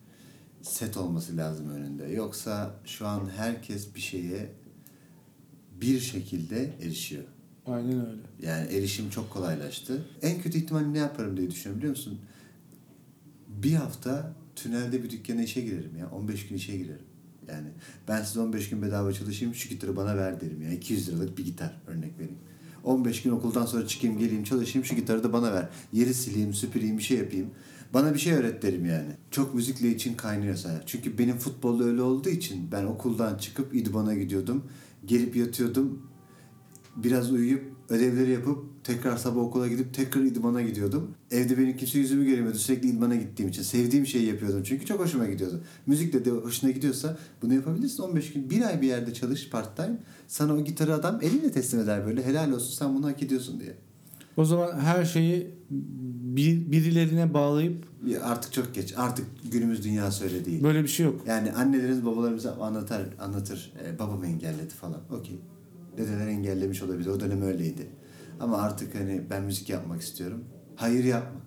set 0.63 0.97
olması 0.97 1.37
lazım 1.37 1.71
önünde. 1.71 2.05
Yoksa 2.05 2.75
şu 2.85 3.07
an 3.07 3.29
herkes 3.37 3.95
bir 3.95 4.01
şeye 4.01 4.53
bir 5.81 6.01
şekilde 6.01 6.71
erişiyor. 6.83 7.25
Aynen 7.67 8.07
öyle. 8.07 8.21
Yani 8.43 8.73
erişim 8.73 9.11
çok 9.11 9.31
kolaylaştı. 9.31 10.05
En 10.23 10.41
kötü 10.43 10.59
ihtimal 10.59 10.81
ne 10.81 10.99
yaparım 10.99 11.37
diye 11.37 11.51
düşünüyorum 11.51 11.79
biliyor 11.79 11.97
musun? 11.97 12.19
Bir 13.49 13.75
hafta 13.75 14.33
tünelde 14.57 15.03
bir 15.03 15.11
dükkana 15.11 15.43
işe 15.43 15.61
girerim 15.61 15.97
ya. 15.99 16.11
15 16.11 16.47
gün 16.49 16.57
işe 16.57 16.77
girerim. 16.77 17.03
Yani 17.49 17.69
ben 18.09 18.23
size 18.23 18.41
15 18.41 18.71
gün 18.71 18.83
bedava 18.83 19.13
çalışayım 19.13 19.55
şu 19.55 19.69
gitarı 19.69 19.97
bana 19.97 20.17
ver 20.17 20.41
derim 20.41 20.63
ya. 20.63 20.71
200 20.73 21.09
liralık 21.09 21.39
bir 21.39 21.45
gitar 21.45 21.81
örnek 21.87 22.15
vereyim. 22.19 22.39
15 22.85 23.23
gün 23.23 23.31
okuldan 23.31 23.67
sonra 23.67 23.87
çıkayım 23.87 24.19
geleyim 24.19 24.45
çalışayım 24.45 24.85
şu 24.85 24.95
gitarı 24.95 25.25
da 25.25 25.33
bana 25.33 25.53
ver. 25.53 25.69
Yeri 25.93 26.15
sileyim 26.15 26.55
süpüreyim 26.55 26.99
bir 26.99 27.03
şey 27.03 27.19
yapayım. 27.19 27.51
Bana 27.95 28.15
bir 28.15 28.19
şey 28.19 28.33
öğret 28.33 28.63
derim 28.63 28.87
yani. 28.87 29.09
Çok 29.31 29.55
müzikle 29.55 29.91
için 29.91 30.15
kaynıyorsa. 30.15 30.83
Çünkü 30.87 31.19
benim 31.19 31.39
futbolda 31.39 31.85
öyle 31.85 32.03
olduğu 32.03 32.29
için 32.29 32.73
ben 32.73 32.85
okuldan 32.85 33.39
çıkıp 33.39 33.75
idmana 33.75 34.15
gidiyordum. 34.15 34.65
Gelip 35.07 35.37
yatıyordum 35.37 36.03
biraz 36.97 37.33
uyuyup 37.33 37.74
ödevleri 37.89 38.31
yapıp 38.31 38.65
tekrar 38.85 39.17
sabah 39.17 39.41
okula 39.41 39.69
gidip 39.69 39.95
tekrar 39.95 40.23
idmana 40.23 40.63
gidiyordum. 40.63 41.11
Evde 41.31 41.59
benim 41.59 41.77
kimse 41.77 41.99
yüzümü 41.99 42.25
göremiyordu 42.27 42.59
sürekli 42.59 42.89
idmana 42.89 43.17
gittiğim 43.17 43.51
için. 43.51 43.63
Sevdiğim 43.63 44.07
şeyi 44.07 44.27
yapıyordum 44.27 44.63
çünkü 44.63 44.87
çok 44.87 45.01
hoşuma 45.01 45.27
gidiyordu. 45.27 45.61
Müzik 45.87 46.25
de, 46.25 46.31
hoşuna 46.31 46.71
gidiyorsa 46.71 47.19
bunu 47.43 47.55
yapabilirsin. 47.55 48.03
15 48.03 48.33
gün 48.33 48.51
bir 48.51 48.63
ay 48.63 48.83
bir 48.83 48.87
yerde 48.87 49.15
çalış 49.15 49.51
part 49.51 49.77
time. 49.77 49.97
Sana 50.29 50.55
o 50.55 50.65
gitarı 50.65 50.95
adam 50.95 51.19
elinle 51.23 51.53
teslim 51.53 51.81
eder 51.81 52.07
böyle. 52.07 52.25
Helal 52.25 52.53
olsun 52.53 52.75
sen 52.75 52.95
bunu 52.95 53.07
hak 53.07 53.23
ediyorsun 53.23 53.61
diye. 53.61 53.75
O 54.37 54.45
zaman 54.45 54.79
her 54.81 55.05
şeyi 55.05 55.51
bir, 56.37 56.73
birilerine 56.73 57.35
bağlayıp 57.35 57.85
Ya 58.07 58.23
artık 58.23 58.53
çok 58.53 58.75
geç. 58.75 58.95
Artık 58.97 59.27
günümüz 59.53 59.85
dünyası 59.85 60.25
öyle 60.25 60.45
değil. 60.45 60.63
böyle 60.63 60.83
bir 60.83 60.89
şey 60.89 61.07
yok. 61.07 61.21
Yani 61.27 61.53
annelerimiz 61.53 62.05
babalarımız 62.07 62.47
anlatar, 62.47 63.03
anlatır. 63.21 63.73
E, 63.85 63.99
babam 63.99 64.25
engelledi 64.25 64.75
falan. 64.75 65.01
Okey. 65.11 65.39
Dedeler 65.97 66.27
engellemiş 66.27 66.83
olabilir. 66.83 67.09
O 67.09 67.21
dönem 67.21 67.43
öyleydi. 67.43 67.89
Ama 68.41 68.59
artık 68.59 68.95
hani 68.95 69.23
ben 69.31 69.43
müzik 69.43 69.69
yapmak 69.71 70.03
istiyorum. 70.03 70.45
Hayır 70.77 71.05
yapma. 71.05 71.41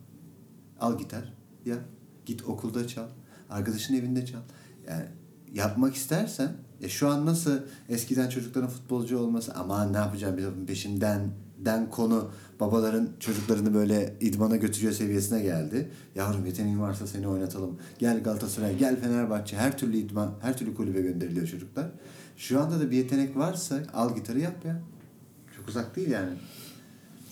Al 0.80 0.98
gitar. 0.98 1.34
Yap. 1.66 1.82
Git 2.26 2.44
okulda 2.44 2.88
çal. 2.88 3.08
Arkadaşın 3.50 3.94
evinde 3.94 4.26
çal. 4.26 4.40
Yani 4.90 5.06
yapmak 5.54 5.96
istersen 5.96 6.52
ya 6.82 6.90
şu 6.90 7.10
an 7.10 7.26
nasıl 7.26 7.60
eskiden 7.90 8.30
çocukların 8.30 8.70
futbolcu 8.70 9.20
olması 9.20 9.54
aman 9.54 9.94
ne 9.94 9.98
yapacağım 9.98 10.38
bir 10.38 10.44
topun 10.44 10.66
peşinden 10.66 11.32
den 11.58 11.90
konu 11.90 12.32
babaların 12.60 13.10
çocuklarını 13.20 13.74
böyle 13.74 14.16
idmana 14.22 14.56
götürüyor 14.56 14.94
seviyesine 14.94 15.42
geldi. 15.42 15.92
Yavrum 16.16 16.46
yeteneğin 16.46 16.82
varsa 16.82 17.08
seni 17.08 17.28
oynatalım. 17.28 17.78
Gel 18.00 18.24
Galatasaray, 18.24 18.78
gel 18.78 19.00
Fenerbahçe. 19.00 19.58
Her 19.58 19.78
türlü 19.78 19.98
idman, 19.98 20.32
her 20.42 20.58
türlü 20.58 20.76
kulübe 20.76 21.02
gönderiliyor 21.02 21.48
çocuklar. 21.48 21.92
Şu 22.38 22.62
anda 22.62 22.80
da 22.80 22.92
bir 22.92 22.98
yetenek 22.98 23.38
varsa 23.38 23.80
al 23.94 24.16
gitarı 24.16 24.40
yap 24.40 24.66
ya. 24.66 24.82
Çok 25.58 25.70
uzak 25.70 25.96
değil 25.96 26.10
yani. 26.10 26.34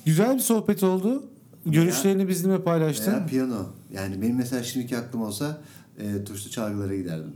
Güzel 0.05 0.35
bir 0.35 0.39
sohbet 0.39 0.83
oldu. 0.83 1.23
Görüşlerini 1.65 2.27
bizimle 2.27 2.63
paylaştın. 2.63 3.11
Veya 3.11 3.25
piyano. 3.25 3.65
Yani 3.93 4.21
benim 4.21 4.35
mesela 4.35 4.63
şimdiki 4.63 4.97
aklım 4.97 5.21
olsa 5.21 5.61
e, 5.99 6.23
tuşlu 6.23 6.51
çalgılara 6.51 6.95
giderdim. 6.95 7.33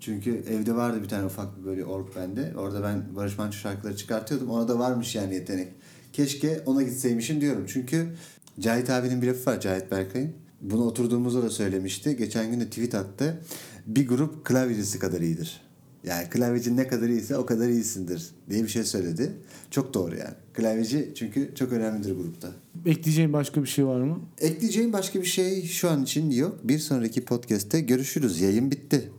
Çünkü 0.00 0.30
evde 0.30 0.74
vardı 0.76 1.02
bir 1.02 1.08
tane 1.08 1.24
ufak 1.26 1.58
bir 1.58 1.64
böyle 1.64 1.84
org 1.84 2.16
bende. 2.16 2.52
Orada 2.56 2.82
ben 2.82 3.16
Barış 3.16 3.38
Manço 3.38 3.58
şarkıları 3.58 3.96
çıkartıyordum. 3.96 4.50
Ona 4.50 4.68
da 4.68 4.78
varmış 4.78 5.14
yani 5.14 5.34
yetenek. 5.34 5.68
Keşke 6.12 6.62
ona 6.66 6.82
gitseymişim 6.82 7.40
diyorum. 7.40 7.64
Çünkü 7.66 8.14
Cahit 8.60 8.90
abinin 8.90 9.22
bir 9.22 9.26
lafı 9.26 9.50
var 9.50 9.60
Cahit 9.60 9.90
Berkay'ın. 9.90 10.32
Bunu 10.60 10.84
oturduğumuzda 10.84 11.42
da 11.42 11.50
söylemişti. 11.50 12.16
Geçen 12.16 12.50
gün 12.50 12.60
de 12.60 12.64
tweet 12.66 12.94
attı. 12.94 13.42
Bir 13.86 14.08
grup 14.08 14.44
klavyecisi 14.44 14.98
kadar 14.98 15.20
iyidir. 15.20 15.65
Yani 16.06 16.28
klavyeci 16.28 16.76
ne 16.76 16.88
kadar 16.88 17.08
iyiyse 17.08 17.36
o 17.36 17.46
kadar 17.46 17.68
iyisindir 17.68 18.30
diye 18.50 18.62
bir 18.62 18.68
şey 18.68 18.84
söyledi. 18.84 19.32
Çok 19.70 19.94
doğru 19.94 20.16
yani. 20.16 20.34
Klavyeci 20.54 21.12
çünkü 21.14 21.52
çok 21.54 21.72
önemlidir 21.72 22.16
grupta. 22.16 22.48
Ekleyeceğin 22.86 23.32
başka 23.32 23.62
bir 23.62 23.68
şey 23.68 23.86
var 23.86 24.00
mı? 24.00 24.20
Ekleyeceğim 24.40 24.92
başka 24.92 25.20
bir 25.20 25.26
şey 25.26 25.62
şu 25.62 25.90
an 25.90 26.02
için 26.02 26.30
yok. 26.30 26.58
Bir 26.64 26.78
sonraki 26.78 27.24
podcast'te 27.24 27.80
görüşürüz. 27.80 28.40
Yayın 28.40 28.70
bitti. 28.70 29.10